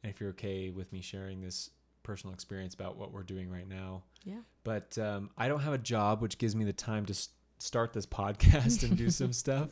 and 0.05 0.11
if 0.12 0.20
you're 0.20 0.30
okay 0.30 0.70
with 0.70 0.92
me 0.92 1.00
sharing 1.00 1.40
this 1.40 1.70
personal 2.05 2.34
experience 2.34 2.74
about 2.74 2.96
what 2.96 3.11
we're 3.12 3.22
doing 3.22 3.50
right 3.50 3.66
now, 3.68 4.02
Yeah. 4.24 4.40
but 4.62 4.96
um, 4.98 5.30
I 5.38 5.48
don't 5.48 5.61
have 5.61 5.72
a 5.72 5.78
job, 5.78 6.20
which 6.20 6.36
gives 6.38 6.55
me 6.55 6.64
the 6.64 6.72
time 6.74 7.07
to 7.07 7.12
s- 7.12 7.30
start 7.59 7.92
this 7.94 8.05
podcast 8.07 8.82
and 8.82 8.96
do 8.96 9.11
some 9.11 9.32
stuff, 9.44 9.70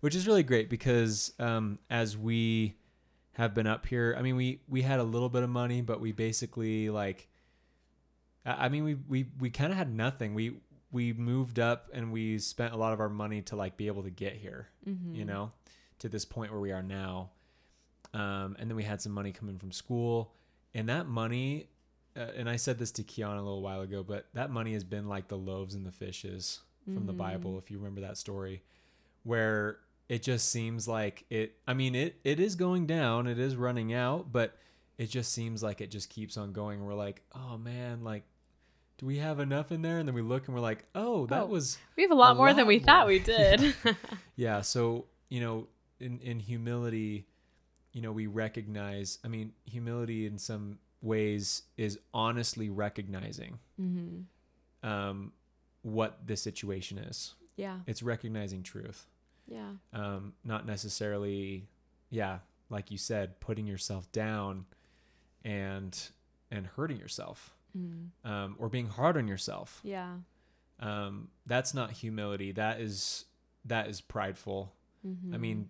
which 0.00 0.14
is 0.14 0.26
really 0.26 0.44
great 0.44 0.70
because 0.70 1.32
um, 1.40 1.78
as 1.90 2.16
we 2.16 2.76
have 3.32 3.52
been 3.54 3.66
up 3.66 3.84
here, 3.86 4.14
I 4.16 4.22
mean, 4.22 4.36
we 4.36 4.60
we 4.68 4.82
had 4.82 5.00
a 5.00 5.04
little 5.04 5.28
bit 5.28 5.42
of 5.42 5.50
money, 5.50 5.80
but 5.82 6.00
we 6.00 6.12
basically 6.12 6.88
like, 6.90 7.28
I 8.46 8.66
I 8.66 8.68
mean, 8.68 8.84
we 8.84 8.94
we 8.94 9.26
we 9.40 9.50
kind 9.50 9.72
of 9.72 9.76
had 9.78 9.92
nothing. 9.92 10.34
We 10.34 10.58
we 10.92 11.12
moved 11.12 11.58
up 11.58 11.88
and 11.92 12.12
we 12.12 12.38
spent 12.38 12.72
a 12.72 12.76
lot 12.76 12.92
of 12.92 13.00
our 13.00 13.08
money 13.08 13.42
to 13.42 13.56
like 13.56 13.76
be 13.76 13.88
able 13.88 14.04
to 14.04 14.10
get 14.10 14.34
here, 14.34 14.68
Mm-hmm. 14.88 15.16
you 15.16 15.24
know, 15.24 15.50
to 15.98 16.08
this 16.08 16.24
point 16.24 16.52
where 16.52 16.60
we 16.60 16.70
are 16.70 16.82
now. 16.84 17.30
Um, 18.14 18.56
and 18.58 18.70
then 18.70 18.76
we 18.76 18.84
had 18.84 19.02
some 19.02 19.12
money 19.12 19.32
coming 19.32 19.58
from 19.58 19.72
school, 19.72 20.32
and 20.72 20.88
that 20.88 21.06
money, 21.06 21.68
uh, 22.16 22.20
and 22.36 22.48
I 22.48 22.56
said 22.56 22.78
this 22.78 22.92
to 22.92 23.02
Kiana 23.02 23.34
a 23.38 23.42
little 23.42 23.60
while 23.60 23.80
ago, 23.82 24.02
but 24.02 24.26
that 24.34 24.50
money 24.50 24.72
has 24.74 24.84
been 24.84 25.08
like 25.08 25.28
the 25.28 25.36
loaves 25.36 25.74
and 25.74 25.84
the 25.84 25.90
fishes 25.92 26.60
from 26.84 27.06
the 27.06 27.12
Mhm. 27.12 27.18
Bible, 27.18 27.58
if 27.58 27.70
you 27.70 27.78
remember 27.78 28.00
that 28.02 28.16
story, 28.16 28.62
where 29.24 29.78
it 30.08 30.22
just 30.22 30.48
seems 30.50 30.86
like 30.86 31.24
it. 31.30 31.56
I 31.66 31.74
mean, 31.74 31.94
it 31.94 32.20
it 32.24 32.38
is 32.40 32.54
going 32.56 32.86
down, 32.86 33.26
it 33.26 33.38
is 33.38 33.56
running 33.56 33.92
out, 33.92 34.30
but 34.30 34.56
it 34.98 35.06
just 35.06 35.32
seems 35.32 35.62
like 35.62 35.80
it 35.80 35.90
just 35.90 36.08
keeps 36.10 36.36
on 36.36 36.52
going. 36.52 36.84
We're 36.84 36.94
like, 36.94 37.22
oh 37.34 37.58
man, 37.58 38.04
like. 38.04 38.24
Do 38.96 39.06
we 39.06 39.18
have 39.18 39.40
enough 39.40 39.72
in 39.72 39.82
there? 39.82 39.98
And 39.98 40.06
then 40.06 40.14
we 40.14 40.22
look 40.22 40.46
and 40.46 40.54
we're 40.54 40.60
like, 40.62 40.84
oh, 40.94 41.26
that 41.26 41.42
Oh. 41.42 41.46
was 41.46 41.76
We 41.96 42.04
have 42.04 42.12
a 42.12 42.14
lot 42.14 42.30
A 42.30 42.34
more 42.36 42.50
than 42.50 42.58
lot 42.58 42.66
we 42.68 42.78
thought 42.78 43.06
we 43.08 43.18
did. 43.18 43.74
yeah 44.36 44.60
so 44.60 45.06
you 45.28 45.40
know 45.40 45.66
in 45.98 46.20
in 46.20 46.38
humility 46.38 47.26
you 47.94 48.02
know 48.02 48.12
we 48.12 48.26
recognize 48.26 49.18
i 49.24 49.28
mean 49.28 49.52
humility 49.64 50.26
in 50.26 50.36
some 50.38 50.78
ways 51.00 51.62
is 51.78 51.98
honestly 52.12 52.68
recognizing 52.68 53.58
mm-hmm. 53.80 54.86
um 54.88 55.32
what 55.82 56.26
the 56.26 56.36
situation 56.36 56.98
is 56.98 57.34
Yeah. 57.56 57.78
it's 57.86 58.02
recognizing 58.02 58.62
truth 58.62 59.06
Yeah. 59.48 59.70
um 59.94 60.34
not 60.44 60.66
necessarily 60.66 61.68
yeah 62.10 62.38
like 62.68 62.90
you 62.90 62.98
said 62.98 63.38
putting 63.40 63.66
yourself 63.66 64.10
down 64.12 64.66
and 65.44 65.98
and 66.50 66.66
hurting 66.66 66.98
yourself 66.98 67.54
Mm. 67.76 68.10
um 68.24 68.54
or 68.60 68.68
being 68.68 68.86
hard 68.86 69.16
on 69.16 69.26
yourself 69.26 69.80
Yeah. 69.82 70.18
um 70.78 71.28
that's 71.44 71.74
not 71.74 71.90
humility 71.90 72.52
that 72.52 72.80
is 72.80 73.24
that 73.64 73.88
is 73.88 74.00
prideful 74.00 74.72
Mm-hmm. 75.06 75.34
I 75.34 75.36
mean, 75.36 75.68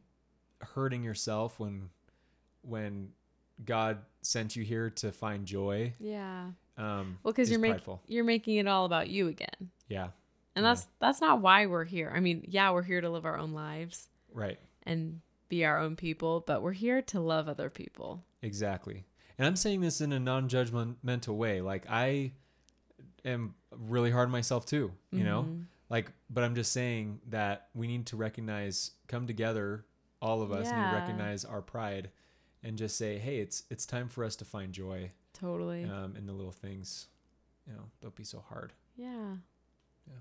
hurting 0.61 1.03
yourself 1.03 1.59
when 1.59 1.91
when 2.67 3.11
God 3.65 3.99
sent 4.23 4.57
you 4.57 4.65
here 4.65 4.91
to 4.91 5.13
find 5.13 5.47
joy. 5.47 5.95
yeah. 5.99 6.51
Um, 6.77 7.19
Well, 7.23 7.33
because 7.33 7.51
you're 7.51 7.61
making 7.61 7.99
you're 8.09 8.25
making 8.25 8.57
it 8.57 8.67
all 8.67 8.85
about 8.85 9.09
you 9.09 9.29
again, 9.29 9.71
Yeah, 9.89 10.05
and 10.57 10.65
Yeah. 10.65 10.71
that's 10.75 10.89
that's 10.99 11.21
not 11.21 11.41
why 11.41 11.67
we're 11.67 11.85
here. 11.85 12.11
I 12.13 12.19
mean, 12.19 12.45
yeah, 12.49 12.73
we're 12.73 12.83
here 12.83 13.01
to 13.01 13.09
live 13.11 13.25
our 13.25 13.39
own 13.39 13.53
lives 13.53 14.09
right, 14.33 14.59
and 14.83 15.21
be 15.49 15.65
our 15.65 15.79
own 15.79 15.95
people, 15.95 16.41
but 16.45 16.63
we're 16.63 16.73
here 16.73 17.01
to 17.03 17.21
love 17.21 17.49
other 17.49 17.71
people. 17.71 18.25
exactly. 18.43 19.05
And 19.39 19.47
I'm 19.47 19.57
saying 19.57 19.81
this 19.83 20.01
in 20.01 20.13
a 20.13 20.19
non-judgmental 20.21 21.37
way. 21.37 21.61
Like 21.61 21.87
I 21.89 22.33
am 23.25 23.55
really 23.71 24.11
hard 24.11 24.27
on 24.27 24.33
myself 24.33 24.67
too. 24.67 24.93
You 25.13 25.25
know, 25.25 25.45
Mhm. 25.45 25.67
like, 25.91 26.11
but 26.31 26.43
I'm 26.45 26.55
just 26.57 26.73
saying 26.73 27.21
that 27.29 27.69
we 27.75 27.87
need 27.87 28.07
to 28.07 28.17
recognize, 28.17 28.93
come 29.09 29.27
together, 29.29 29.87
all 30.21 30.43
of 30.43 30.51
us, 30.53 30.67
Yeah. 30.67 30.85
and 30.85 30.93
recognize 30.93 31.45
our 31.45 31.63
pride, 31.63 32.11
and 32.65 32.77
just 32.77 32.97
say, 32.97 33.19
hey, 33.19 33.39
it's 33.39 33.63
it's 33.71 33.87
time 33.87 34.09
for 34.09 34.25
us 34.25 34.35
to 34.37 34.45
find 34.45 34.73
joy 34.73 35.11
Totally. 35.33 35.85
um, 35.85 36.15
in 36.17 36.27
the 36.27 36.33
little 36.33 36.51
things. 36.53 37.07
You 37.67 37.75
know, 37.75 37.85
don't 38.01 38.15
be 38.15 38.25
so 38.25 38.43
hard. 38.49 38.73
Yeah. 38.97 39.37
Yeah. 40.07 40.15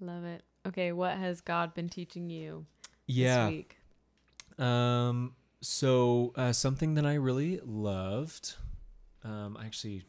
Love 0.00 0.24
it. 0.24 0.42
Okay, 0.66 0.92
what 0.92 1.16
has 1.16 1.40
God 1.40 1.74
been 1.74 1.88
teaching 1.88 2.30
you 2.30 2.66
Yeah. 3.06 3.46
this 3.46 3.50
week? 3.54 3.76
Um. 4.58 5.34
So 5.62 6.32
uh, 6.36 6.52
something 6.52 6.94
that 6.94 7.06
I 7.06 7.14
really 7.14 7.60
loved, 7.64 8.54
um, 9.24 9.56
I 9.58 9.64
actually 9.66 10.04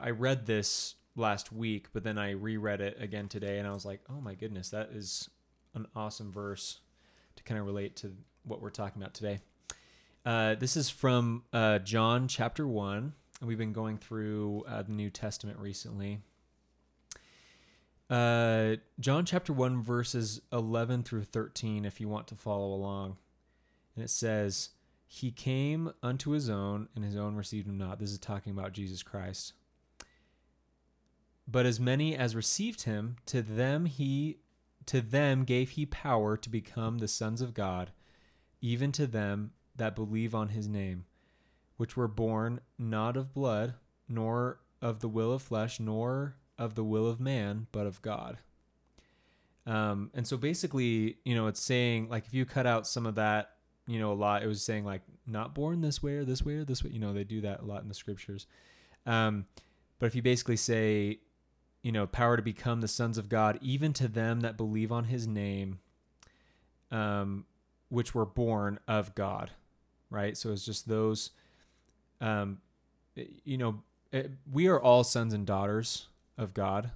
I 0.00 0.10
read 0.10 0.46
this 0.46 0.94
last 1.16 1.50
week, 1.52 1.88
but 1.92 2.04
then 2.04 2.18
I 2.18 2.32
reread 2.32 2.80
it 2.80 2.96
again 3.00 3.28
today, 3.28 3.58
and 3.58 3.66
I 3.66 3.72
was 3.72 3.84
like, 3.84 4.00
oh 4.08 4.20
my 4.20 4.34
goodness, 4.34 4.70
that 4.70 4.90
is 4.92 5.28
an 5.74 5.86
awesome 5.96 6.30
verse 6.30 6.80
to 7.36 7.42
kind 7.42 7.58
of 7.58 7.66
relate 7.66 7.96
to 7.96 8.14
what 8.44 8.60
we're 8.60 8.70
talking 8.70 9.00
about 9.02 9.14
today. 9.14 9.40
Uh, 10.24 10.54
this 10.54 10.76
is 10.76 10.88
from 10.88 11.44
uh, 11.52 11.78
John 11.80 12.28
chapter 12.28 12.66
1. 12.66 13.12
And 13.40 13.48
we've 13.48 13.58
been 13.58 13.72
going 13.72 13.98
through 13.98 14.64
uh, 14.66 14.82
the 14.82 14.92
New 14.92 15.10
Testament 15.10 15.58
recently. 15.58 16.20
Uh, 18.08 18.76
John 18.98 19.26
chapter 19.26 19.52
1, 19.52 19.82
verses 19.82 20.40
11 20.52 21.02
through 21.02 21.24
13, 21.24 21.84
if 21.84 22.00
you 22.00 22.08
want 22.08 22.26
to 22.28 22.34
follow 22.34 22.72
along. 22.72 23.16
And 23.94 24.04
it 24.04 24.10
says, 24.10 24.70
He 25.06 25.30
came 25.30 25.92
unto 26.02 26.30
his 26.30 26.48
own, 26.48 26.88
and 26.94 27.04
his 27.04 27.16
own 27.16 27.34
received 27.34 27.66
him 27.66 27.76
not. 27.76 27.98
This 27.98 28.10
is 28.10 28.18
talking 28.18 28.52
about 28.52 28.72
Jesus 28.72 29.02
Christ. 29.02 29.52
But 31.46 31.66
as 31.66 31.78
many 31.78 32.16
as 32.16 32.34
received 32.34 32.82
him, 32.82 33.16
to 33.26 33.42
them 33.42 33.84
he 33.84 34.38
to 34.86 35.00
them 35.00 35.44
gave 35.44 35.70
he 35.70 35.86
power 35.86 36.36
to 36.36 36.50
become 36.50 36.98
the 36.98 37.08
sons 37.08 37.40
of 37.40 37.54
God, 37.54 37.90
even 38.60 38.92
to 38.92 39.06
them 39.06 39.52
that 39.76 39.96
believe 39.96 40.34
on 40.34 40.50
his 40.50 40.68
name, 40.68 41.04
which 41.76 41.96
were 41.96 42.08
born 42.08 42.60
not 42.78 43.16
of 43.16 43.34
blood, 43.34 43.74
nor 44.08 44.60
of 44.80 45.00
the 45.00 45.08
will 45.08 45.32
of 45.32 45.42
flesh, 45.42 45.80
nor 45.80 46.36
of 46.58 46.74
the 46.74 46.84
will 46.84 47.08
of 47.08 47.20
man, 47.20 47.66
but 47.72 47.86
of 47.86 48.02
God. 48.02 48.38
Um, 49.66 50.10
and 50.14 50.26
so 50.26 50.36
basically, 50.36 51.18
you 51.24 51.34
know, 51.34 51.46
it's 51.46 51.60
saying 51.60 52.08
like 52.08 52.26
if 52.26 52.34
you 52.34 52.44
cut 52.44 52.66
out 52.66 52.86
some 52.86 53.06
of 53.06 53.14
that, 53.14 53.52
you 53.86 53.98
know, 53.98 54.12
a 54.12 54.14
lot, 54.14 54.42
it 54.42 54.46
was 54.46 54.62
saying 54.62 54.84
like 54.84 55.02
not 55.26 55.54
born 55.54 55.80
this 55.80 56.02
way 56.02 56.16
or 56.16 56.24
this 56.24 56.44
way 56.44 56.54
or 56.54 56.64
this 56.64 56.84
way. 56.84 56.90
You 56.90 56.98
know, 56.98 57.12
they 57.12 57.24
do 57.24 57.40
that 57.42 57.60
a 57.60 57.64
lot 57.64 57.82
in 57.82 57.88
the 57.88 57.94
scriptures. 57.94 58.46
Um, 59.06 59.46
but 59.98 60.06
if 60.06 60.14
you 60.14 60.22
basically 60.22 60.56
say, 60.56 61.20
you 61.82 61.92
know, 61.92 62.06
power 62.06 62.36
to 62.36 62.42
become 62.42 62.80
the 62.80 62.88
sons 62.88 63.18
of 63.18 63.28
God, 63.28 63.58
even 63.60 63.92
to 63.94 64.08
them 64.08 64.40
that 64.40 64.56
believe 64.56 64.90
on 64.90 65.04
his 65.04 65.26
name, 65.26 65.80
um, 66.90 67.44
which 67.88 68.14
were 68.14 68.26
born 68.26 68.78
of 68.88 69.14
God, 69.14 69.50
right? 70.14 70.36
So 70.36 70.52
it's 70.52 70.64
just 70.64 70.88
those, 70.88 71.30
um, 72.20 72.58
you 73.44 73.58
know, 73.58 73.82
it, 74.12 74.30
we 74.50 74.68
are 74.68 74.80
all 74.80 75.04
sons 75.04 75.34
and 75.34 75.46
daughters 75.46 76.06
of 76.38 76.54
God. 76.54 76.92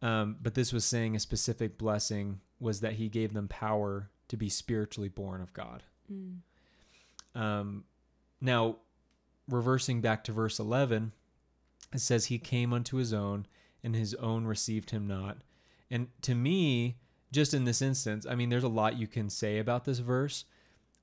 Um, 0.00 0.36
but 0.40 0.54
this 0.54 0.72
was 0.72 0.84
saying 0.84 1.16
a 1.16 1.20
specific 1.20 1.78
blessing 1.78 2.40
was 2.60 2.80
that 2.80 2.94
he 2.94 3.08
gave 3.08 3.32
them 3.32 3.48
power 3.48 4.10
to 4.28 4.36
be 4.36 4.48
spiritually 4.48 5.08
born 5.08 5.40
of 5.40 5.52
God. 5.52 5.82
Mm. 6.12 6.38
Um, 7.34 7.84
now, 8.40 8.76
reversing 9.48 10.00
back 10.00 10.24
to 10.24 10.32
verse 10.32 10.58
11, 10.58 11.12
it 11.92 12.00
says, 12.00 12.26
He 12.26 12.38
came 12.38 12.72
unto 12.72 12.96
his 12.96 13.12
own, 13.12 13.46
and 13.82 13.94
his 13.94 14.14
own 14.14 14.44
received 14.44 14.90
him 14.90 15.06
not. 15.06 15.38
And 15.90 16.08
to 16.22 16.34
me, 16.34 16.96
just 17.32 17.54
in 17.54 17.64
this 17.64 17.82
instance, 17.82 18.26
I 18.28 18.34
mean, 18.34 18.48
there's 18.48 18.64
a 18.64 18.68
lot 18.68 18.98
you 18.98 19.06
can 19.06 19.28
say 19.30 19.58
about 19.58 19.84
this 19.84 19.98
verse, 19.98 20.44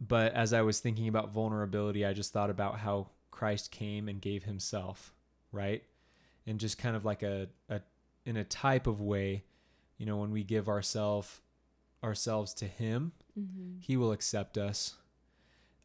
but 0.02 0.34
as 0.34 0.52
I 0.52 0.64
was 0.64 0.80
thinking 0.80 1.08
about 1.08 1.32
vulnerability, 1.32 2.04
I 2.04 2.14
just 2.14 2.34
thought 2.34 2.50
about 2.50 2.80
how 2.80 3.10
Christ 3.30 3.72
came 3.72 4.10
and 4.10 4.20
gave 4.20 4.44
himself, 4.44 5.14
right? 5.52 5.84
And 6.48 6.60
just 6.60 6.80
kind 6.80 6.96
of 6.96 7.06
like 7.06 7.22
a, 7.22 7.50
a 7.70 7.82
in 8.26 8.36
a 8.36 8.44
type 8.44 8.88
of 8.88 9.00
way, 9.00 9.44
you 9.98 10.08
know, 10.08 10.18
when 10.18 10.32
we 10.32 10.44
give 10.44 10.68
ourselves 10.68 11.40
ourselves 12.04 12.56
to 12.56 12.66
him, 12.66 13.12
mm-hmm. 13.40 13.80
he 13.80 13.96
will 13.96 14.12
accept 14.12 14.58
us. 14.58 14.96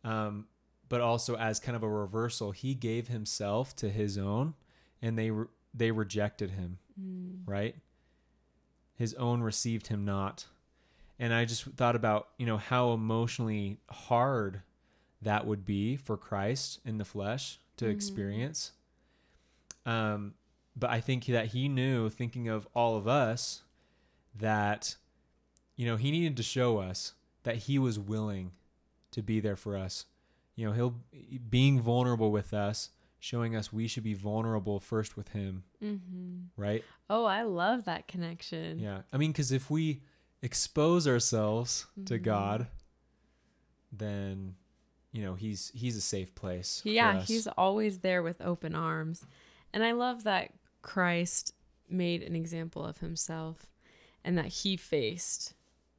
Um, 0.03 0.47
but 0.89 1.03
also 1.03 1.37
as 1.37 1.61
kind 1.61 1.77
of 1.77 1.83
a 1.83 1.89
reversal, 1.89 2.53
he 2.53 2.75
gave 2.75 3.09
himself 3.09 3.77
to 3.77 3.91
his 3.91 4.17
own 4.17 4.55
and 5.03 5.19
they 5.19 5.31
re- 5.31 5.47
they 5.75 5.91
rejected 5.91 6.53
him, 6.53 6.79
mm. 6.99 7.41
right? 7.45 7.77
His 8.95 9.13
own 9.15 9.43
received 9.43 9.89
him 9.89 10.07
not. 10.07 10.47
And 11.19 11.33
I 11.33 11.45
just 11.45 11.65
thought 11.65 11.97
about, 11.97 12.29
you 12.37 12.47
know, 12.47 12.59
how 12.59 12.93
emotionally 12.93 13.79
hard 13.91 14.63
that 15.23 15.47
would 15.47 15.65
be 15.65 15.97
for 15.97 16.17
Christ 16.17 16.81
in 16.85 16.99
the 16.99 17.05
flesh 17.05 17.59
to 17.79 17.87
mm-hmm. 17.87 17.95
experience. 17.95 18.73
Um, 19.87 20.35
but 20.77 20.91
I 20.91 21.01
think 21.01 21.27
that 21.27 21.47
he 21.47 21.69
knew, 21.69 22.11
thinking 22.11 22.49
of 22.49 22.69
all 22.75 22.97
of 22.97 23.09
us, 23.09 23.63
that, 24.39 24.97
you 25.77 25.87
know, 25.87 25.97
he 25.97 26.11
needed 26.11 26.37
to 26.37 26.43
show 26.43 26.79
us 26.79 27.15
that 27.45 27.57
he 27.57 27.79
was 27.79 27.99
willing 27.99 28.53
to 29.13 29.23
be 29.23 29.41
there 29.41 29.57
for 29.57 29.77
us. 29.77 30.05
You 30.55 30.67
know, 30.67 30.73
he'll 30.73 30.97
being 31.49 31.81
vulnerable 31.81 32.31
with 32.31 32.53
us 32.53 32.91
showing 33.19 33.57
us 33.57 33.73
we 33.73 33.89
should 33.89 34.05
be 34.05 34.15
vulnerable 34.15 34.79
first 34.79 35.17
with 35.17 35.29
him 35.31 35.65
mm-hmm. 35.83 36.37
right 36.57 36.85
oh 37.09 37.25
i 37.25 37.43
love 37.43 37.87
that 37.87 38.07
connection 38.07 38.79
yeah 38.79 39.01
i 39.13 39.17
mean 39.17 39.33
because 39.33 39.53
if 39.53 39.71
we 39.71 40.01
expose 40.47 41.09
ourselves 41.09 41.87
mm-hmm. 41.93 42.05
to 42.05 42.19
god 42.19 42.69
then 43.91 44.55
you 45.11 45.21
know 45.21 45.35
he's 45.35 45.73
he's 45.75 45.97
a 45.97 46.01
safe 46.01 46.37
place 46.37 46.83
yeah 46.85 47.21
he's 47.21 47.49
always 47.49 47.99
there 47.99 48.23
with 48.23 48.41
open 48.41 48.75
arms. 48.75 49.27
And 49.73 49.83
i 49.85 49.91
love 49.91 50.23
that 50.23 50.53
christ 50.83 51.53
made 51.91 52.23
an 52.23 52.37
example 52.37 52.85
of 52.85 52.99
himself 52.99 53.67
and 54.25 54.39
that 54.39 54.47
he 54.47 54.77
faced 54.77 55.55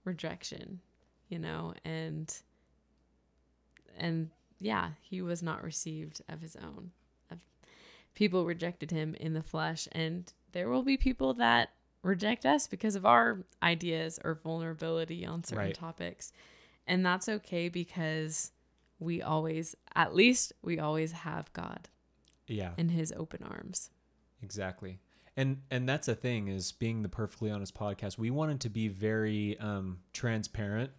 rejection 0.05 0.79
you 1.27 1.37
know 1.37 1.73
and 1.83 2.33
and 3.97 4.29
yeah 4.59 4.91
he 5.01 5.21
was 5.21 5.43
not 5.43 5.61
received 5.63 6.21
of 6.29 6.41
his 6.41 6.55
own. 6.55 6.91
People 8.15 8.45
rejected 8.45 8.89
him 8.89 9.13
in 9.19 9.33
the 9.33 9.43
flesh 9.43 9.87
and 9.91 10.33
there 10.51 10.69
will 10.69 10.81
be 10.81 10.97
people 10.97 11.35
that 11.35 11.69
reject 12.03 12.45
us 12.45 12.67
because 12.67 12.95
of 12.95 13.05
our 13.05 13.39
ideas 13.61 14.19
or 14.23 14.35
vulnerability 14.35 15.25
on 15.25 15.43
certain 15.43 15.65
right. 15.65 15.75
topics. 15.75 16.31
And 16.85 17.05
that's 17.05 17.27
okay 17.27 17.69
because 17.69 18.51
we 18.99 19.21
always 19.21 19.75
at 19.95 20.15
least 20.15 20.53
we 20.63 20.79
always 20.79 21.11
have 21.11 21.51
god 21.53 21.89
yeah. 22.47 22.71
in 22.77 22.89
his 22.89 23.13
open 23.15 23.43
arms. 23.43 23.89
Exactly. 24.41 24.99
And 25.35 25.61
and 25.69 25.87
that's 25.87 26.07
a 26.07 26.15
thing 26.15 26.47
is 26.47 26.71
being 26.71 27.03
the 27.03 27.09
perfectly 27.09 27.51
honest 27.51 27.75
podcast 27.75 28.17
we 28.17 28.31
wanted 28.31 28.61
to 28.61 28.69
be 28.69 28.87
very 28.87 29.59
um 29.59 29.99
transparent 30.13 30.91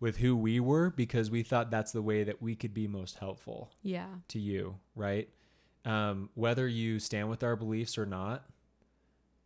with 0.00 0.16
who 0.16 0.34
we 0.34 0.58
were 0.58 0.90
because 0.90 1.30
we 1.30 1.42
thought 1.42 1.70
that's 1.70 1.92
the 1.92 2.02
way 2.02 2.24
that 2.24 2.40
we 2.40 2.56
could 2.56 2.72
be 2.72 2.88
most 2.88 3.18
helpful 3.18 3.70
yeah. 3.82 4.06
to 4.28 4.38
you 4.38 4.76
right? 4.96 5.28
Um, 5.84 6.30
whether 6.34 6.66
you 6.68 6.98
stand 6.98 7.30
with 7.30 7.42
our 7.42 7.56
beliefs 7.56 7.96
or 7.96 8.04
not, 8.04 8.44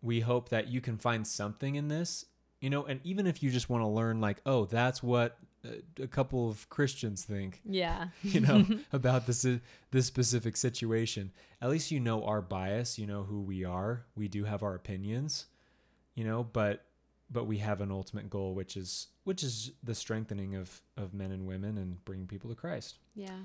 we 0.04 0.20
hope 0.20 0.50
that 0.50 0.68
you 0.68 0.80
can 0.80 0.98
find 0.98 1.26
something 1.26 1.74
in 1.74 1.88
this, 1.88 2.26
you 2.60 2.70
know, 2.70 2.84
and 2.84 3.00
even 3.04 3.26
if 3.26 3.42
you 3.42 3.50
just 3.50 3.70
want 3.70 3.82
to 3.82 3.88
learn, 3.88 4.20
like, 4.20 4.40
oh, 4.44 4.66
that's 4.66 5.02
what 5.02 5.38
a 5.98 6.06
couple 6.06 6.48
of 6.48 6.68
Christians 6.68 7.24
think, 7.24 7.62
yeah, 7.64 8.08
you 8.22 8.40
know, 8.40 8.66
about 8.92 9.26
this 9.26 9.46
this 9.90 10.06
specific 10.06 10.56
situation. 10.56 11.32
At 11.62 11.70
least 11.70 11.90
you 11.90 12.00
know 12.00 12.24
our 12.24 12.42
bias, 12.42 12.98
you 12.98 13.06
know 13.06 13.22
who 13.22 13.40
we 13.40 13.64
are. 13.64 14.04
We 14.14 14.28
do 14.28 14.44
have 14.44 14.62
our 14.62 14.74
opinions, 14.74 15.46
you 16.14 16.24
know, 16.24 16.44
but 16.44 16.84
but 17.30 17.46
we 17.46 17.58
have 17.58 17.80
an 17.80 17.90
ultimate 17.90 18.28
goal, 18.28 18.54
which 18.54 18.76
is 18.76 19.08
which 19.24 19.42
is 19.42 19.72
the 19.82 19.94
strengthening 19.94 20.54
of 20.54 20.82
of 20.98 21.14
men 21.14 21.32
and 21.32 21.46
women 21.46 21.78
and 21.78 22.04
bringing 22.04 22.26
people 22.26 22.50
to 22.50 22.56
Christ. 22.56 22.98
Yeah. 23.14 23.38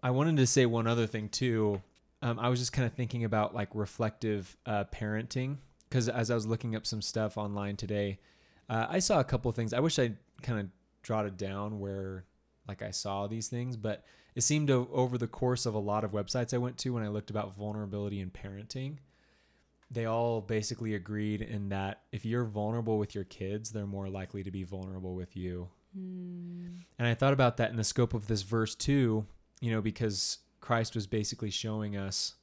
I 0.00 0.10
wanted 0.10 0.36
to 0.36 0.46
say 0.46 0.66
one 0.66 0.86
other 0.86 1.06
thing 1.06 1.28
too 1.30 1.82
um, 2.24 2.38
I 2.38 2.48
was 2.48 2.58
just 2.58 2.72
kind 2.72 2.86
of 2.86 2.94
thinking 2.94 3.22
about 3.24 3.54
like 3.54 3.68
reflective 3.74 4.56
uh, 4.64 4.84
parenting 4.84 5.58
because 5.94 6.08
as 6.08 6.28
I 6.28 6.34
was 6.34 6.44
looking 6.44 6.74
up 6.74 6.84
some 6.86 7.00
stuff 7.00 7.38
online 7.38 7.76
today, 7.76 8.18
uh, 8.68 8.86
I 8.88 8.98
saw 8.98 9.20
a 9.20 9.24
couple 9.24 9.48
of 9.48 9.54
things. 9.54 9.72
I 9.72 9.78
wish 9.78 9.96
I 10.00 10.10
kind 10.42 10.58
of 10.58 10.66
jotted 11.04 11.36
down 11.36 11.78
where 11.78 12.24
like 12.66 12.82
I 12.82 12.90
saw 12.90 13.28
these 13.28 13.46
things, 13.46 13.76
but 13.76 14.04
it 14.34 14.40
seemed 14.40 14.66
to, 14.68 14.88
over 14.92 15.16
the 15.16 15.28
course 15.28 15.66
of 15.66 15.74
a 15.74 15.78
lot 15.78 16.02
of 16.02 16.10
websites 16.10 16.52
I 16.52 16.58
went 16.58 16.78
to 16.78 16.94
when 16.94 17.04
I 17.04 17.08
looked 17.08 17.30
about 17.30 17.54
vulnerability 17.54 18.20
and 18.20 18.32
parenting, 18.32 18.96
they 19.88 20.06
all 20.06 20.40
basically 20.40 20.96
agreed 20.96 21.42
in 21.42 21.68
that 21.68 22.00
if 22.10 22.24
you're 22.24 22.44
vulnerable 22.44 22.98
with 22.98 23.14
your 23.14 23.22
kids, 23.22 23.70
they're 23.70 23.86
more 23.86 24.08
likely 24.08 24.42
to 24.42 24.50
be 24.50 24.64
vulnerable 24.64 25.14
with 25.14 25.36
you. 25.36 25.68
Mm. 25.96 26.80
And 26.98 27.06
I 27.06 27.14
thought 27.14 27.34
about 27.34 27.58
that 27.58 27.70
in 27.70 27.76
the 27.76 27.84
scope 27.84 28.14
of 28.14 28.26
this 28.26 28.42
verse 28.42 28.74
too, 28.74 29.26
you 29.60 29.70
know, 29.70 29.80
because 29.80 30.38
Christ 30.60 30.96
was 30.96 31.06
basically 31.06 31.50
showing 31.50 31.96
us 31.96 32.34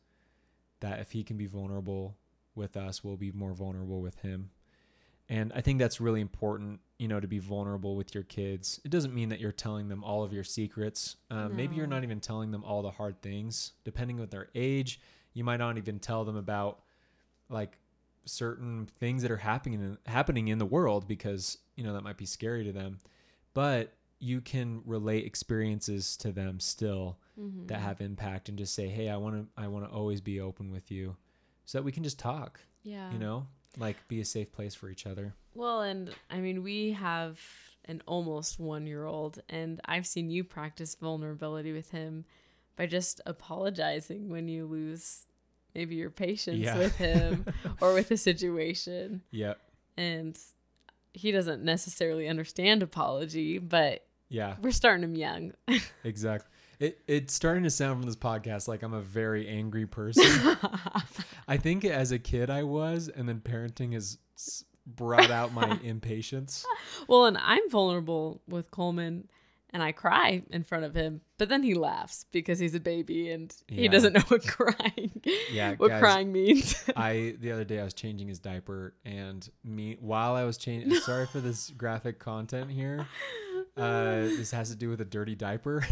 that 0.80 1.00
if 1.00 1.12
he 1.12 1.26
can 1.26 1.36
be 1.36 1.48
vulnerable 1.48 2.16
with 2.56 2.76
us, 2.78 3.04
we'll 3.04 3.18
be 3.18 3.32
more 3.32 3.54
vulnerable 3.54 4.02
with 4.02 4.16
him. 4.20 4.52
And 5.30 5.54
I 5.56 5.62
think 5.62 5.80
that's 5.80 6.02
really 6.02 6.20
important, 6.20 6.82
you 7.00 7.08
know, 7.08 7.20
to 7.22 7.28
be 7.28 7.40
vulnerable 7.40 7.96
with 7.96 8.14
your 8.14 8.24
kids. 8.24 8.82
It 8.84 8.92
doesn't 8.92 9.14
mean 9.14 9.30
that 9.30 9.40
you're 9.40 9.54
telling 9.54 9.88
them 9.88 10.04
all 10.04 10.24
of 10.24 10.34
your 10.34 10.44
secrets. 10.44 11.16
Uh, 11.30 11.44
no. 11.48 11.50
Maybe 11.50 11.76
you're 11.76 11.88
not 11.88 12.04
even 12.04 12.20
telling 12.20 12.52
them 12.52 12.64
all 12.66 12.82
the 12.82 12.92
hard 12.92 13.22
things. 13.22 13.72
Depending 13.86 14.20
on 14.20 14.28
their 14.28 14.50
age, 14.56 15.00
you 15.34 15.44
might 15.46 15.58
not 15.58 15.78
even 15.78 16.00
tell 16.00 16.26
them 16.26 16.36
about 16.36 16.82
like 17.50 17.78
certain 18.26 18.86
things 18.86 19.22
that 19.22 19.32
are 19.32 19.38
happening 19.38 19.80
in, 19.82 19.98
happening 20.06 20.50
in 20.50 20.58
the 20.58 20.66
world 20.66 21.08
because 21.08 21.58
you 21.76 21.84
know 21.84 21.94
that 21.94 22.04
might 22.04 22.18
be 22.18 22.26
scary 22.26 22.64
to 22.66 22.72
them. 22.74 23.00
But 23.54 23.94
you 24.20 24.42
can 24.42 24.82
relate 24.86 25.26
experiences 25.26 26.16
to 26.18 26.32
them 26.32 26.60
still 26.60 27.18
Mhm. 27.40 27.68
that 27.68 27.80
have 27.80 28.02
impact 28.02 28.50
and 28.50 28.58
just 28.58 28.74
say, 28.76 28.88
"Hey, 28.90 29.10
I 29.10 29.18
want 29.18 29.36
to 29.56 29.62
I 29.62 29.68
want 29.70 29.86
to 29.86 29.92
always 29.92 30.20
be 30.22 30.40
open 30.42 30.70
with 30.72 30.92
you." 30.92 31.16
So 31.72 31.78
that 31.78 31.84
we 31.86 31.94
can 31.94 32.04
just 32.04 32.20
talk, 32.20 32.60
yeah. 32.84 33.10
you 33.14 33.18
know? 33.18 33.48
Like 33.78 33.96
be 34.10 34.20
a 34.20 34.26
safe 34.26 34.52
place 34.52 34.76
for 34.76 34.90
each 34.90 35.08
other. 35.08 35.34
Well, 35.56 35.80
and 35.84 36.14
I 36.30 36.42
mean, 36.42 36.64
we 36.64 36.92
have 36.92 37.40
an 37.86 38.04
almost 38.06 38.60
one 38.60 38.86
year 38.86 39.06
old, 39.06 39.42
and 39.48 39.80
I've 39.86 40.06
seen 40.06 40.30
you 40.30 40.44
practice 40.44 40.96
vulnerability 40.96 41.72
with 41.72 41.90
him 41.92 42.26
by 42.76 42.88
just 42.88 43.22
apologizing 43.26 44.28
when 44.28 44.50
you 44.50 44.66
lose 44.66 45.28
maybe 45.74 45.96
your 45.96 46.10
patience 46.10 46.60
Yeah. 46.60 46.78
with 46.78 46.98
him 46.98 47.46
or 47.82 47.94
with 47.94 48.12
a 48.12 48.18
situation. 48.18 49.22
Yep. 49.32 49.58
And 49.96 50.38
he 51.14 51.32
doesn't 51.32 51.64
necessarily 51.64 52.28
understand 52.28 52.84
apology, 52.84 53.60
but 53.60 54.06
Yeah, 54.28 54.58
we're 54.62 54.72
starting 54.72 55.06
him 55.06 55.16
young. 55.16 55.54
exactly. 56.04 56.50
It 56.82 57.00
it's 57.08 57.34
starting 57.34 57.64
to 57.64 57.70
sound 57.70 58.00
from 58.00 58.08
this 58.08 58.16
podcast 58.16 58.68
like 58.68 58.82
I'm 58.82 58.94
a 58.94 59.02
very 59.02 59.48
angry 59.48 59.86
person. 59.86 60.24
I 61.48 61.58
think 61.58 61.86
as 61.86 62.12
a 62.12 62.18
kid 62.18 62.50
I 62.50 62.64
was, 62.64 63.08
and 63.08 63.30
then 63.30 63.40
parenting 63.40 63.94
has 63.94 64.18
brought 64.88 65.30
out 65.30 65.54
my 65.54 65.80
impatience. 65.84 66.66
well, 67.08 67.26
and 67.26 67.38
I'm 67.38 67.70
vulnerable 67.70 68.42
with 68.48 68.72
Coleman. 68.72 69.30
And 69.74 69.82
I 69.82 69.94
cry 69.94 70.42
in 70.50 70.66
front 70.66 70.84
of 70.84 70.94
him, 70.94 71.22
but 71.38 71.48
then 71.48 71.64
he 71.64 71.76
laughs 71.76 72.26
because 72.34 72.60
he's 72.60 72.76
a 72.76 72.80
baby 72.82 73.30
and 73.32 73.56
he 73.70 73.88
doesn't 73.88 74.12
know 74.12 74.20
what 74.28 74.46
crying, 74.46 75.22
Yeah, 75.50 75.76
what 75.78 75.92
guys, 75.92 76.02
crying 76.02 76.30
means. 76.34 76.76
I 76.94 77.38
the 77.40 77.54
other 77.54 77.64
day 77.64 77.80
I 77.80 77.86
was 77.86 77.94
changing 77.94 78.28
his 78.28 78.38
diaper, 78.40 78.96
and 79.06 79.50
me 79.64 79.96
while 80.02 80.36
I 80.36 80.44
was 80.44 80.58
changing. 80.58 80.94
Sorry 80.96 81.26
for 81.26 81.40
this 81.40 81.70
graphic 81.70 82.20
content 82.20 82.70
here. 82.70 83.08
Uh, 83.78 84.24
this 84.24 84.52
has 84.52 84.72
to 84.72 84.76
do 84.76 84.90
with 84.90 85.00
a 85.00 85.06
dirty 85.06 85.36
diaper. 85.36 85.86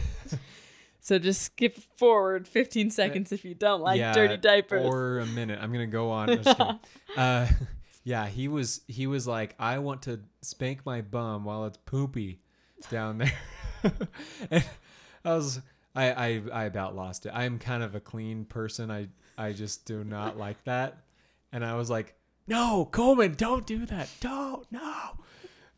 So 1.10 1.18
just 1.18 1.42
skip 1.42 1.76
forward 1.98 2.48
15 2.48 2.92
seconds 2.92 3.32
if 3.32 3.44
you 3.44 3.56
don't 3.56 3.82
like 3.82 3.98
Yeah, 3.98 4.14
dirty 4.14 4.38
diapers. 4.38 4.86
or 4.86 5.18
a 5.18 5.26
minute. 5.26 5.58
I'm 5.60 5.72
gonna 5.72 5.88
go 5.88 6.12
on. 6.12 6.30
I'm 6.30 6.44
just 6.44 6.56
kidding. 6.56 6.80
uh, 7.18 7.48
yeah, 8.04 8.28
he 8.28 8.48
was 8.48 8.82
he 8.88 9.08
was 9.08 9.26
like, 9.26 9.56
I 9.58 9.80
want 9.80 10.04
to 10.04 10.20
spank 10.44 10.86
my 10.86 11.02
bum 11.02 11.46
while 11.46 11.66
it's 11.66 11.78
poopy 11.78 12.42
down 12.92 13.18
there. 13.18 13.34
and 14.52 14.64
I 15.26 15.34
was 15.34 15.60
I, 15.96 16.12
I 16.12 16.42
I 16.54 16.64
about 16.66 16.96
lost 16.96 17.26
it. 17.26 17.32
I'm 17.34 17.58
kind 17.58 17.82
of 17.82 17.96
a 17.96 18.00
clean 18.00 18.46
person. 18.46 18.92
I 18.92 19.08
I 19.36 19.54
just 19.54 19.86
do 19.86 20.04
not 20.04 20.38
like 20.38 20.64
that. 20.66 21.06
And 21.52 21.66
I 21.66 21.74
was 21.74 21.90
like, 21.90 22.14
No, 22.46 22.86
Coleman, 22.86 23.34
don't 23.34 23.66
do 23.66 23.88
that. 23.88 24.10
Don't 24.20 24.72
no. 24.72 24.94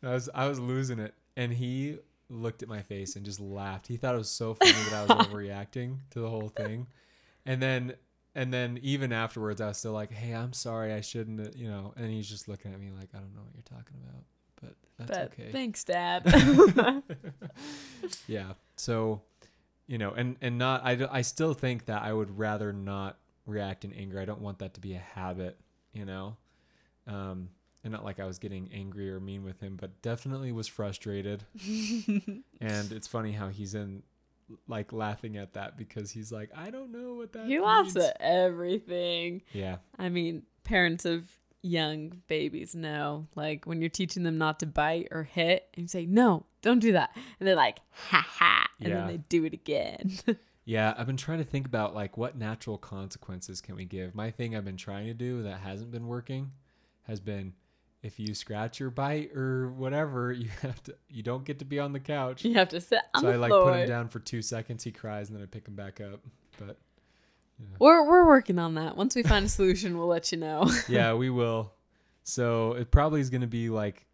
I 0.02 0.12
was 0.12 0.28
I 0.34 0.46
was 0.46 0.60
losing 0.60 0.98
it. 0.98 1.14
And 1.38 1.54
he 1.54 1.96
looked 2.32 2.62
at 2.62 2.68
my 2.68 2.82
face 2.82 3.16
and 3.16 3.24
just 3.24 3.40
laughed. 3.40 3.86
He 3.86 3.96
thought 3.96 4.14
it 4.14 4.18
was 4.18 4.30
so 4.30 4.54
funny 4.54 4.72
that 4.72 5.10
I 5.10 5.14
was 5.14 5.26
overreacting 5.26 5.98
to 6.10 6.20
the 6.20 6.28
whole 6.28 6.48
thing. 6.48 6.86
And 7.44 7.62
then 7.62 7.94
and 8.34 8.52
then 8.52 8.78
even 8.82 9.12
afterwards 9.12 9.60
I 9.60 9.68
was 9.68 9.78
still 9.78 9.92
like, 9.92 10.10
Hey, 10.10 10.34
I'm 10.34 10.52
sorry, 10.52 10.92
I 10.92 11.00
shouldn't 11.00 11.56
you 11.56 11.68
know, 11.68 11.92
and 11.96 12.10
he's 12.10 12.28
just 12.28 12.48
looking 12.48 12.72
at 12.72 12.80
me 12.80 12.90
like, 12.90 13.10
I 13.14 13.18
don't 13.18 13.34
know 13.34 13.42
what 13.42 13.54
you're 13.54 13.78
talking 13.78 13.98
about. 14.02 14.24
But 14.60 14.74
that's 14.98 15.18
but 15.18 15.32
okay. 15.32 15.52
thanks, 15.52 15.84
Dad. 15.84 16.22
yeah. 18.26 18.52
So, 18.76 19.22
you 19.86 19.98
know, 19.98 20.12
and 20.12 20.36
and 20.40 20.58
not 20.58 20.84
I 20.84 21.06
I 21.10 21.22
still 21.22 21.54
think 21.54 21.86
that 21.86 22.02
I 22.02 22.12
would 22.12 22.38
rather 22.38 22.72
not 22.72 23.18
react 23.46 23.84
in 23.84 23.92
anger. 23.92 24.20
I 24.20 24.24
don't 24.24 24.40
want 24.40 24.60
that 24.60 24.74
to 24.74 24.80
be 24.80 24.94
a 24.94 24.98
habit, 25.14 25.58
you 25.92 26.04
know. 26.04 26.36
Um 27.06 27.50
and 27.84 27.92
not 27.92 28.04
like 28.04 28.20
I 28.20 28.24
was 28.26 28.38
getting 28.38 28.70
angry 28.72 29.10
or 29.10 29.18
mean 29.20 29.42
with 29.44 29.60
him, 29.60 29.76
but 29.80 30.02
definitely 30.02 30.52
was 30.52 30.68
frustrated. 30.68 31.44
and 32.60 32.92
it's 32.92 33.06
funny 33.06 33.32
how 33.32 33.48
he's 33.48 33.74
in 33.74 34.02
like 34.68 34.92
laughing 34.92 35.36
at 35.36 35.54
that 35.54 35.76
because 35.76 36.10
he's 36.10 36.30
like, 36.30 36.50
I 36.56 36.70
don't 36.70 36.92
know 36.92 37.14
what 37.14 37.32
that 37.32 37.46
he 37.46 37.58
laughs 37.58 37.96
at 37.96 38.16
everything. 38.20 39.42
Yeah. 39.52 39.76
I 39.98 40.08
mean, 40.08 40.42
parents 40.64 41.04
of 41.04 41.28
young 41.62 42.20
babies 42.28 42.74
know, 42.74 43.26
like 43.34 43.64
when 43.66 43.80
you're 43.80 43.88
teaching 43.90 44.22
them 44.24 44.38
not 44.38 44.60
to 44.60 44.66
bite 44.66 45.08
or 45.10 45.22
hit, 45.24 45.68
and 45.74 45.84
you 45.84 45.88
say, 45.88 46.06
no, 46.06 46.44
don't 46.60 46.80
do 46.80 46.92
that. 46.92 47.10
And 47.38 47.48
they're 47.48 47.56
like, 47.56 47.78
ha 47.90 48.24
ha. 48.28 48.66
And 48.80 48.88
Yeah. 48.90 48.94
then 48.98 49.06
they 49.08 49.16
do 49.28 49.44
it 49.44 49.52
again. 49.52 50.12
Yeah, 50.64 50.94
I've 50.96 51.08
been 51.08 51.16
trying 51.16 51.38
to 51.38 51.44
think 51.44 51.66
about 51.66 51.92
like 51.92 52.16
what 52.16 52.38
natural 52.38 52.78
consequences 52.78 53.60
can 53.60 53.74
we 53.74 53.84
give. 53.84 54.14
My 54.14 54.30
thing 54.30 54.54
I've 54.54 54.64
been 54.64 54.76
trying 54.76 55.06
to 55.06 55.12
do 55.12 55.42
that 55.42 55.58
hasn't 55.58 55.90
been 55.90 56.06
working 56.06 56.52
has 57.08 57.18
been 57.18 57.54
if 58.02 58.18
you 58.18 58.34
scratch 58.34 58.80
or 58.80 58.90
bite 58.90 59.34
or 59.34 59.68
whatever, 59.70 60.32
you 60.32 60.48
have 60.62 60.82
to 60.84 60.94
you 61.08 61.22
don't 61.22 61.44
get 61.44 61.58
to 61.60 61.64
be 61.64 61.78
on 61.78 61.92
the 61.92 62.00
couch. 62.00 62.44
you 62.44 62.54
have 62.54 62.68
to 62.70 62.80
sit 62.80 63.00
on 63.14 63.22
so 63.22 63.28
the 63.28 63.34
I 63.34 63.36
like 63.36 63.50
floor. 63.50 63.72
put 63.72 63.80
him 63.80 63.88
down 63.88 64.08
for 64.08 64.18
2 64.18 64.42
seconds, 64.42 64.84
he 64.84 64.90
cries 64.90 65.28
and 65.28 65.36
then 65.36 65.42
I 65.42 65.46
pick 65.46 65.66
him 65.66 65.74
back 65.74 66.00
up. 66.00 66.20
But 66.58 66.78
We're, 67.78 68.06
we're 68.06 68.26
working 68.26 68.58
on 68.58 68.74
that. 68.74 68.96
Once 68.96 69.14
we 69.14 69.22
find 69.22 69.46
a 69.46 69.48
solution, 69.48 69.96
we'll 69.96 70.08
let 70.08 70.32
you 70.32 70.38
know. 70.38 70.70
yeah, 70.88 71.14
we 71.14 71.30
will. 71.30 71.72
So 72.24 72.72
it 72.74 72.90
probably 72.90 73.20
is 73.20 73.30
going 73.30 73.40
to 73.40 73.46
be 73.46 73.68
like 73.68 74.06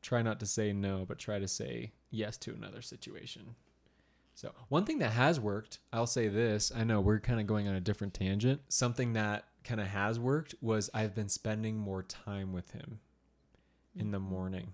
try 0.00 0.22
not 0.22 0.40
to 0.40 0.46
say 0.46 0.72
no, 0.72 1.04
but 1.06 1.18
try 1.18 1.38
to 1.38 1.48
say 1.48 1.92
yes 2.10 2.36
to 2.36 2.52
another 2.52 2.82
situation. 2.82 3.54
So 4.34 4.52
one 4.68 4.84
thing 4.84 4.98
that 5.00 5.12
has 5.12 5.38
worked, 5.38 5.78
I'll 5.92 6.06
say 6.06 6.28
this. 6.28 6.72
I 6.74 6.84
know 6.84 7.00
we're 7.00 7.20
kind 7.20 7.38
of 7.38 7.46
going 7.46 7.68
on 7.68 7.74
a 7.74 7.80
different 7.80 8.14
tangent. 8.14 8.60
Something 8.68 9.12
that 9.12 9.44
kind 9.62 9.80
of 9.80 9.88
has 9.88 10.18
worked 10.18 10.54
was 10.60 10.90
I've 10.94 11.14
been 11.14 11.28
spending 11.28 11.76
more 11.76 12.02
time 12.02 12.52
with 12.52 12.70
him 12.72 12.98
in 13.96 14.10
the 14.10 14.18
morning, 14.18 14.72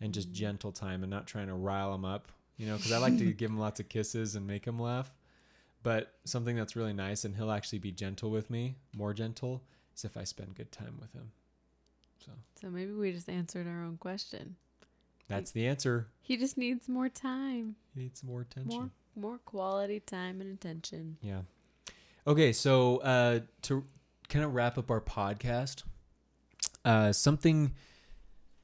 and 0.00 0.12
just 0.14 0.32
gentle 0.32 0.72
time, 0.72 1.02
and 1.02 1.10
not 1.10 1.26
trying 1.26 1.48
to 1.48 1.54
rile 1.54 1.94
him 1.94 2.04
up. 2.04 2.30
You 2.56 2.66
know, 2.66 2.76
because 2.76 2.92
I 2.92 2.98
like 2.98 3.18
to 3.18 3.32
give 3.32 3.50
him 3.50 3.58
lots 3.58 3.80
of 3.80 3.88
kisses 3.88 4.34
and 4.36 4.46
make 4.46 4.64
him 4.64 4.78
laugh. 4.80 5.12
But 5.82 6.12
something 6.24 6.56
that's 6.56 6.74
really 6.74 6.92
nice, 6.94 7.24
and 7.24 7.36
he'll 7.36 7.50
actually 7.52 7.78
be 7.78 7.92
gentle 7.92 8.30
with 8.30 8.50
me, 8.50 8.76
more 8.96 9.12
gentle, 9.14 9.62
is 9.94 10.04
if 10.04 10.16
I 10.16 10.24
spend 10.24 10.56
good 10.56 10.72
time 10.72 10.96
with 11.00 11.12
him. 11.12 11.30
So 12.24 12.32
So 12.60 12.70
maybe 12.70 12.92
we 12.92 13.12
just 13.12 13.28
answered 13.28 13.66
our 13.68 13.84
own 13.84 13.96
question. 13.98 14.56
that's 15.28 15.50
the 15.52 15.66
answer. 15.66 16.08
He 16.22 16.36
just 16.36 16.56
needs 16.56 16.88
more 16.88 17.08
time, 17.08 17.76
He 17.94 18.02
needs 18.02 18.22
more 18.24 18.40
attention. 18.42 18.68
more 18.78 18.90
more 19.18 19.38
quality 19.38 20.00
time 20.00 20.40
and 20.40 20.52
attention. 20.52 21.16
Yeah. 21.22 21.42
Okay, 22.26 22.52
so 22.52 22.98
uh, 22.98 23.40
to 23.62 23.84
kind 24.28 24.44
of 24.44 24.54
wrap 24.54 24.76
up 24.78 24.90
our 24.90 25.00
podcast, 25.00 25.84
uh, 26.84 27.12
something, 27.12 27.72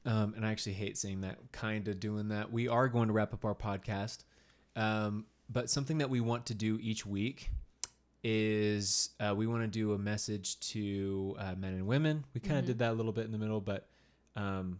um, 0.05 0.33
and 0.35 0.45
I 0.45 0.51
actually 0.51 0.73
hate 0.73 0.97
saying 0.97 1.21
that, 1.21 1.37
kind 1.51 1.87
of 1.87 1.99
doing 1.99 2.29
that. 2.29 2.51
We 2.51 2.67
are 2.67 2.87
going 2.87 3.07
to 3.07 3.13
wrap 3.13 3.33
up 3.33 3.45
our 3.45 3.55
podcast, 3.55 4.23
um, 4.75 5.25
but 5.49 5.69
something 5.69 5.99
that 5.99 6.09
we 6.09 6.19
want 6.21 6.45
to 6.47 6.53
do 6.53 6.77
each 6.81 7.05
week 7.05 7.49
is 8.23 9.09
uh, 9.19 9.33
we 9.35 9.47
want 9.47 9.61
to 9.63 9.67
do 9.67 9.93
a 9.93 9.97
message 9.97 10.59
to 10.61 11.35
uh, 11.39 11.55
men 11.57 11.73
and 11.73 11.85
women. 11.87 12.23
We 12.33 12.39
kind 12.39 12.57
of 12.59 12.63
Mhm. 12.63 12.67
did 12.67 12.79
that 12.79 12.91
a 12.91 12.93
little 12.93 13.11
bit 13.11 13.25
in 13.25 13.31
the 13.31 13.37
middle, 13.37 13.61
but 13.61 13.87
um, 14.35 14.79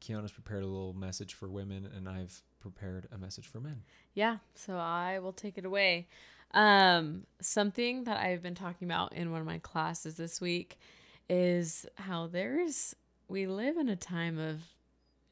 Kiana's 0.00 0.32
prepared 0.32 0.62
a 0.62 0.66
little 0.66 0.94
message 0.94 1.34
for 1.34 1.48
women, 1.48 1.86
and 1.94 2.08
I've 2.08 2.42
prepared 2.58 3.06
a 3.12 3.18
message 3.18 3.46
for 3.46 3.60
men. 3.60 3.82
Yeah, 4.14 4.38
so 4.54 4.76
I 4.76 5.18
will 5.18 5.32
take 5.32 5.58
it 5.58 5.64
away. 5.64 6.08
Um, 6.52 7.26
something 7.40 8.04
that 8.04 8.18
I've 8.18 8.42
been 8.42 8.54
talking 8.56 8.88
about 8.88 9.12
in 9.12 9.30
one 9.30 9.40
of 9.40 9.46
my 9.46 9.58
classes 9.58 10.16
this 10.16 10.40
week 10.40 10.78
is 11.28 11.86
how 11.96 12.26
there's 12.26 12.96
we 13.30 13.46
live 13.46 13.76
in 13.76 13.88
a 13.88 13.96
time 13.96 14.38
of 14.38 14.60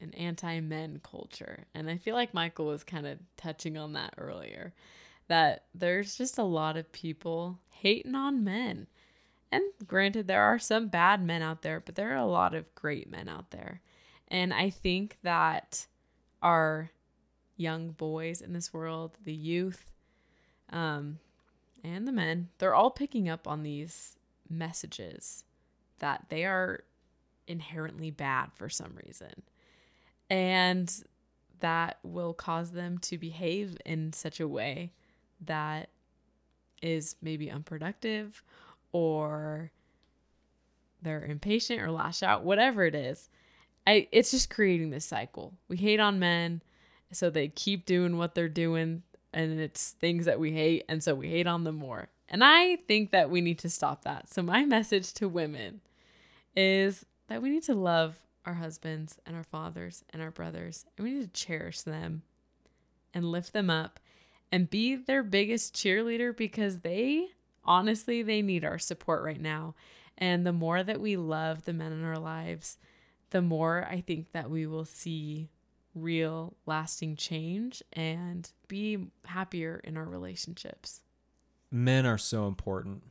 an 0.01 0.13
anti-men 0.13 1.01
culture, 1.03 1.65
and 1.75 1.89
I 1.89 1.97
feel 1.97 2.15
like 2.15 2.33
Michael 2.33 2.67
was 2.67 2.83
kind 2.83 3.05
of 3.05 3.19
touching 3.35 3.77
on 3.77 3.93
that 3.93 4.13
earlier. 4.17 4.73
That 5.27 5.65
there's 5.75 6.17
just 6.17 6.37
a 6.37 6.43
lot 6.43 6.77
of 6.77 6.91
people 6.91 7.59
hating 7.69 8.15
on 8.15 8.43
men. 8.43 8.87
And 9.51 9.63
granted, 9.85 10.27
there 10.27 10.41
are 10.41 10.57
some 10.57 10.87
bad 10.87 11.23
men 11.23 11.41
out 11.41 11.61
there, 11.61 11.79
but 11.79 11.95
there 11.95 12.13
are 12.13 12.17
a 12.17 12.25
lot 12.25 12.55
of 12.55 12.73
great 12.75 13.11
men 13.11 13.27
out 13.27 13.51
there. 13.51 13.81
And 14.27 14.53
I 14.53 14.69
think 14.69 15.17
that 15.23 15.85
our 16.41 16.91
young 17.57 17.91
boys 17.91 18.41
in 18.41 18.53
this 18.53 18.73
world, 18.73 19.17
the 19.23 19.33
youth, 19.33 19.91
um, 20.71 21.19
and 21.83 22.07
the 22.07 22.11
men, 22.11 22.49
they're 22.57 22.75
all 22.75 22.91
picking 22.91 23.27
up 23.27 23.47
on 23.47 23.63
these 23.63 24.17
messages 24.49 25.43
that 25.99 26.25
they 26.29 26.45
are 26.45 26.83
inherently 27.49 28.11
bad 28.11 28.51
for 28.53 28.69
some 28.69 28.97
reason. 29.05 29.33
And 30.29 30.93
that 31.59 31.97
will 32.03 32.33
cause 32.33 32.71
them 32.71 32.97
to 32.99 33.17
behave 33.17 33.77
in 33.85 34.13
such 34.13 34.39
a 34.39 34.47
way 34.47 34.93
that 35.45 35.89
is 36.81 37.15
maybe 37.21 37.51
unproductive 37.51 38.41
or 38.91 39.71
they're 41.01 41.25
impatient 41.25 41.81
or 41.81 41.91
lash 41.91 42.23
out, 42.23 42.43
whatever 42.43 42.85
it 42.85 42.95
is. 42.95 43.29
I 43.87 44.07
it's 44.11 44.31
just 44.31 44.49
creating 44.49 44.89
this 44.89 45.05
cycle. 45.05 45.53
We 45.67 45.77
hate 45.77 45.99
on 45.99 46.19
men, 46.19 46.61
so 47.11 47.29
they 47.29 47.47
keep 47.47 47.85
doing 47.85 48.17
what 48.17 48.35
they're 48.35 48.49
doing 48.49 49.03
and 49.33 49.59
it's 49.59 49.91
things 49.91 50.25
that 50.25 50.39
we 50.39 50.51
hate 50.51 50.85
and 50.89 51.03
so 51.03 51.15
we 51.15 51.29
hate 51.29 51.47
on 51.47 51.63
them 51.63 51.75
more. 51.75 52.09
And 52.27 52.43
I 52.43 52.77
think 52.87 53.11
that 53.11 53.29
we 53.29 53.41
need 53.41 53.59
to 53.59 53.69
stop 53.69 54.03
that. 54.03 54.31
So 54.31 54.41
my 54.41 54.65
message 54.65 55.13
to 55.15 55.27
women 55.27 55.81
is 56.55 57.05
that 57.29 57.41
we 57.41 57.49
need 57.49 57.63
to 57.63 57.75
love 57.75 58.19
our 58.45 58.55
husbands 58.55 59.19
and 59.25 59.35
our 59.35 59.43
fathers 59.43 60.03
and 60.11 60.21
our 60.21 60.31
brothers 60.31 60.85
and 60.97 61.05
we 61.05 61.13
need 61.13 61.33
to 61.33 61.45
cherish 61.45 61.81
them 61.81 62.23
and 63.13 63.31
lift 63.31 63.53
them 63.53 63.69
up 63.69 63.99
and 64.51 64.69
be 64.69 64.95
their 64.95 65.23
biggest 65.23 65.75
cheerleader 65.75 66.35
because 66.35 66.79
they 66.79 67.27
honestly 67.63 68.23
they 68.23 68.41
need 68.41 68.65
our 68.65 68.79
support 68.79 69.23
right 69.23 69.41
now. 69.41 69.75
And 70.17 70.45
the 70.45 70.53
more 70.53 70.83
that 70.83 70.99
we 70.99 71.15
love 71.15 71.65
the 71.65 71.73
men 71.73 71.91
in 71.91 72.03
our 72.03 72.19
lives, 72.19 72.77
the 73.29 73.41
more 73.41 73.87
I 73.89 74.01
think 74.01 74.31
that 74.31 74.49
we 74.49 74.65
will 74.65 74.85
see 74.85 75.49
real 75.95 76.55
lasting 76.65 77.15
change 77.15 77.83
and 77.93 78.49
be 78.67 79.07
happier 79.25 79.79
in 79.83 79.97
our 79.97 80.05
relationships. 80.05 81.01
Men 81.71 82.05
are 82.05 82.17
so 82.17 82.47
important. 82.47 83.03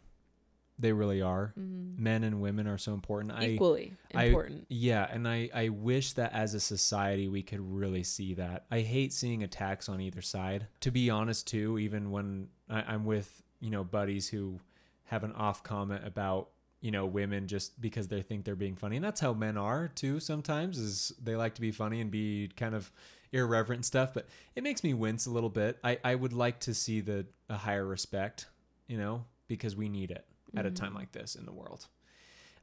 They 0.79 0.93
really 0.93 1.21
are. 1.21 1.53
Mm-hmm. 1.59 2.03
Men 2.03 2.25
and 2.25 2.41
women 2.41 2.69
are 2.69 2.79
so 2.79 2.95
important. 2.95 3.33
Equally 3.43 3.95
I, 4.15 4.25
important. 4.25 4.63
I, 4.63 4.67
yeah, 4.69 5.09
and 5.11 5.27
I, 5.27 5.51
I 5.53 5.69
wish 5.71 6.13
that 6.13 6.33
as 6.33 6.55
a 6.55 6.61
society 6.61 7.27
we 7.27 7.43
could 7.43 7.61
really 7.61 8.05
see 8.05 8.35
that. 8.35 8.67
I 8.71 8.81
hate 8.81 9.13
seeing 9.13 9.43
attacks 9.43 9.89
on 9.89 10.01
either 10.01 10.23
side. 10.23 10.69
To 10.81 10.91
be 10.91 11.11
honest, 11.11 11.49
too, 11.49 11.79
even 11.79 12.11
when 12.11 12.49
I, 12.71 12.83
I'm 12.83 13.05
with 13.05 13.43
you 13.61 13.71
know 13.71 13.83
buddies 13.83 14.29
who 14.29 14.61
have 15.07 15.25
an 15.25 15.33
off 15.33 15.65
comment 15.65 16.07
about 16.07 16.51
you 16.81 16.93
know 16.93 17.07
women 17.07 17.49
just 17.49 17.81
because 17.81 18.07
they 18.07 18.23
think 18.23 18.45
they're 18.45 18.55
being 18.55 18.77
funny, 18.77 18.97
and 18.97 19.05
that's 19.05 19.21
how 19.21 19.33
men 19.33 19.57
are 19.57 19.89
too. 19.89 20.21
Sometimes 20.21 20.79
is 20.79 21.13
they 21.21 21.35
like 21.35 21.57
to 21.57 21.61
be 21.61 21.73
funny 21.73 22.01
and 22.01 22.11
be 22.11 22.51
kind 22.57 22.77
of 22.77 22.93
irreverent 23.33 23.79
and 23.79 23.85
stuff, 23.85 24.15
but 24.15 24.29
it 24.55 24.63
makes 24.63 24.85
me 24.85 24.95
wince 24.95 25.27
a 25.27 25.31
little 25.31 25.51
bit. 25.51 25.79
I, 25.83 25.99
I 26.05 26.15
would 26.15 26.33
like 26.33 26.61
to 26.61 26.75
see 26.75 27.01
the 27.01 27.27
a 27.49 27.57
higher 27.57 27.85
respect, 27.85 28.47
you 28.87 28.97
know, 28.97 29.25
because 29.49 29.75
we 29.75 29.89
need 29.89 30.13
it 30.13 30.25
at 30.57 30.67
a 30.67 30.69
mm-hmm. 30.69 30.85
time 30.85 30.95
like 30.95 31.13
this 31.13 31.35
in 31.35 31.47
the 31.47 31.53
world. 31.53 31.87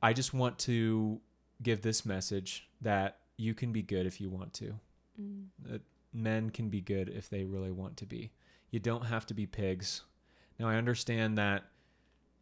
I 0.01 0.13
just 0.13 0.33
want 0.33 0.59
to 0.59 1.19
give 1.61 1.81
this 1.81 2.05
message 2.05 2.67
that 2.81 3.19
you 3.37 3.53
can 3.53 3.71
be 3.71 3.81
good 3.81 4.05
if 4.05 4.19
you 4.19 4.29
want 4.29 4.53
to. 4.53 4.75
Mm. 5.21 5.45
That 5.63 5.81
men 6.13 6.49
can 6.49 6.69
be 6.69 6.81
good 6.81 7.09
if 7.09 7.29
they 7.29 7.43
really 7.43 7.71
want 7.71 7.97
to 7.97 8.05
be. 8.05 8.31
You 8.71 8.79
don't 8.79 9.05
have 9.05 9.25
to 9.27 9.33
be 9.33 9.45
pigs. 9.45 10.01
Now 10.59 10.67
I 10.67 10.75
understand 10.75 11.37
that 11.37 11.65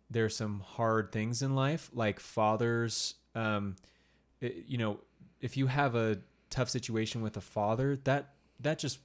there's 0.10 0.36
some 0.36 0.60
hard 0.62 1.12
things 1.12 1.42
in 1.42 1.56
life, 1.56 1.90
like 1.94 2.20
fathers. 2.20 3.16
Um, 3.36 3.76
it- 4.42 4.66
you 4.68 4.78
know, 4.78 5.00
if 5.42 5.58
you 5.58 5.68
have 5.68 5.96
a 5.96 6.20
tough 6.50 6.70
situation 6.70 7.22
with 7.22 7.38
a 7.38 7.42
father, 7.42 7.98
that 8.04 8.34
that 8.60 8.80
just 8.80 9.00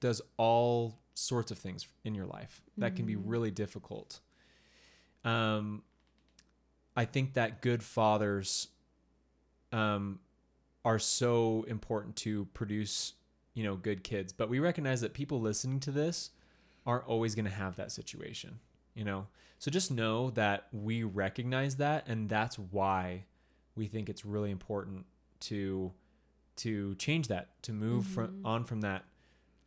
does 0.00 0.20
all 0.36 0.98
sorts 1.14 1.50
of 1.50 1.58
things 1.58 1.86
in 2.04 2.14
your 2.14 2.26
life. 2.26 2.62
That 2.78 2.96
can 2.96 3.04
be 3.06 3.14
mm-hmm. 3.14 3.28
really 3.28 3.50
difficult 3.50 4.20
um, 5.24 5.82
I 6.96 7.04
think 7.04 7.34
that 7.34 7.62
good 7.62 7.82
fathers 7.82 8.68
um, 9.72 10.18
are 10.84 10.98
so 10.98 11.64
important 11.68 12.16
to 12.16 12.46
produce, 12.46 13.14
you 13.54 13.64
know, 13.64 13.76
good 13.76 14.04
kids. 14.04 14.32
But 14.32 14.48
we 14.48 14.58
recognize 14.58 15.00
that 15.00 15.14
people 15.14 15.40
listening 15.40 15.80
to 15.80 15.90
this 15.90 16.30
aren't 16.86 17.06
always 17.06 17.34
going 17.34 17.44
to 17.44 17.50
have 17.50 17.76
that 17.76 17.92
situation, 17.92 18.58
you 18.94 19.04
know. 19.04 19.26
So 19.58 19.70
just 19.70 19.90
know 19.90 20.30
that 20.30 20.66
we 20.72 21.04
recognize 21.04 21.76
that, 21.76 22.08
and 22.08 22.28
that's 22.28 22.58
why 22.58 23.24
we 23.76 23.86
think 23.86 24.08
it's 24.08 24.24
really 24.24 24.50
important 24.50 25.06
to 25.40 25.92
to 26.54 26.94
change 26.96 27.28
that, 27.28 27.62
to 27.62 27.72
move 27.72 28.06
from 28.06 28.40
on 28.44 28.64
from 28.64 28.82
that, 28.82 29.04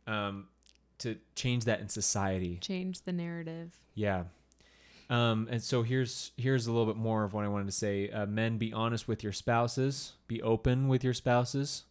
um, 0.06 0.46
to 0.98 1.16
change 1.34 1.64
that 1.64 1.80
in 1.80 1.88
society. 1.88 2.58
Change 2.60 3.02
the 3.02 3.12
narrative. 3.12 3.72
Yeah. 3.94 4.24
Um, 5.08 5.46
and 5.50 5.62
so 5.62 5.82
here's 5.82 6.32
here's 6.36 6.66
a 6.66 6.72
little 6.72 6.86
bit 6.86 6.96
more 6.96 7.24
of 7.24 7.32
what 7.32 7.44
I 7.44 7.48
wanted 7.48 7.66
to 7.66 7.72
say. 7.72 8.10
Uh, 8.10 8.26
men, 8.26 8.58
be 8.58 8.72
honest 8.72 9.06
with 9.06 9.22
your 9.22 9.32
spouses. 9.32 10.12
Be 10.26 10.42
open 10.42 10.88
with 10.88 11.04
your 11.04 11.14
spouses. 11.14 11.84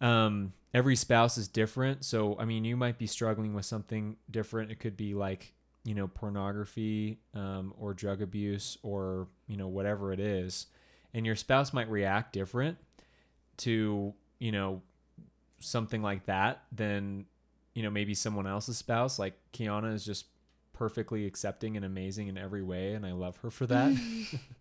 Um, 0.00 0.52
every 0.72 0.96
spouse 0.96 1.36
is 1.36 1.48
different, 1.48 2.04
so 2.04 2.38
I 2.38 2.44
mean, 2.44 2.64
you 2.64 2.76
might 2.76 2.98
be 2.98 3.06
struggling 3.06 3.54
with 3.54 3.64
something 3.64 4.16
different. 4.30 4.70
It 4.70 4.80
could 4.80 4.96
be 4.96 5.14
like 5.14 5.52
you 5.84 5.94
know 5.94 6.08
pornography, 6.08 7.18
um, 7.34 7.74
or 7.78 7.92
drug 7.92 8.22
abuse, 8.22 8.78
or 8.82 9.28
you 9.46 9.56
know 9.58 9.68
whatever 9.68 10.12
it 10.12 10.20
is, 10.20 10.66
and 11.12 11.26
your 11.26 11.36
spouse 11.36 11.72
might 11.74 11.90
react 11.90 12.32
different 12.32 12.78
to 13.58 14.14
you 14.38 14.52
know 14.52 14.80
something 15.58 16.02
like 16.02 16.26
that 16.26 16.62
than 16.72 17.26
you 17.74 17.82
know 17.82 17.90
maybe 17.90 18.14
someone 18.14 18.46
else's 18.46 18.78
spouse. 18.78 19.18
Like 19.18 19.34
Kiana 19.52 19.92
is 19.92 20.04
just 20.04 20.26
perfectly 20.76 21.24
accepting 21.24 21.74
and 21.74 21.86
amazing 21.86 22.28
in 22.28 22.36
every 22.36 22.62
way 22.62 22.92
and 22.92 23.06
I 23.06 23.12
love 23.12 23.38
her 23.38 23.50
for 23.50 23.66
that. 23.66 23.96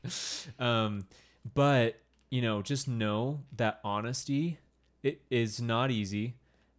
um 0.60 1.06
but 1.54 2.00
you 2.30 2.42
know, 2.42 2.62
just 2.62 2.88
know 2.88 3.42
that 3.58 3.80
honesty 3.84 4.60
it 5.04 5.22
is 5.30 5.62
not 5.62 5.92
easy, 5.92 6.36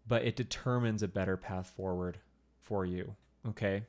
but 0.08 0.24
it 0.24 0.36
determines 0.36 1.02
a 1.02 1.08
better 1.08 1.36
path 1.36 1.68
forward 1.76 2.18
for 2.62 2.86
you, 2.86 3.14
okay? 3.46 3.82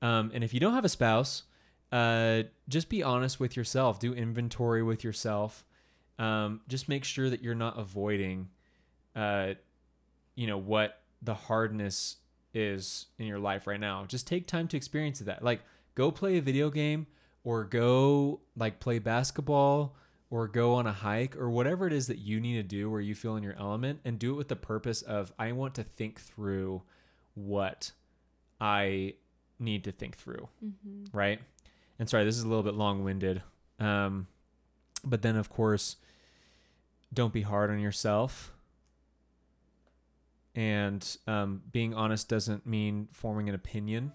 Um 0.00 0.30
and 0.32 0.44
if 0.44 0.54
you 0.54 0.60
don't 0.60 0.74
have 0.74 0.84
a 0.84 0.88
spouse, 0.88 1.42
uh 1.90 2.44
just 2.68 2.88
be 2.88 3.02
honest 3.02 3.40
with 3.40 3.56
yourself, 3.56 3.98
do 3.98 4.14
inventory 4.14 4.82
with 4.82 5.02
yourself. 5.02 5.64
Um 6.20 6.60
just 6.68 6.88
make 6.88 7.02
sure 7.02 7.28
that 7.28 7.42
you're 7.42 7.56
not 7.56 7.78
avoiding 7.78 8.48
uh 9.16 9.54
you 10.36 10.46
know 10.46 10.58
what 10.58 11.00
the 11.20 11.34
hardness 11.34 12.16
is 12.54 13.06
in 13.18 13.26
your 13.26 13.38
life 13.38 13.66
right 13.66 13.80
now. 13.80 14.04
Just 14.06 14.26
take 14.26 14.46
time 14.46 14.68
to 14.68 14.76
experience 14.76 15.20
that. 15.20 15.42
Like 15.42 15.60
go 15.94 16.10
play 16.10 16.38
a 16.38 16.42
video 16.42 16.70
game 16.70 17.06
or 17.44 17.64
go 17.64 18.40
like 18.56 18.80
play 18.80 18.98
basketball 18.98 19.96
or 20.30 20.48
go 20.48 20.74
on 20.74 20.86
a 20.86 20.92
hike 20.92 21.36
or 21.36 21.50
whatever 21.50 21.86
it 21.86 21.92
is 21.92 22.06
that 22.06 22.18
you 22.18 22.40
need 22.40 22.54
to 22.54 22.62
do 22.62 22.90
where 22.90 23.00
you 23.00 23.14
feel 23.14 23.36
in 23.36 23.42
your 23.42 23.56
element 23.58 24.00
and 24.04 24.18
do 24.18 24.32
it 24.32 24.36
with 24.36 24.48
the 24.48 24.56
purpose 24.56 25.02
of 25.02 25.32
I 25.38 25.52
want 25.52 25.74
to 25.74 25.82
think 25.82 26.20
through 26.20 26.82
what 27.34 27.92
I 28.60 29.14
need 29.58 29.84
to 29.84 29.92
think 29.92 30.16
through, 30.16 30.48
right? 31.12 31.38
And 31.98 32.08
sorry, 32.08 32.24
this 32.24 32.36
is 32.36 32.44
a 32.44 32.48
little 32.48 32.62
bit 32.62 32.74
long-winded. 32.74 33.42
Um 33.78 34.26
but 35.04 35.22
then 35.22 35.36
of 35.36 35.50
course 35.50 35.96
don't 37.12 37.32
be 37.32 37.42
hard 37.42 37.70
on 37.70 37.80
yourself 37.80 38.52
and 40.54 41.16
um, 41.26 41.62
being 41.72 41.94
honest 41.94 42.28
doesn't 42.28 42.66
mean 42.66 43.08
forming 43.12 43.48
an 43.48 43.54
opinion 43.54 44.12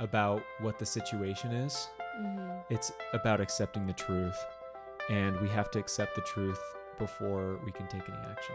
about 0.00 0.42
what 0.60 0.78
the 0.78 0.86
situation 0.86 1.52
is. 1.52 1.88
It's 2.70 2.92
about 3.12 3.40
accepting 3.40 3.86
the 3.86 3.92
truth. 3.92 4.36
And 5.10 5.40
we 5.40 5.48
have 5.48 5.70
to 5.70 5.78
accept 5.78 6.14
the 6.14 6.20
truth 6.22 6.60
before 6.98 7.60
we 7.64 7.72
can 7.72 7.86
take 7.88 8.02
any 8.08 8.18
action. 8.30 8.54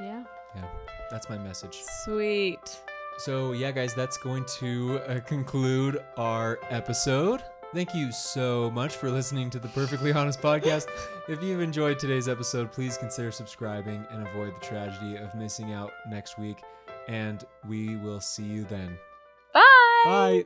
Yeah. 0.00 0.24
Yeah, 0.54 0.64
that's 1.10 1.28
my 1.28 1.36
message. 1.36 1.82
Sweet. 2.04 2.80
So, 3.18 3.52
yeah, 3.52 3.72
guys, 3.72 3.94
that's 3.94 4.16
going 4.16 4.44
to 4.58 5.00
uh, 5.06 5.20
conclude 5.20 6.02
our 6.16 6.58
episode. 6.70 7.42
Thank 7.76 7.94
you 7.94 8.10
so 8.10 8.70
much 8.70 8.96
for 8.96 9.10
listening 9.10 9.50
to 9.50 9.58
the 9.58 9.68
Perfectly 9.68 10.10
Honest 10.10 10.40
podcast. 10.40 10.86
If 11.28 11.42
you've 11.42 11.60
enjoyed 11.60 11.98
today's 11.98 12.26
episode, 12.26 12.72
please 12.72 12.96
consider 12.96 13.30
subscribing 13.30 14.02
and 14.10 14.26
avoid 14.26 14.56
the 14.56 14.64
tragedy 14.64 15.16
of 15.16 15.34
missing 15.34 15.74
out 15.74 15.92
next 16.08 16.38
week. 16.38 16.62
And 17.06 17.44
we 17.68 17.96
will 17.96 18.22
see 18.22 18.44
you 18.44 18.64
then. 18.64 18.96
Bye. 19.52 19.62
Bye. 20.06 20.44